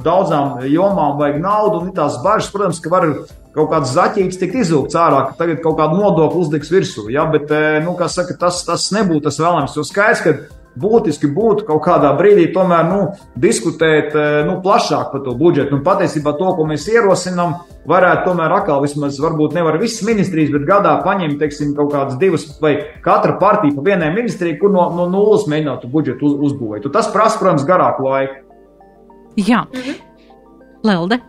daudzām 0.05 0.61
jomām 0.71 1.19
vajag 1.19 1.41
naudu, 1.43 1.81
un 1.83 1.91
tās 1.97 2.21
bažas, 2.23 2.53
protams, 2.55 2.79
ka 2.83 2.93
var 2.93 3.09
kaut 3.57 3.73
kāds 3.73 3.95
zaķīgs 3.97 4.39
tikt 4.41 4.61
izvilkts 4.61 4.99
ārā, 5.01 5.23
ka 5.31 5.39
tagad 5.41 5.63
kaut 5.65 5.79
kādu 5.81 5.99
nodokli 5.99 6.43
uzliks 6.45 6.71
virsū. 6.73 7.09
Ja? 7.13 7.25
Bet, 7.33 7.51
eh, 7.51 7.81
nu, 7.85 7.97
kā 7.99 8.09
saka, 8.13 8.37
tas, 8.39 8.61
tas 8.69 8.91
nebūtu 8.93 9.27
tas 9.29 9.41
vēlams. 9.41 9.77
Jo 9.79 9.85
skaidrs, 9.87 10.23
ka 10.23 10.35
būtiski 10.81 11.31
būtu 11.33 11.67
kaut 11.69 11.83
kādā 11.85 12.13
brīdī 12.19 12.49
tomēr 12.55 12.87
nu, 12.89 13.01
diskutēt 13.41 14.15
eh, 14.17 14.41
nu, 14.49 14.59
plašāk 14.65 15.13
par 15.13 15.25
to 15.25 15.35
budžetu. 15.39 15.77
Un 15.77 15.85
patiesībā 15.87 16.35
to, 16.39 16.53
ko 16.57 16.67
mēs 16.69 16.87
ierosinām, 16.93 17.57
varētu 17.89 18.27
tomēr 18.29 18.57
atkal 18.59 18.83
vismaz, 18.85 19.21
varbūt 19.23 19.57
nevar 19.57 19.79
visas 19.83 20.05
ministrijas, 20.07 20.53
bet 20.55 20.67
gadā 20.69 20.97
paņemt, 21.05 21.39
teiksim, 21.43 21.75
kaut 21.79 21.93
kādas 21.95 22.19
divas 22.21 22.49
vai 22.63 22.75
katra 23.05 23.37
partija 23.41 23.77
pa 23.77 23.87
vienai 23.87 24.11
ministrijai, 24.15 24.59
kur 24.61 24.75
no, 24.75 24.89
no 24.97 25.09
nulles 25.13 25.47
mēģinātu 25.51 25.91
budžetu 25.93 26.29
uz, 26.29 26.37
uzbūvēt. 26.51 26.89
Un 26.89 26.97
tas 26.97 27.11
prasa, 27.15 27.41
protams, 27.43 27.67
garāku 27.69 28.09
laiku. 28.09 28.43
Jā, 29.37 29.65
mhm. 29.73 30.03
Lelde. 30.87 31.21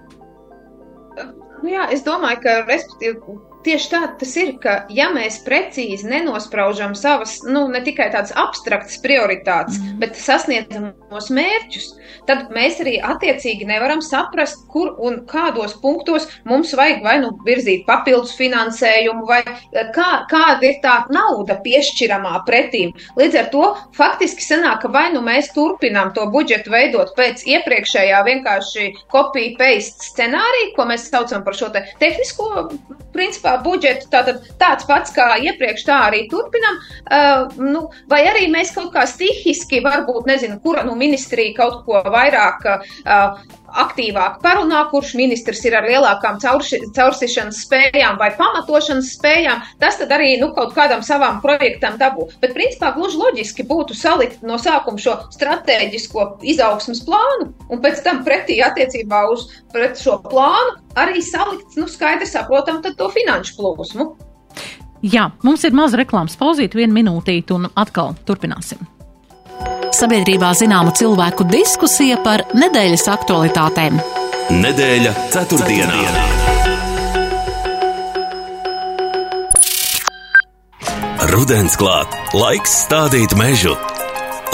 Nu 1.63 1.71
jā, 1.73 1.87
es 1.91 2.03
domāju, 2.05 2.39
ka 2.43 2.59
respektīvi 2.67 3.17
Tieši 3.65 3.89
tā 3.89 4.01
tas 4.19 4.33
ir, 4.39 4.53
ka 4.61 4.73
ja 4.93 5.09
mēs 5.11 5.39
precīzi 5.43 6.07
nenospraužam 6.07 6.93
savas, 6.95 7.39
nu, 7.43 7.65
ne 7.73 7.81
tikai 7.83 8.07
tādas 8.13 8.31
abstraktas 8.37 8.99
prioritātes, 9.03 9.79
mm. 9.81 9.97
bet 10.01 10.19
sasniedzamos 10.19 11.27
mērķus, 11.33 11.87
tad 12.29 12.51
mēs 12.53 12.77
arī 12.83 12.97
attiecīgi 13.03 13.67
nevaram 13.67 14.03
saprast, 14.05 14.61
kur 14.71 14.93
un 15.03 15.19
kādos 15.27 15.73
punktos 15.81 16.29
mums 16.47 16.71
vajag 16.77 17.03
vai 17.03 17.17
nu 17.23 17.33
virzīt 17.47 17.83
papildus 17.89 18.35
finansējumu, 18.37 19.25
vai 19.27 19.41
eh, 19.43 19.89
kā, 19.95 20.23
kāda 20.31 20.69
ir 20.69 20.79
tā 20.85 20.95
nauda 21.11 21.57
piešķiramā 21.65 22.43
pretīm. 22.47 22.93
Līdz 23.19 23.39
ar 23.41 23.51
to 23.53 23.65
faktiski 23.97 24.45
sanāk, 24.45 24.83
ka 24.85 24.93
vai 24.93 25.07
nu 25.15 25.23
mēs 25.25 25.51
turpinām 25.57 26.13
to 26.15 26.27
budžetu 26.31 26.71
veidot 26.71 27.11
pēc 27.17 27.43
iepriekšējā 27.57 28.23
vienkārši 28.29 28.91
copy-paste 29.11 30.11
scenārija, 30.13 30.71
ko 30.77 30.87
mēs 30.93 31.09
saucam 31.11 31.43
par 31.43 31.57
šo 31.57 31.73
te 31.73 31.83
tehnisko 31.99 32.69
principā 33.17 33.56
budžetu 33.65 34.09
tātad 34.13 34.43
tāds 34.61 34.87
pats 34.89 35.13
kā 35.15 35.29
iepriekš, 35.43 35.85
tā 35.87 35.99
arī 36.07 36.25
turpinam. 36.31 36.79
Uh, 37.07 37.59
nu, 37.61 37.85
vai 38.11 38.23
arī 38.29 38.47
mēs 38.53 38.73
kaut 38.75 38.91
kā 38.95 39.05
stihiski, 39.09 39.81
varbūt 39.85 40.29
nezinu, 40.29 40.59
kura 40.63 40.85
nu 40.87 40.97
ministrija 40.99 41.55
kaut 41.57 41.83
ko 41.87 42.01
vairāk 42.03 42.67
uh, 42.73 43.39
aktīvāk 43.67 44.39
parunā, 44.43 44.83
kurš 44.91 45.13
ministrs 45.19 45.63
ir 45.67 45.75
ar 45.77 45.87
lielākām 45.87 46.39
caurši, 46.41 46.79
caursišanas 46.95 47.61
spējām 47.65 48.19
vai 48.21 48.29
pamatošanas 48.37 49.11
spējām, 49.17 49.63
tas 49.81 49.99
tad 49.99 50.13
arī 50.15 50.35
nu, 50.41 50.51
kaut 50.55 50.73
kādam 50.77 51.03
savam 51.05 51.41
projektam 51.43 51.97
dabū. 51.99 52.29
Bet, 52.41 52.55
principā, 52.57 52.93
gluži 52.95 53.19
loģiski 53.21 53.67
būtu 53.67 53.97
salikt 53.97 54.43
no 54.47 54.59
sākuma 54.61 55.01
šo 55.01 55.17
strateģisko 55.35 56.27
izaugsmas 56.47 57.03
plānu 57.07 57.51
un 57.69 57.83
pēc 57.83 58.03
tam 58.05 58.23
pretī 58.27 58.61
attiecībā 58.65 59.25
uz 59.33 59.47
šo 59.97 60.17
plānu 60.25 60.77
arī 60.97 61.21
salikt, 61.21 61.77
nu, 61.77 61.87
skaidri 61.91 62.27
saprotam, 62.29 62.81
to 62.81 63.09
finanšu 63.13 63.57
plūsmu. 63.59 64.11
Jā, 65.05 65.29
mums 65.45 65.63
ir 65.67 65.77
maza 65.77 65.99
reklāmas 65.99 66.37
pauzīte, 66.39 66.79
viena 66.79 66.95
minūtīte, 66.97 67.53
un 67.53 67.69
atkal 67.77 68.15
turpināsim 68.25 68.96
sabiedrībā 69.97 70.53
zināma 70.57 70.93
cilvēku 70.97 71.47
diskusija 71.51 72.19
par 72.25 72.45
nedēļas 72.57 73.07
aktualitātēm. 73.17 73.99
Nedēļa 74.53 75.13
ceturtdienā. 75.33 76.01
Rudens 81.27 81.75
klāt, 81.79 82.13
laiks 82.37 82.83
stādīt 82.85 83.35
mežu! 83.37 83.75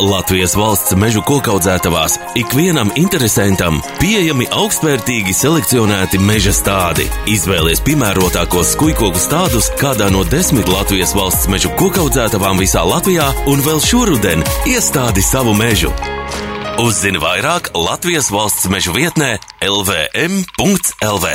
Latvijas 0.02 0.56
valsts 0.58 0.96
mežu 0.98 1.22
kokaudzētavās 1.26 2.16
ikvienam 2.40 2.90
interesantam 2.98 3.78
pieejami 4.00 4.48
augstvērtīgi 4.50 5.36
selekcionēti 5.38 6.20
meža 6.22 6.54
stādi. 6.56 7.06
Izvēlies 7.30 7.84
piemērotākos 7.86 8.74
skujkoku 8.74 9.22
stādus 9.22 9.70
kādā 9.78 10.10
no 10.14 10.24
desmit 10.26 10.70
Latvijas 10.72 11.14
valsts 11.18 11.50
mežu 11.52 11.70
kokaudzētavām 11.78 12.62
visā 12.62 12.82
Latvijā 12.88 13.30
un 13.54 13.62
vēl 13.66 13.82
šoruden 13.86 14.46
iestādi 14.74 15.22
savu 15.26 15.54
mežu. 15.58 15.94
Uzzini 16.82 17.22
vairāk 17.22 17.70
Latvijas 17.78 18.32
valsts 18.34 18.66
mežu 18.74 18.96
vietnē 18.98 19.36
lvm.lv. 19.62 21.28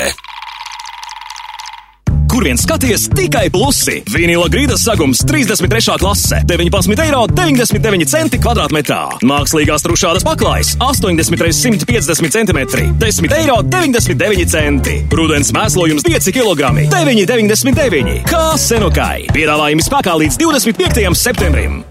kur 2.39 2.45
vien 2.47 2.59
skaties, 2.61 3.09
tikai 3.19 3.49
plusi. 3.51 3.97
Vīnila 4.15 4.47
grīdas 4.53 4.85
sagums 4.87 5.25
33. 5.27 5.97
klase- 5.99 6.39
19 6.47 7.01
eiro 7.03 7.25
99 7.27 8.07
centi 8.07 8.39
kvadrātmetrā. 8.39 9.19
Mākslīgās 9.27 9.83
trušādas 9.83 10.23
paklājas- 10.23 10.77
80 10.91 11.43
x 11.43 11.57
150 11.57 12.31
cm- 12.31 12.61
10 13.03 13.33
eiro 13.33 13.57
99 13.63 14.47
centi. 14.47 15.03
Rudens 15.11 15.51
mēslojums 15.51 16.05
5 16.07 16.31
kg- 16.31 16.71
9,99. 16.95 18.23
Kā 18.23 18.55
senokai. 18.55 19.27
Piedāvājumi 19.35 19.83
spēkā 19.83 20.15
līdz 20.15 20.39
25. 20.39 21.15
septembrim. 21.15 21.83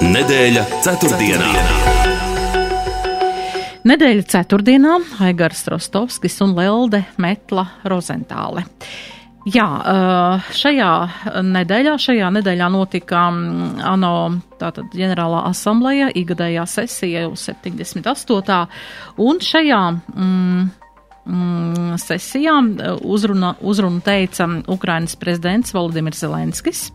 Nedēļa 0.00 0.64
ceturtdienā. 0.82 2.01
Nedēļa 3.82 4.22
ceturtdienā 4.30 4.92
Aigars 5.26 5.64
Rostovskis 5.66 6.36
un 6.44 6.52
Lelde 6.54 7.00
Metla 7.18 7.64
Rozentāle. 7.90 8.62
Jā, 9.50 9.66
eh, 9.66 10.50
šajā 10.54 10.90
nedēļā, 11.42 11.96
šajā 11.98 12.28
nedēļā 12.36 12.68
notika 12.70 13.24
mm, 13.32 13.80
ANO 13.90 14.12
tātad 14.60 14.94
ģenerālā 14.94 15.40
asambleja, 15.48 16.12
igadējā 16.14 16.62
sesija 16.70 17.24
jau 17.24 17.32
78. 17.34 18.60
un 19.18 19.42
šajā 19.42 19.82
mm, 19.90 20.70
mm, 21.26 21.98
sesijā 22.02 22.56
uzruna, 23.02 23.54
uzrunu 23.60 24.02
teica 24.04 24.48
Ukrainas 24.72 25.16
prezidents 25.16 25.74
Volodimirs 25.74 26.22
Zelenskis. 26.24 26.90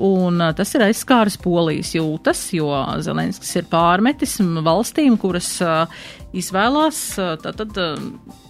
Un 0.00 0.40
tas 0.56 0.70
ir 0.74 0.86
aizskāris 0.86 1.36
polijas 1.40 1.90
jūtas, 1.92 2.46
jo 2.56 2.70
Zelenskis 3.04 3.50
ir 3.60 3.66
pārmetis 3.68 4.38
valstīm, 4.40 5.18
kuras 5.20 5.58
uh, 5.64 6.04
izvēlās 6.32 7.02
tātad. 7.42 7.76
Uh, 7.76 8.46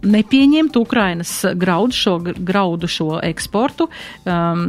nepieņemt 0.00 0.76
Ukrainas 0.80 1.32
graudu 1.60 1.96
šo, 1.96 2.14
graudu 2.22 2.88
šo 2.90 3.18
eksportu, 3.24 3.88
um, 4.24 4.62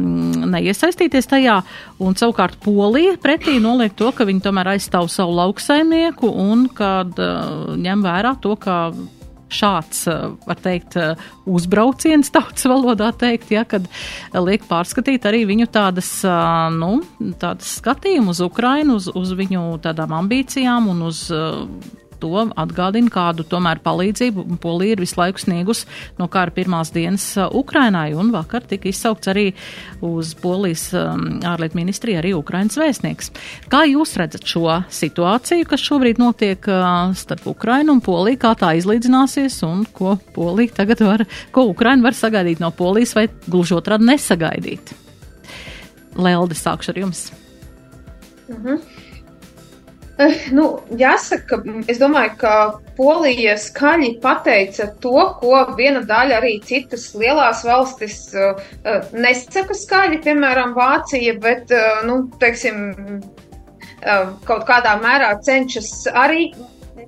neiesaistīties 0.52 1.28
tajā, 1.30 1.58
un 2.02 2.16
savukārt 2.18 2.58
Polija 2.62 3.16
pretī 3.22 3.58
noliek 3.62 3.94
to, 3.96 4.10
ka 4.12 4.26
viņi 4.28 4.44
tomēr 4.44 4.74
aizstāv 4.74 5.08
savu 5.12 5.36
lauksaimnieku 5.38 6.28
un 6.28 6.68
kad 6.76 7.16
uh, 7.16 7.72
ņem 7.80 8.04
vērā 8.04 8.36
to, 8.44 8.56
ka 8.60 8.78
šāds, 9.54 10.04
var 10.46 10.60
teikt, 10.62 10.98
uzbrauciens 11.48 12.32
tautas 12.34 12.66
valodā 12.70 13.12
teikt, 13.16 13.52
ja, 13.54 13.64
kad 13.68 13.88
liek 14.34 14.66
pārskatīt 14.68 15.26
arī 15.28 15.44
viņu 15.48 15.68
tādas, 15.72 16.10
nu, 16.76 16.92
tādas 17.42 17.78
skatījumu 17.80 18.34
uz 18.34 18.42
Ukrainu, 18.44 18.98
uz, 19.00 19.10
uz 19.12 19.34
viņu 19.38 19.66
tādām 19.84 20.14
ambīcijām 20.22 20.90
un 20.92 21.08
uz 21.10 21.26
to 22.22 22.46
atgādina, 22.58 23.10
kādu 23.12 23.44
tomēr 23.48 23.82
palīdzību 23.84 24.58
Polija 24.62 24.96
ir 24.96 25.02
visu 25.02 25.18
laiku 25.18 25.42
sniegus 25.42 25.84
no 26.20 26.28
kara 26.32 26.54
pirmās 26.54 26.92
dienas 26.94 27.26
uh, 27.36 27.48
Ukrainai, 27.58 28.12
un 28.18 28.32
vakar 28.34 28.66
tika 28.68 28.88
izsaukts 28.90 29.30
arī 29.32 29.48
uz 30.04 30.34
Polijas 30.38 30.88
um, 30.96 31.40
ārlietu 31.48 31.78
ministriju 31.80 32.20
arī 32.22 32.34
Ukrainas 32.38 32.78
vēstnieks. 32.80 33.32
Kā 33.72 33.84
jūs 33.90 34.16
redzat 34.20 34.46
šo 34.48 34.78
situāciju, 34.92 35.68
kas 35.68 35.84
šobrīd 35.84 36.22
notiek 36.22 36.70
uh, 36.70 37.12
starp 37.18 37.46
Ukrainu 37.52 37.96
un 37.96 38.02
Poliju, 38.04 38.40
kā 38.42 38.54
tā 38.58 38.72
izlīdzināsies 38.78 39.60
un 39.68 39.84
ko 39.92 40.16
Polija 40.34 40.82
tagad 40.82 41.04
var, 41.04 41.26
ko 41.54 41.66
Ukraina 41.72 42.08
var 42.08 42.18
sagaidīt 42.18 42.62
no 42.62 42.72
Polijas 42.74 43.16
vai 43.18 43.28
gluži 43.46 43.76
otrādi 43.78 44.08
nesagaidīt? 44.08 44.94
Lelde, 46.16 46.56
sākšu 46.58 46.92
ar 46.92 47.04
jums. 47.06 47.30
Mhm. 48.52 48.74
Eh, 48.74 48.91
nu, 50.56 50.64
jāsaka, 50.98 51.60
es 51.90 52.00
domāju, 52.00 52.34
ka 52.40 52.54
Polija 52.96 53.54
skaļi 53.60 54.16
pateica 54.22 54.90
to, 55.02 55.14
ko 55.40 55.62
viena 55.78 56.02
daļa 56.08 56.40
arī 56.40 56.56
citas 56.68 57.08
lielās 57.18 57.62
valstis 57.66 58.18
uh, 58.36 58.60
nesaka 59.12 59.76
skaļi, 59.76 60.20
piemēram, 60.26 60.76
Vācija, 60.76 61.38
bet, 61.42 61.72
nu, 62.08 62.24
teiksim, 62.42 63.22
kaut 64.48 64.66
kādā 64.66 64.96
mērā 64.98 65.32
cenšas 65.46 66.08
arī 66.10 66.50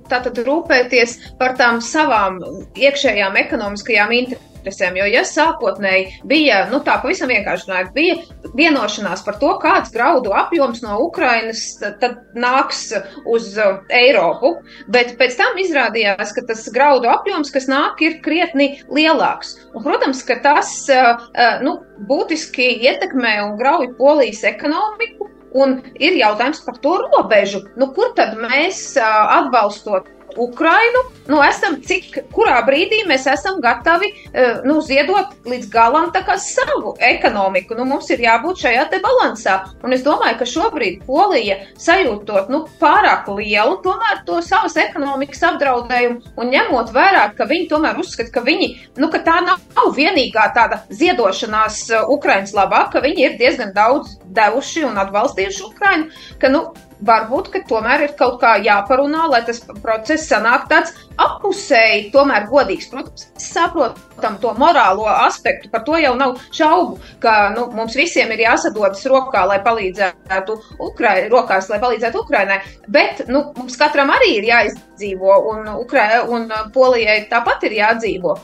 tātad 0.09 0.39
rūpēties 0.45 1.17
par 1.39 1.55
tām 1.59 1.81
savām 1.83 2.39
iekšējām 2.79 3.39
ekonomiskajām 3.41 4.13
interesēm 4.21 4.54
interesēm. 4.65 4.97
Jo, 4.97 5.05
ja 5.09 5.23
sākotnēji 5.27 6.21
bija, 6.25 6.65
nu 6.71 6.81
tā 6.85 6.97
pavisam 7.01 7.29
vienkārši 7.29 7.91
bija 7.93 8.15
vienošanās 8.55 9.23
par 9.25 9.37
to, 9.39 9.51
kāds 9.61 9.93
graudu 9.93 10.33
apjoms 10.33 10.81
no 10.81 10.97
Ukrainas 11.05 11.77
tad 11.79 12.23
nāks 12.35 12.93
uz 13.25 13.53
uh, 13.57 13.83
Eiropu, 13.89 14.55
bet 14.87 15.15
pēc 15.19 15.37
tam 15.37 15.57
izrādījās, 15.61 16.33
ka 16.33 16.45
tas 16.47 16.65
graudu 16.73 17.09
apjoms, 17.09 17.51
kas 17.53 17.69
nāk, 17.69 18.01
ir 18.01 18.19
krietni 18.25 18.81
lielāks. 18.89 19.55
Un, 19.73 19.83
protams, 19.83 20.23
ka 20.25 20.39
tas 20.43 20.73
uh, 20.89 21.21
uh, 21.29 21.61
nu, 21.65 21.79
būtiski 22.09 22.75
ietekmē 22.89 23.37
un 23.45 23.55
grauj 23.61 23.93
polijas 23.99 24.43
ekonomiku. 24.47 25.29
Un 25.55 25.77
ir 26.03 26.17
jautājums 26.19 26.57
par 26.65 26.75
to 26.83 26.97
robežu. 26.99 27.61
Nu, 27.79 27.87
kur 27.95 28.09
tad 28.17 28.33
mēs 28.35 28.97
atbalstot 28.99 30.09
Ukrainu, 30.37 31.01
nu, 31.27 31.39
esam 31.45 31.77
cik, 31.85 32.17
kurā 32.35 32.57
brīdī 32.67 33.03
mēs 33.07 33.25
esam 33.31 33.61
gatavi 33.63 34.09
uh, 34.11 34.61
nu, 34.67 34.79
ziedot 34.83 35.31
līdz 35.47 35.69
galam 35.71 36.11
savu 36.41 36.95
ekonomiku. 36.99 37.75
Nu, 37.77 37.85
mums 37.85 38.09
ir 38.11 38.23
jābūt 38.23 38.65
šajā 38.65 38.85
te 38.91 38.99
balansā. 39.03 39.57
Un 39.83 39.93
es 39.95 40.03
domāju, 40.03 40.37
ka 40.39 40.47
šobrīd 40.49 41.05
Polija 41.07 41.57
sajūtot 41.79 42.49
nu, 42.51 42.65
pārāk 42.81 43.29
lielu 43.31 43.79
tomēr 43.85 44.23
to 44.27 44.41
savas 44.43 44.75
ekonomikas 44.81 45.43
apdraudējumu 45.51 46.35
un 46.35 46.51
ņemot 46.51 46.91
vērā, 46.95 47.29
ka 47.37 47.47
viņi 47.49 47.69
tomēr 47.71 47.99
uzskata, 48.01 48.33
ka, 48.35 48.43
viņi, 48.45 48.69
nu, 48.99 49.09
ka 49.13 49.23
tā 49.25 49.39
nav, 49.45 49.63
nav 49.77 49.93
vienīgā 49.95 50.49
tāda 50.57 50.81
ziedošanās 50.91 51.85
uh, 51.93 52.09
Ukraiņas 52.15 52.55
labā, 52.57 52.85
ka 52.91 53.03
viņi 53.05 53.29
ir 53.29 53.39
diezgan 53.39 53.73
daudz 53.75 54.17
devuši 54.35 54.85
un 54.89 54.99
atbalstījuši 54.99 55.63
Ukrainu, 55.69 56.09
ka, 56.41 56.51
nu, 56.51 56.67
varbūt, 57.05 57.49
ka 57.53 57.61
tomēr 57.69 58.05
ir 58.07 58.13
kaut 58.19 58.39
kā 58.41 58.55
jāparunā, 58.63 59.27
lai 59.31 59.41
tas 59.47 59.61
process 59.83 60.27
sanāk 60.29 60.67
tāds 60.71 60.93
apusēji, 61.21 62.09
tomēr 62.13 62.47
godīgs. 62.49 62.89
Protams, 62.91 63.27
saprotam 63.41 64.39
to 64.41 64.53
morālo 64.59 65.07
aspektu, 65.11 65.69
par 65.73 65.85
to 65.87 65.99
jau 66.01 66.15
nav 66.19 66.39
šaubu, 66.55 66.99
ka 67.23 67.35
nu, 67.55 67.67
mums 67.75 67.95
visiem 67.97 68.33
ir 68.35 68.45
jāsadodas 68.47 69.05
rokā, 69.11 69.45
lai 69.49 69.61
palīdzētu 69.65 70.57
Ukrai, 70.85 71.15
rokās, 71.31 71.69
lai 71.71 71.79
palīdzētu 71.83 72.25
Ukrainai, 72.25 72.59
bet 72.91 73.25
nu, 73.29 73.45
mums 73.57 73.77
katram 73.79 74.11
arī 74.15 74.35
ir 74.39 74.49
jāizdzīvo, 74.51 75.39
un, 75.53 75.71
Ukrai, 75.85 76.09
un 76.27 76.49
Polijai 76.75 77.23
tāpat 77.31 77.67
ir 77.69 77.79
jādzīvo. 77.79 78.35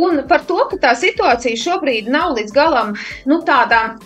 Un 0.00 0.22
par 0.30 0.44
to, 0.46 0.60
ka 0.70 0.78
tā 0.78 0.94
situācija 0.94 1.58
šobrīd 1.58 2.08
nav 2.14 2.36
līdz 2.36 2.54
galam 2.54 2.92
nu, 3.26 3.40
tāda 3.46 3.96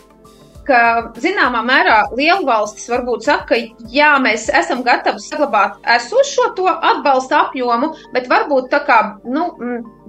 ka 0.67 0.81
zināmā 1.21 1.62
mērā 1.67 1.99
lielvalstis 2.17 2.89
varbūt 2.93 3.27
saka, 3.29 3.55
ka 3.55 3.89
jā, 3.93 4.15
mēs 4.25 4.49
esam 4.55 4.85
gatavi 4.87 5.23
saglabāt 5.23 5.77
esošo 5.97 6.51
to 6.59 6.69
atbalsta 6.73 7.45
apjomu, 7.47 7.93
bet 8.15 8.31
varbūt 8.31 8.71
tā 8.73 8.81
kā, 8.87 8.99
nu, 9.25 9.51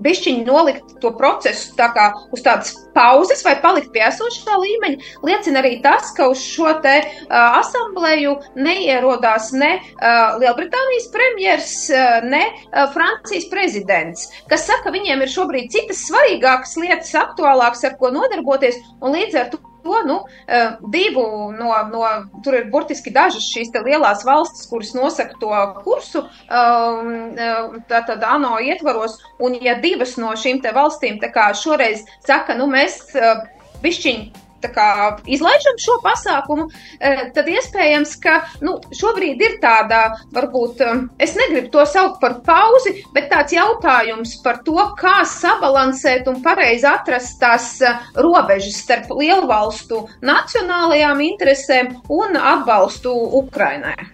bišķiņi 0.03 0.43
nolikt 0.47 0.95
to 1.03 1.11
procesu 1.15 1.73
tā 1.79 1.87
kā 1.95 2.09
uz 2.35 2.43
tādas 2.45 2.73
pauzes 2.95 3.43
vai 3.45 3.55
palikt 3.63 3.91
pie 3.95 4.03
esošā 4.07 4.57
līmeņa, 4.61 5.11
liecina 5.27 5.61
arī 5.61 5.77
tas, 5.83 6.11
ka 6.15 6.29
uz 6.31 6.41
šo 6.43 6.73
te 6.83 6.95
uh, 7.01 7.59
asamblēju 7.61 8.35
neierodās 8.59 9.51
ne 9.55 9.71
uh, 9.77 10.35
Lielbritānijas 10.41 11.07
premjers, 11.13 11.75
uh, 11.91 12.17
ne 12.27 12.43
uh, 12.47 12.85
Francijas 12.95 13.47
prezidents, 13.51 14.27
kas 14.51 14.67
saka, 14.69 14.93
viņiem 14.95 15.23
ir 15.23 15.31
šobrīd 15.31 15.71
citas 15.75 16.03
svarīgākas 16.09 16.75
lietas, 16.81 17.15
aktuālākas, 17.25 17.85
ar 17.87 17.97
ko 17.99 18.11
nodarboties, 18.15 18.81
un 19.01 19.15
līdz 19.15 19.41
ar 19.41 19.49
to 19.53 19.63
to 19.85 20.01
nu, 20.05 20.19
eh, 20.47 20.71
divu 20.89 21.25
no, 21.53 21.71
no, 21.91 22.03
tur 22.43 22.57
ir 22.59 22.69
burtiski 22.73 23.13
dažas 23.13 23.45
šīs 23.53 23.73
lielās 23.85 24.25
valstis, 24.25 24.65
kuras 24.69 24.93
nosaka 24.97 25.37
to 25.41 25.51
kursu, 25.85 26.25
um, 26.49 27.11
eh, 27.37 27.77
tātad 27.91 28.25
ANO 28.25 28.57
ietvaros, 28.65 29.19
un 29.39 29.57
ja 29.61 29.77
divas 29.81 30.17
no 30.17 30.33
šīm 30.33 30.63
te 30.63 30.73
valstīm 30.73 31.21
tā 31.21 31.29
kā 31.35 31.51
šoreiz 31.53 32.05
saka, 32.25 32.57
nu 32.57 32.67
mēs 32.71 32.97
eh, 33.15 33.45
bišķiņi 33.85 34.44
kā, 34.73 35.17
izlaižam 35.27 35.77
šo 35.81 35.97
pasākumu, 36.03 36.67
e, 36.99 37.13
tad 37.35 37.49
iespējams, 37.51 38.15
ka 38.23 38.37
nu, 38.65 38.77
šobrīd 38.95 39.41
ir 39.45 39.57
tāda, 39.63 40.01
varbūt, 40.35 40.81
e, 40.81 40.95
es 41.25 41.35
negribu 41.39 41.71
to 41.73 41.85
saukt 41.89 42.19
par 42.23 42.39
pauzi, 42.45 42.97
bet 43.15 43.29
tāds 43.33 43.55
jautājums 43.55 44.37
par 44.45 44.61
to, 44.65 44.77
kā 44.99 45.21
sabalansēt 45.29 46.29
un 46.31 46.41
pareizi 46.45 46.87
atrast 46.89 47.39
tās 47.41 47.69
e, 47.81 47.93
robežas 48.21 48.81
starp 48.85 49.13
lielvalstu 49.15 50.05
nacionālajām 50.25 51.23
interesēm 51.25 51.95
un 52.09 52.37
atbalstu 52.39 53.13
Ukrainai. 53.41 54.11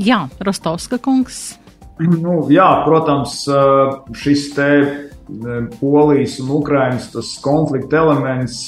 Jā, 0.00 0.24
Rostovska 0.40 0.98
kungs. 1.02 1.58
Nu, 2.00 2.40
jā, 2.50 2.66
protams, 2.86 3.42
šis 4.16 4.46
te 4.56 4.68
Polijas 5.80 6.38
un 6.42 6.50
Ukrainas 6.56 7.10
konflikta 7.44 8.02
elements, 8.02 8.64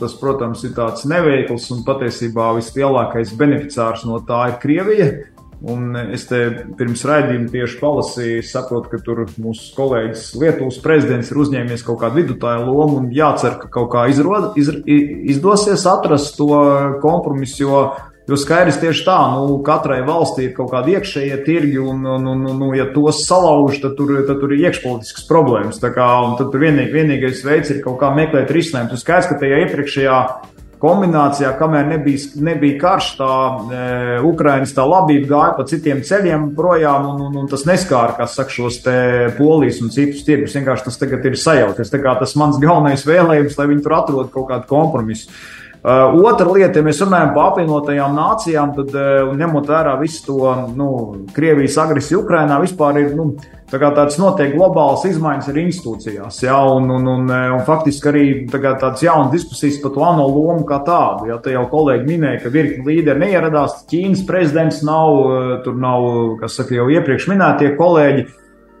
tas, 0.00 0.14
protams, 0.20 0.62
ir 0.64 0.76
tāds 0.76 1.06
neveikls 1.08 1.70
un 1.74 1.82
patiesībā 1.86 2.52
vislielākais 2.58 3.34
beneficārs 3.38 4.06
no 4.08 4.22
tā 4.26 4.46
ir 4.52 4.62
Krievija. 4.62 5.10
Un 5.58 5.96
es 6.14 6.22
te 6.30 6.38
pirms 6.78 7.00
raidījuma 7.02 7.48
tieši 7.50 7.80
palasīju, 7.80 8.42
saprotu, 8.46 8.92
ka 8.92 9.00
tur 9.02 9.24
mūsu 9.42 9.72
kolēģis 9.74 10.28
Lietuvas 10.38 10.78
prezidents 10.84 11.32
ir 11.32 11.40
uzņēmies 11.42 11.82
kaut 11.86 11.98
kādu 12.04 12.20
vidutāju 12.20 12.68
lomu 12.68 13.00
un 13.00 13.08
jācer, 13.14 13.56
ka 13.58 13.70
kaut 13.74 13.90
kā 13.90 14.04
izrod, 14.12 14.52
iz, 14.60 14.70
izdosies 14.86 15.82
atrast 15.90 16.38
to 16.38 16.60
kompromisu, 17.02 17.64
jo, 17.64 17.80
jo 18.28 18.36
skaidrs 18.38 18.80
tieši 18.82 19.06
tā, 19.06 19.16
nu, 19.34 19.56
katrai 19.64 20.02
valstī 20.06 20.48
ir 20.48 20.54
kaut 20.56 20.70
kādi 20.74 20.98
iekšējie 20.98 21.38
tirgi 21.46 21.80
un, 21.80 22.04
un, 22.04 22.28
un, 22.34 22.44
un 22.50 22.60
nu, 22.60 22.68
ja 22.76 22.88
tos 22.92 23.24
salauž, 23.28 23.80
tad 23.84 23.96
tur, 23.98 24.12
tad 24.28 24.42
tur 24.42 24.52
ir 24.54 24.68
iekšpolitiskas 24.68 25.26
problēmas. 25.30 25.80
Tā 25.82 25.90
kā, 25.96 26.06
un 26.26 26.36
tad 26.40 26.54
vienīg, 26.54 26.92
vienīgais 26.94 27.42
veids 27.46 27.72
ir 27.74 27.82
kaut 27.84 27.98
kā 28.02 28.12
meklēt 28.14 28.52
risinājumu. 28.54 28.92
Tas 28.92 29.04
skaidrs, 29.06 29.32
ka 29.32 29.40
tajā 29.40 29.64
iepriekšējā 29.64 30.20
kombinācijā, 30.78 31.50
kamēr 31.58 31.88
nebija, 31.90 32.20
nebija 32.44 32.78
karš, 32.80 33.08
tā 33.18 33.30
e, 33.74 33.80
Ukrainas 34.26 34.74
tā 34.76 34.84
labība 34.86 35.30
gāja 35.32 35.54
pa 35.56 35.66
citiem 35.68 36.02
ceļiem 36.06 36.50
projām, 36.58 37.08
un, 37.12 37.22
un, 37.28 37.38
un 37.42 37.48
tas 37.50 37.64
neskāra, 37.68 38.14
kā 38.18 38.28
saka, 38.30 38.54
šos 38.54 38.80
te 38.84 38.98
polijas 39.38 39.80
un 39.82 39.92
citus 39.94 40.24
tirgus. 40.26 40.54
Vienkārši 40.58 40.88
tas 40.88 41.00
tagad 41.00 41.26
ir 41.26 41.38
sajauties. 41.38 41.90
Tā 41.92 42.02
kā 42.02 42.14
tas 42.20 42.36
mans 42.38 42.60
galvenais 42.62 43.06
vēlējums, 43.08 43.58
lai 43.58 43.70
viņi 43.72 43.86
tur 43.86 43.96
atrod 43.98 44.30
kaut 44.34 44.50
kādu 44.52 44.70
kompromisu. 44.70 45.32
Uh, 45.78 46.10
otra 46.26 46.48
lieta, 46.50 46.80
ja 46.80 46.82
mēs 46.82 46.98
runājam 47.04 47.28
par 47.36 47.52
apvienotajām 47.52 48.16
nācijām, 48.18 48.72
tad 48.74 48.96
uh, 48.98 49.28
ņemot 49.38 49.68
vērā 49.70 49.92
visu 50.00 50.24
to 50.26 50.54
nu, 50.74 50.88
Krievijas 51.36 51.76
agresiju 51.78 52.24
Ukrainā, 52.24 52.56
vispār 52.58 52.98
ir 52.98 53.12
nu, 53.14 53.28
tā 53.70 53.78
tāds 53.94 54.18
notiek 54.18 54.56
globāls 54.56 55.04
izmaiņas 55.06 55.52
arī 55.52 55.68
institūcijās. 55.68 56.40
Ja, 56.42 56.58
un, 56.66 56.90
un, 56.96 57.06
un, 57.12 57.30
uh, 57.30 57.54
un 57.54 57.62
faktiski 57.68 58.10
arī 58.10 58.24
tā 58.50 58.58
tādas 58.64 59.06
jaunas 59.06 59.30
diskusijas 59.36 59.78
par 59.84 59.94
to 59.94 60.02
ANO 60.08 60.26
lomu 60.26 60.66
kā 60.66 60.80
tādu. 60.82 61.30
Ja, 61.30 61.38
te 61.44 61.54
jau 61.54 61.62
kolēģi 61.70 62.10
minēja, 62.10 62.42
ka 62.42 62.54
virkni 62.58 62.82
līderi 62.90 63.22
neieradās, 63.28 63.84
Ķīnas 63.88 64.26
prezidents 64.26 64.82
nav, 64.82 65.62
tur 65.62 65.78
nav, 65.78 66.10
kas 66.42 66.58
saka, 66.58 66.74
jau 66.80 66.90
iepriekš 66.90 67.30
minētie 67.30 67.76
kolēģi. 67.78 68.26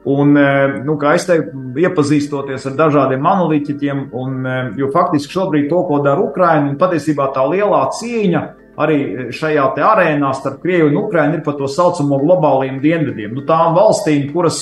Un, 0.06 0.36
e, 0.38 0.82
nu, 0.86 0.94
kā 1.00 1.16
es 1.18 1.26
teiktu, 1.26 1.58
iepazīstoties 1.82 2.68
ar 2.70 2.76
dažādiem 2.78 3.26
analītiķiem, 3.26 4.04
un, 4.16 4.38
e, 4.46 4.56
jo 4.78 4.92
faktiski 4.94 5.34
šobrīd 5.34 5.68
to, 5.72 5.82
ko 5.88 5.98
dara 6.04 6.22
Ukraina, 6.22 6.70
un 6.70 6.78
patiesībā 6.80 7.32
tā 7.34 7.44
lielā 7.50 7.82
cīņa 7.98 8.42
arī 8.78 8.98
šajā 9.34 9.72
arēnā 9.74 10.30
starp 10.38 10.62
Krieviju 10.62 10.92
un 10.92 11.00
Ukrainu 11.02 11.38
ir 11.40 11.42
par 11.42 11.58
to 11.58 11.66
saucamo 11.66 12.20
globālajiem 12.22 12.78
dienvidiem. 12.80 13.34
Nu, 13.34 13.42
tām 13.48 13.74
valstīm, 13.76 14.30
kuras 14.32 14.60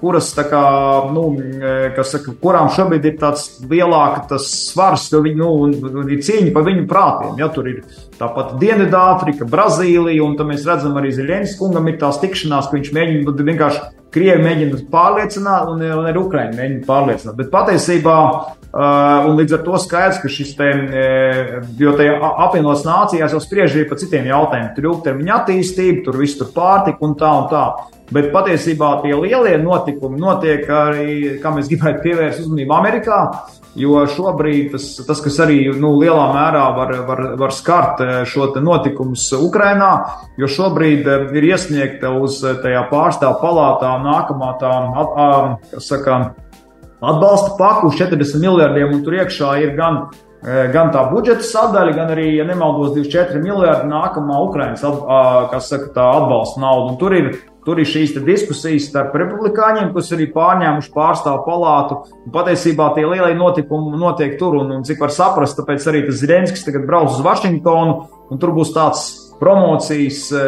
kuras, 0.00 0.28
kā, 0.36 0.62
nu, 1.10 1.24
e, 1.38 2.04
saka, 2.06 2.34
kurām 2.42 2.68
šobrīd 2.70 3.06
ir 3.08 3.16
tāds 3.18 3.48
lielāks 3.66 4.46
svars, 4.70 5.08
jo 5.10 5.22
viņi, 5.24 5.40
nu, 5.42 6.04
ir 6.06 6.22
cīņa 6.22 6.52
par 6.54 6.66
viņu 6.68 6.84
prātiem. 6.90 7.32
Ja, 7.40 7.48
tur 7.50 7.66
ir 7.70 7.80
tāpat 8.20 8.54
Dienvidāfrika, 8.62 9.48
Brazīlija, 9.50 10.22
un 10.22 10.36
mēs 10.52 10.68
redzam 10.68 10.94
arī 11.00 11.10
Ziļņas 11.16 11.56
kungam 11.58 11.90
ir 11.90 11.98
tās 11.98 12.20
tikšanās, 12.22 12.70
ka 12.70 12.78
viņš 12.78 12.92
mēģina 12.94 13.50
vienkārši 13.50 14.01
Krievi 14.12 14.42
mēģina 14.44 14.80
pārliecināt, 14.92 15.70
un, 15.72 15.80
un 15.82 16.08
arī 16.10 16.20
Ukraiņi 16.20 16.58
mēģina 16.58 16.84
pārliecināt. 16.88 17.36
Bet 17.38 17.48
patiesībā, 17.52 18.16
uh, 18.28 19.28
un 19.28 19.38
līdz 19.38 19.56
ar 19.56 19.64
to 19.64 19.80
skaidrs, 19.80 20.20
ka 20.22 20.32
šis 20.32 20.52
te, 20.58 20.68
jo 21.80 21.94
tajā 21.96 22.18
apvienotās 22.46 22.84
nācijās 22.88 23.32
jau 23.32 23.40
spriež 23.42 23.72
arī 23.72 23.86
par 23.88 24.00
citiem 24.02 24.28
jautājumiem. 24.28 24.70
Tur 24.76 24.90
ilgtermiņa 24.90 25.38
attīstība, 25.40 26.04
tur 26.06 26.20
viss 26.20 26.38
tur 26.40 26.52
pārtika 26.54 27.08
un 27.08 27.16
tā 27.20 27.32
un 27.40 27.48
tā. 27.52 27.64
Bet 28.12 28.28
patiesībā 28.34 28.98
tie 29.00 29.14
lielie 29.16 29.56
notikumi 29.62 30.20
notiek 30.20 30.68
arī, 30.68 31.16
kā 31.40 31.54
mēs 31.54 31.70
gribētu 31.72 32.04
pievērst 32.04 32.44
uzmanību 32.44 32.76
Amerikā, 32.76 33.20
jo 33.78 34.02
šobrīd 34.10 34.72
tas, 34.74 34.86
tas 35.06 35.20
kas 35.24 35.38
arī 35.44 35.58
nu, 35.80 35.94
lielā 36.00 36.26
mērā 36.34 36.64
var, 36.76 36.94
var, 37.08 37.22
var 37.40 37.54
skart 37.56 38.02
eh, 38.04 38.12
šo 38.28 38.50
notikumus 38.60 39.24
Ukrainā, 39.38 39.92
jo 40.40 40.48
šobrīd 40.50 41.08
eh, 41.08 41.24
ir 41.38 41.48
iesniegta 41.52 42.12
uz 42.16 42.42
eh, 42.44 42.58
tajā 42.62 42.84
pārstāvu 42.92 43.40
palātā 43.40 43.94
nākamā 44.04 44.50
tā, 44.60 44.74
kas 45.72 45.88
saka, 45.88 46.18
atbalsta 47.00 47.56
paku 47.60 47.88
uz 47.88 47.96
40 48.00 48.42
miljardiem, 48.42 48.92
un 48.98 49.00
tur 49.06 49.18
iekšā 49.22 49.56
ir 49.64 49.74
gan 49.78 50.04
gan 50.42 50.88
tā 50.90 51.04
budžeta 51.06 51.44
sadaļa, 51.46 51.92
gan 51.94 52.08
arī, 52.10 52.24
ja 52.34 52.42
nemaldos, 52.42 52.96
24 52.96 53.38
miljardi 53.44 53.86
nākamā 53.86 54.40
Ukraiņas 54.48 54.82
atbalsta 56.02 56.58
nauda. 56.58 56.88
Un 56.90 56.96
tur 56.98 57.14
ir 57.14 57.28
Tur 57.62 57.78
ir 57.78 57.86
šīs 57.86 58.16
diskusijas 58.26 58.88
starp 58.90 59.12
republikāņiem, 59.20 59.92
kas 59.94 60.08
arī 60.16 60.26
pārņēmuši 60.34 60.90
pārstāvu 60.96 61.44
palātu. 61.46 62.00
Patiesībā 62.34 62.88
tie 62.96 63.04
lielie 63.06 63.36
notikumi 63.38 64.00
notiek 64.00 64.34
tur, 64.40 64.56
un, 64.58 64.72
un 64.80 64.86
cik 64.86 64.98
var 65.04 65.14
saprast, 65.14 65.60
tāpēc 65.60 65.86
arī 65.86 66.00
tas 66.08 66.18
Ziedonskis 66.18 66.66
tagad 66.66 66.88
brauc 66.88 67.12
uz 67.14 67.20
Vašingtonu, 67.22 67.94
un 68.34 68.42
tur 68.42 68.54
būs 68.56 68.74
tāds 68.74 69.04
promocijas 69.42 70.24
e, 70.34 70.42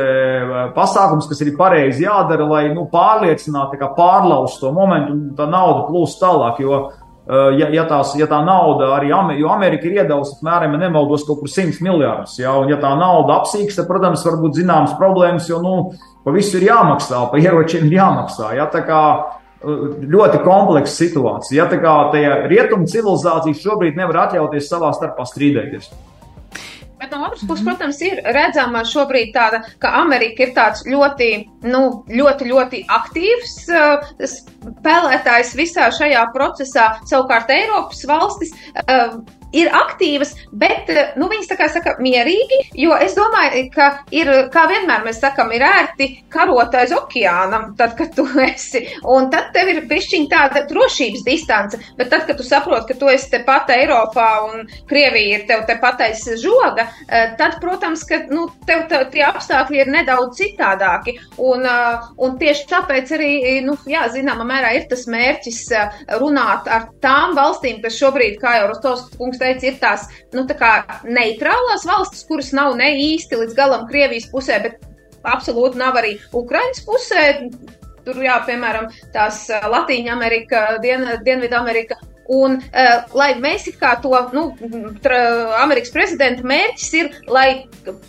pasākums, 0.75 1.27
kas 1.31 1.43
ir 1.43 1.55
pareizi 1.59 2.05
jādara, 2.07 2.47
lai 2.51 2.65
nu, 2.75 2.87
pārliecinātu, 2.91 3.79
kā 3.81 3.91
pārlaust 3.97 4.62
to 4.62 4.71
momentu, 4.75 5.15
un 5.15 5.33
tā 5.39 5.49
nauda 5.51 5.85
plūst 5.89 6.19
tālāk. 6.23 6.61
Jo, 6.62 6.81
e, 7.27 7.43
ja, 7.61 7.69
ja, 7.75 7.85
tās, 7.91 8.15
ja 8.19 8.29
tā 8.31 8.39
nauda 8.47 8.93
arī, 8.97 9.11
jo 9.41 9.51
Amerika 9.55 9.87
ir 9.91 10.01
iedavusi 10.01 10.39
apmēram, 10.39 10.75
ja 10.77 10.87
nemaldos, 10.87 11.27
kaut 11.27 11.43
kur 11.43 11.51
100 11.51 11.83
miljardus, 11.85 12.39
ja, 12.43 12.55
un 12.59 12.71
ja 12.71 12.79
tā 12.83 12.95
nauda 12.99 13.41
apsīks, 13.41 13.79
tad, 13.79 13.91
protams, 13.91 14.27
var 14.27 14.39
būt 14.43 14.62
zināmas 14.62 14.95
problēmas, 15.01 15.51
jo, 15.51 15.62
nu, 15.65 15.77
Pa 16.25 16.33
visu 16.33 16.57
ir 16.59 16.70
jāmaksā, 16.70 17.27
pa 17.31 17.41
ieročiem 17.41 17.85
ir 17.89 17.99
jāmaksā. 17.99 18.55
Ja? 18.57 18.64
Tā 18.72 18.81
kā 18.87 19.03
uh, 19.20 19.85
ļoti 20.01 20.41
kompleksa 20.47 21.05
situācija. 21.05 21.59
Ja? 21.61 21.68
Tā 21.70 21.81
kā 21.83 21.93
tajā 22.14 22.41
rietumu 22.49 22.89
civilizācija 22.91 23.61
šobrīd 23.61 24.01
nevar 24.01 24.25
atļauties 24.29 24.72
savā 24.72 24.95
starpā 24.97 25.29
strīdēties. 25.29 25.93
Bet 27.05 27.12
no 27.12 27.27
otras 27.27 27.43
puses, 27.45 27.64
protams, 27.66 27.99
ir 28.07 28.20
redzama 28.33 28.81
šobrīd 28.89 29.35
tāda, 29.35 29.61
ka 29.83 29.91
Amerika 30.01 30.47
ir 30.47 30.55
tāds 30.57 30.87
ļoti, 30.89 31.29
nu, 31.68 31.83
ļoti, 32.09 32.49
ļoti 32.49 32.81
aktīvs 32.97 33.57
uh, 33.75 34.07
spēlētājs 34.25 35.53
visā 35.59 35.91
šajā 35.93 36.22
procesā. 36.33 36.87
Savukārt 37.11 37.53
Eiropas 37.53 38.01
valstis 38.09 38.55
uh, 38.87 39.18
ir 39.55 39.71
aktīvas, 39.75 40.35
bet 40.53 40.91
eh, 40.93 41.15
nu, 41.21 41.29
viņas 41.31 41.51
tā 41.51 41.59
kā 41.59 41.69
saka 41.73 41.97
mierīgi, 42.03 42.61
jo 42.81 42.95
es 43.01 43.17
domāju, 43.19 43.65
ka 43.75 43.91
ir, 44.15 44.31
kā 44.55 44.67
vienmēr 44.71 45.05
mēs 45.07 45.21
sakam, 45.23 45.53
ir 45.55 45.65
ērti 45.67 46.11
karot 46.33 46.75
aiz 46.79 46.95
okeāna, 46.97 47.61
tad, 47.79 47.95
kad 47.99 48.15
tu 48.17 48.27
esi, 48.49 48.85
un 49.11 49.31
tad 49.33 49.53
tev 49.55 49.71
ir 49.73 49.83
pišķiņ 49.91 50.29
tāda 50.33 50.65
drošības 50.71 51.25
distance, 51.27 51.81
bet 51.99 52.11
tad, 52.13 52.27
kad 52.29 52.41
tu 52.41 52.47
saproti, 52.47 52.93
ka 52.93 53.01
tu 53.01 53.11
esi 53.13 53.31
tepat 53.37 53.73
Eiropā 53.77 54.29
un 54.49 54.67
Krievija 54.91 55.39
ir 55.39 55.47
tev 55.49 55.65
tepat 55.69 56.05
aiz 56.09 56.27
žoga, 56.43 56.89
eh, 57.07 57.35
tad, 57.39 57.59
protams, 57.63 58.05
ka, 58.09 58.25
nu, 58.33 58.49
tev 58.69 58.87
tā, 58.91 59.05
tie 59.13 59.25
apstākļi 59.29 59.85
ir 59.85 59.93
nedaudz 59.95 60.41
citādāki, 60.41 61.17
un, 61.39 61.67
eh, 61.69 62.11
un 62.25 62.39
tieši 62.41 62.69
tāpēc 62.71 63.15
arī, 63.19 63.33
nu, 63.65 63.79
jā, 63.91 64.07
zināmā 64.15 64.47
mērā 64.49 64.75
ir 64.79 64.89
tas 64.91 65.07
mērķis 65.11 65.63
runāt 66.21 66.69
ar 66.71 66.89
tām 67.03 67.35
valstīm, 67.37 67.81
kas 67.83 67.97
šobrīd, 68.01 68.39
kā 68.43 68.59
jau 68.59 68.69
Rostovs 68.71 69.07
kungs 69.19 69.41
teica, 69.45 69.69
ir 69.69 69.79
tās 69.83 70.09
nu, 70.35 70.47
tā 70.49 70.73
neitrālās 71.05 71.87
valstis, 71.89 72.25
kuras 72.29 72.51
nav 72.57 72.75
ne 72.81 72.91
īsti 73.05 73.41
līdz 73.43 73.57
galam 73.59 73.87
Krievijas 73.91 74.31
pusē, 74.33 74.61
bet 74.65 74.81
absolūti 75.25 75.81
nav 75.81 76.01
arī 76.01 76.17
Ukraiņas 76.33 76.85
pusē. 76.89 77.27
Tur, 78.05 78.19
jā, 78.21 78.37
piemēram, 78.45 78.91
tās 79.15 79.47
Latīņa 79.49 80.13
Amerika, 80.13 80.65
Dien, 80.83 81.07
Dienvidamerika 81.25 81.97
Un, 82.33 82.57
uh, 82.57 83.14
lai 83.16 83.35
mēs 83.41 83.66
kā 83.81 83.95
to, 84.01 84.14
nu, 84.33 84.45
tra, 85.05 85.18
Amerikas 85.61 85.93
prezidenta 85.93 86.45
mērķis 86.47 86.91
ir, 86.97 87.11
lai 87.29 87.66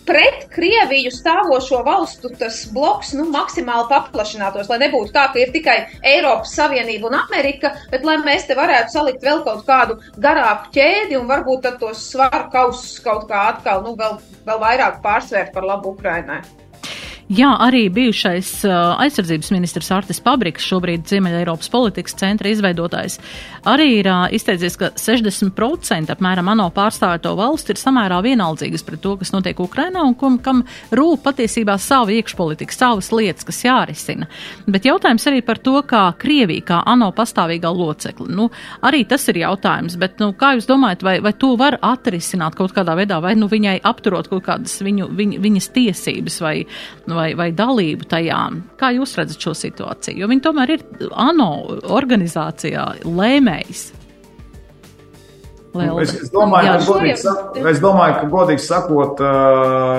pret 0.08 0.46
Krieviju 0.54 1.12
stāvošo 1.12 1.82
valstu 1.86 2.32
tas 2.40 2.62
bloks, 2.72 3.14
nu, 3.18 3.28
maksimāli 3.34 3.90
paplašinātos, 3.92 4.70
lai 4.72 4.80
nebūtu 4.86 5.12
tā, 5.16 5.28
ka 5.34 5.42
ir 5.42 5.52
tikai 5.56 5.78
Eiropas 6.16 6.56
Savienība 6.56 7.10
un 7.12 7.20
Amerika, 7.20 7.74
bet 7.92 8.08
lai 8.08 8.18
mēs 8.24 8.48
te 8.48 8.58
varētu 8.58 8.96
salikt 8.96 9.26
vēl 9.26 9.44
kaut 9.48 9.66
kādu 9.68 10.00
garāku 10.24 10.72
ķēdi 10.78 11.20
un 11.20 11.28
varbūt 11.32 11.66
tad 11.68 11.82
tos 11.84 12.08
svaru 12.12 12.48
kausus 12.54 13.00
kaut 13.04 13.28
kā 13.32 13.50
atkal, 13.54 13.84
nu, 13.84 13.98
vēl, 14.00 14.20
vēl 14.48 14.62
vairāk 14.64 15.02
pārsvērt 15.04 15.52
par 15.56 15.68
labu 15.68 15.96
Ukrainai. 15.96 16.44
Jā, 17.26 17.56
arī 17.58 17.88
bijušais 17.90 18.50
uh, 18.68 18.92
aizsardzības 19.02 19.48
ministrs 19.50 19.88
Artis 19.90 20.20
Pabriks, 20.22 20.62
šobrīd 20.70 21.08
Ziemeļa 21.10 21.40
Eiropas 21.40 21.72
politikas 21.74 22.14
centra 22.20 22.52
izveidotājs, 22.54 23.16
arī 23.66 23.88
ir 23.96 24.10
uh, 24.12 24.28
izteicies, 24.30 24.76
ka 24.78 24.92
60% 24.94 26.14
apmēram 26.14 26.52
ANO 26.54 26.68
pārstāvēto 26.76 27.32
valstu 27.40 27.74
ir 27.74 27.82
samērā 27.82 28.20
vienaldzīgas 28.22 28.86
pret 28.86 29.02
to, 29.02 29.16
kas 29.18 29.34
notiek 29.34 29.58
Ukrainā 29.58 30.04
un 30.06 30.14
kam, 30.22 30.36
kam 30.38 30.62
rūp 30.94 31.24
patiesībā 31.26 31.80
savu 31.82 32.14
iekšpolitiku, 32.14 32.78
savas 32.78 33.10
lietas, 33.10 33.48
kas 33.50 33.64
jārisina. 33.66 34.30
Bet 34.70 34.86
jautājums 34.86 35.26
arī 35.26 35.42
par 35.50 35.64
to, 35.66 35.80
kā 35.82 36.04
Krievija, 36.22 36.68
kā 36.70 36.84
ANO 36.94 37.10
pastāvīgā 37.18 37.74
locekla. 37.74 38.30
Nu, 38.38 38.52
arī 38.86 39.02
tas 39.10 39.26
ir 39.34 39.42
jautājums, 39.42 39.98
bet 39.98 40.22
nu, 40.22 40.30
kā 40.38 40.54
jūs 40.60 40.70
domājat, 40.70 41.02
vai, 41.02 41.18
vai 41.26 41.34
to 41.34 41.56
var 41.58 41.80
atrisināt 41.82 42.54
kaut 42.62 42.78
kādā 42.78 42.94
veidā, 43.02 43.18
vai 43.26 43.34
nu, 43.34 43.50
viņai 43.50 43.80
apturot 43.82 44.30
kaut 44.30 44.46
kādas 44.46 44.78
viņu, 44.86 45.10
viņ, 45.18 45.38
viņas 45.42 45.72
tiesības 45.74 46.42
vai 46.46 46.56
nu, 47.10 47.15
vai, 47.16 47.30
vai 47.40 47.50
dalību 47.56 48.08
tajā. 48.12 48.40
Kā 48.80 48.92
jūs 48.96 49.16
redzat 49.20 49.42
šo 49.48 49.54
situāciju? 49.58 50.20
Jo 50.22 50.30
viņi 50.32 50.44
tomēr 50.46 50.76
ir 50.78 50.86
ANO 51.12 51.52
organizācijā 51.96 52.90
lēmējs. 53.06 53.86
Liela. 55.76 56.04
Es, 56.06 56.14
es, 56.16 56.30
domāju, 56.32 56.70
Jā, 56.70 56.76
ka, 56.80 56.86
godīgi, 56.88 57.18
sa- 57.20 57.72
es 57.72 57.82
domāju, 57.84 58.14
ka, 58.22 58.28
godīgi 58.32 58.64
sakot, 58.64 59.20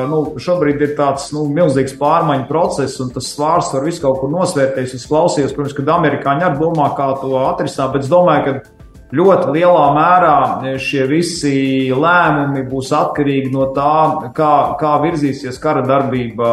nu, 0.08 0.20
šobrīd 0.40 0.80
ir 0.86 0.94
tāds 0.96 1.26
nu, 1.36 1.44
milzīgs 1.52 1.92
pārmaiņu 2.00 2.46
process, 2.48 2.96
un 3.04 3.10
tas 3.12 3.28
svārs 3.34 3.68
var 3.74 3.84
visu 3.84 4.00
kaut 4.06 4.22
kur 4.22 4.32
nosvērties. 4.32 4.94
Es 4.96 5.04
klausījos, 5.10 5.52
protams, 5.52 5.76
kad 5.76 5.92
amerikāņi 5.98 6.48
arī 6.48 6.62
domā, 6.62 6.88
kā 6.96 7.10
to 7.20 7.34
atrisināt, 7.44 7.92
bet 7.92 8.06
es 8.06 8.12
domāju, 8.12 8.46
ka 8.46 8.75
ļoti 9.14 9.52
lielā 9.54 9.84
mērā 9.94 10.76
šie 10.82 11.04
visi 11.06 11.54
lēmumi 11.94 12.64
būs 12.66 12.90
atkarīgi 12.96 13.52
no 13.54 13.68
tā, 13.76 14.30
kā, 14.34 14.52
kā 14.80 14.94
virzīsies 15.04 15.60
kara 15.62 15.84
darbība, 15.86 16.48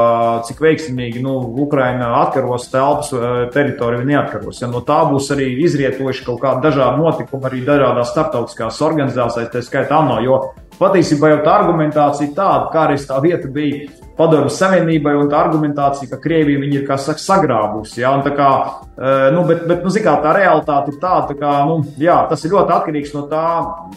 cik 0.46 0.62
veiksmīgi 0.62 1.24
nu, 1.24 1.40
Ukraina 1.64 2.12
atkaros 2.22 2.70
telpas 2.74 3.10
eh, 3.18 3.30
teritoriju 3.54 4.04
vai 4.04 4.10
neatkaros. 4.12 4.62
Ja 4.62 4.70
no 4.70 4.84
tā 4.86 5.02
būs 5.10 5.32
arī 5.34 5.50
izrietojuši 5.66 6.28
kaut 6.28 6.42
kādi 6.44 6.68
dažādi 6.68 7.02
notikumi 7.02 7.50
arī 7.50 7.64
dažādās 7.66 8.14
starptautiskās 8.14 8.82
organizācijās, 8.86 9.50
tā 9.54 9.64
skaitā 9.66 10.04
ANO. 10.04 10.20
Jo 10.24 10.40
patiesībā 10.80 11.34
jau 11.34 11.42
tā 11.46 11.58
argumentācija 11.62 12.34
tāda, 12.38 12.72
kā 12.74 12.88
arī 12.88 12.98
tā 13.08 13.20
vieta 13.24 13.52
bija 13.52 13.90
Padomju 14.18 14.52
Savienībai 14.54 15.16
un 15.18 15.30
tā 15.32 15.40
argumentācija, 15.42 16.10
ka 16.12 16.20
Krievija 16.22 16.62
ir, 16.68 16.86
saka, 17.02 17.22
sagrābusi. 17.22 18.02
Ja? 18.04 18.12
Un 18.14 18.22
tā 18.26 18.36
kā, 18.38 18.50
eh, 18.94 19.30
nu, 19.34 19.42
bet, 19.50 19.66
bet, 19.70 19.82
nu, 19.84 19.90
kā, 19.90 20.14
tā 20.22 20.36
realitāte 20.38 20.94
ir 20.94 21.00
tāda, 21.02 21.32
tā 21.32 21.38
kā, 21.40 21.54
nu, 21.70 21.80
jā, 21.98 22.20
tas 22.30 22.46
ir 22.46 22.54
ļoti 22.54 22.76
atkarīgs 22.78 23.14
no 23.18 23.26
tā, 23.32 23.46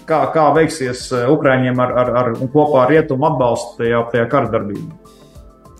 kā, 0.09 0.23
kā 0.33 0.47
veiksies 0.57 1.11
eh, 1.13 1.27
Ukraiņiem 1.29 1.83
ar, 1.85 1.93
ar, 2.05 2.15
ar, 2.23 2.33
un 2.41 2.49
kopā 2.49 2.87
ar 2.87 2.95
rietumu 2.95 3.29
atbalstu 3.29 3.83
tajā, 3.83 4.07
tajā 4.15 4.31
kardarbībā. 4.33 5.06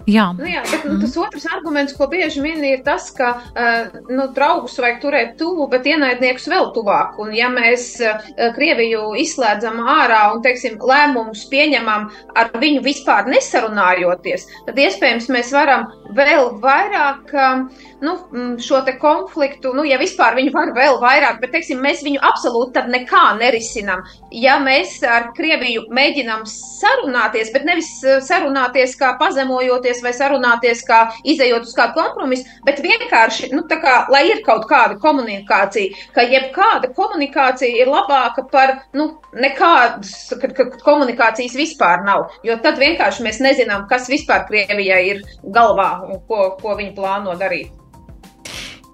Jā, 0.07 0.29
Nu, 0.39 0.47
jā, 0.47 0.61
bet 0.71 0.85
nu, 0.87 1.01
tas 1.03 1.17
otrs 1.19 1.47
arguments, 1.51 1.95
ko 1.99 2.07
bieži 2.11 2.43
min, 2.45 2.61
ir 2.63 2.83
tas, 2.87 3.09
ka 3.15 3.33
uh, 3.41 3.97
nu, 4.07 4.29
draugus 4.37 4.77
vajag 4.79 5.01
turēt 5.03 5.33
tuvu, 5.41 5.67
bet 5.73 5.89
ienaidniekus 5.89 6.47
vēl 6.53 6.71
tuvāk. 6.77 7.17
Un, 7.23 7.33
ja 7.35 7.49
mēs 7.51 7.89
uh, 8.05 8.23
Krieviju 8.55 9.17
izslēdzam 9.19 9.81
ārā 9.83 10.21
un, 10.35 10.45
teiksim, 10.45 10.79
lēmumus 10.79 11.47
pieņemam 11.51 12.07
ar 12.39 12.53
viņu 12.55 12.85
vispār 12.87 13.27
nesarunājoties, 13.33 14.47
tad 14.69 14.79
iespējams 14.85 15.27
mēs 15.35 15.51
varam 15.57 15.89
vēl 16.15 16.53
vairāk 16.63 17.35
uh, 17.35 17.67
nu, 18.07 18.15
šo 18.63 18.81
te 18.87 18.95
konfliktu, 18.99 19.73
nu, 19.75 19.85
ja 19.89 19.99
vispār 20.01 20.37
viņu 20.37 20.53
var 20.55 20.73
vēl 20.77 21.01
vairāk, 21.03 21.41
bet, 21.43 21.55
teiksim, 21.57 21.83
mēs 21.83 22.05
viņu 22.07 22.23
absolūti 22.31 22.77
tad 22.77 22.91
nekā 22.93 23.25
nerisinam. 23.41 24.05
Ja 24.31 24.59
mēs 24.63 24.99
ar 25.07 25.31
Krieviju 25.37 25.87
mēģinām 25.97 26.45
sarunāties, 26.51 27.51
bet 27.55 27.67
nevis 27.69 27.91
sarunāties 28.27 28.97
kā 29.01 29.15
pazemojoties 29.21 29.96
vai 30.05 30.13
sarunāties 30.17 30.83
kā 30.87 31.01
izējot 31.29 31.69
uz 31.69 31.75
kādu 31.77 31.97
kompromisu, 32.01 32.47
bet 32.67 32.83
vienkārši, 32.85 33.51
nu, 33.55 33.65
tā 33.71 33.79
kā, 33.83 33.97
lai 34.13 34.25
ir 34.31 34.43
kaut 34.47 34.67
kāda 34.71 34.99
komunikācija, 35.03 36.09
ka 36.17 36.27
jebkāda 36.27 36.93
komunikācija 36.97 37.83
ir 37.83 37.91
labāka 37.93 38.47
par, 38.53 38.77
nu, 38.97 39.09
nekādas, 39.37 40.13
kad, 40.41 40.53
kad 40.57 40.77
komunikācijas 40.85 41.57
vispār 41.59 42.05
nav, 42.07 42.31
jo 42.47 42.59
tad 42.65 42.81
vienkārši 42.83 43.27
mēs 43.27 43.43
nezinām, 43.45 43.89
kas 43.91 44.11
vispār 44.13 44.47
Krievijai 44.51 45.03
ir 45.15 45.25
galvā 45.55 45.91
un 46.07 46.23
ko, 46.29 46.53
ko 46.61 46.79
viņi 46.79 46.95
plāno 46.97 47.37
darīt. 47.39 47.75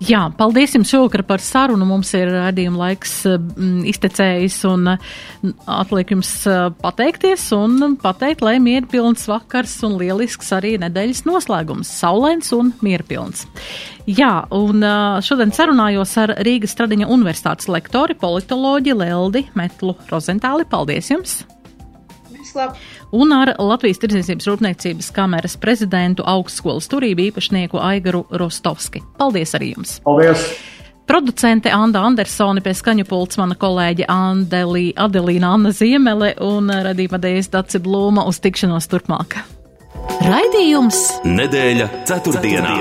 Jā, 0.03 0.23
paldies 0.35 0.73
jums 0.75 0.91
šovakar 0.91 1.23
par 1.29 1.43
sarunu. 1.45 1.87
Mums 1.87 2.11
ir 2.19 2.31
redzījuma 2.33 2.81
laiks 2.81 3.13
mm, 3.29 3.85
iztecējis 3.93 4.57
un 4.67 4.89
mm, 4.95 5.53
atliek 5.71 6.11
jums 6.15 6.31
eh, 6.51 6.65
pateikties 6.83 7.45
un 7.55 7.95
pateikt, 8.03 8.43
lai 8.43 8.57
mierpilns 8.63 9.29
vakars 9.31 9.77
un 9.87 9.99
lielisks 10.01 10.51
arī 10.57 10.75
nedēļas 10.83 11.23
noslēgums. 11.29 11.93
Saulēns 12.03 12.51
un 12.57 12.73
mierpilns. 12.83 13.47
Jā, 14.11 14.33
un 14.57 14.83
eh, 14.83 15.23
šodien 15.23 15.55
sarunājos 15.55 16.17
ar 16.25 16.35
Rīgas 16.43 16.75
Stradiņa 16.75 17.11
universitātes 17.13 17.71
lektori, 17.71 18.19
politoloģi 18.19 18.99
Leldi 19.05 19.47
Metlu 19.59 19.95
Rozentāli. 20.11 20.67
Paldies 20.73 21.15
jums! 21.15 21.43
Vislab. 22.53 22.77
un 23.13 23.33
ar 23.33 23.55
Latvijas 23.59 24.01
Tirdzniecības 24.03 24.49
Rūpniecības 24.51 25.09
kameras 25.17 25.57
prezidentu 25.57 26.25
augstskolas 26.27 26.89
turību 26.93 27.31
īpašnieku 27.31 27.81
Aigaru 27.81 28.27
Rostovski. 28.31 29.03
Paldies 29.19 29.55
arī 29.57 29.73
jums! 29.73 30.01
Paldies! 30.05 30.45
Producente 31.07 31.73
Anna 31.73 32.05
Andersone 32.07 32.63
pie 32.63 32.73
skaņu 32.79 33.05
pults 33.09 33.37
mana 33.41 33.57
kolēģe 33.59 34.07
Andelī, 34.09 34.93
Adelīna 34.97 35.51
Anna 35.57 35.73
Ziemele 35.75 36.35
un 36.41 36.71
radījuma 36.71 37.19
dēļas 37.21 37.51
Daci 37.53 37.83
Blūma 37.83 38.25
uz 38.29 38.39
tikšanos 38.45 38.89
turpmāk. 38.93 39.41
Raidījums 40.23 41.03
Nedēļa 41.27 41.91
ceturtdienā. 42.09 42.77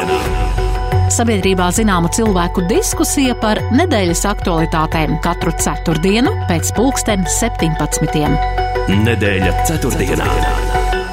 Sabiedrībā 1.12 1.68
zināma 1.76 2.08
cilvēku 2.14 2.64
diskusija 2.70 3.36
par 3.42 3.60
nedēļas 3.76 4.24
aktualitātēm 4.32 5.18
katru 5.26 5.52
ceturtdienu 5.60 6.38
pēc 6.48 6.72
pulksten 6.78 7.26
17. 7.42 8.61
Nedēļa 8.92 9.52
ceturtdienā. 9.70 10.26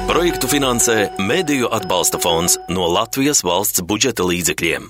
Projektu 0.09 0.49
finansē 0.51 0.95
Mēdīju 1.21 1.69
atbalsta 1.71 2.19
fonds 2.19 2.57
no 2.67 2.89
Latvijas 2.91 3.39
valsts 3.47 3.83
budžeta 3.87 4.25
līdzekļiem. 4.27 4.87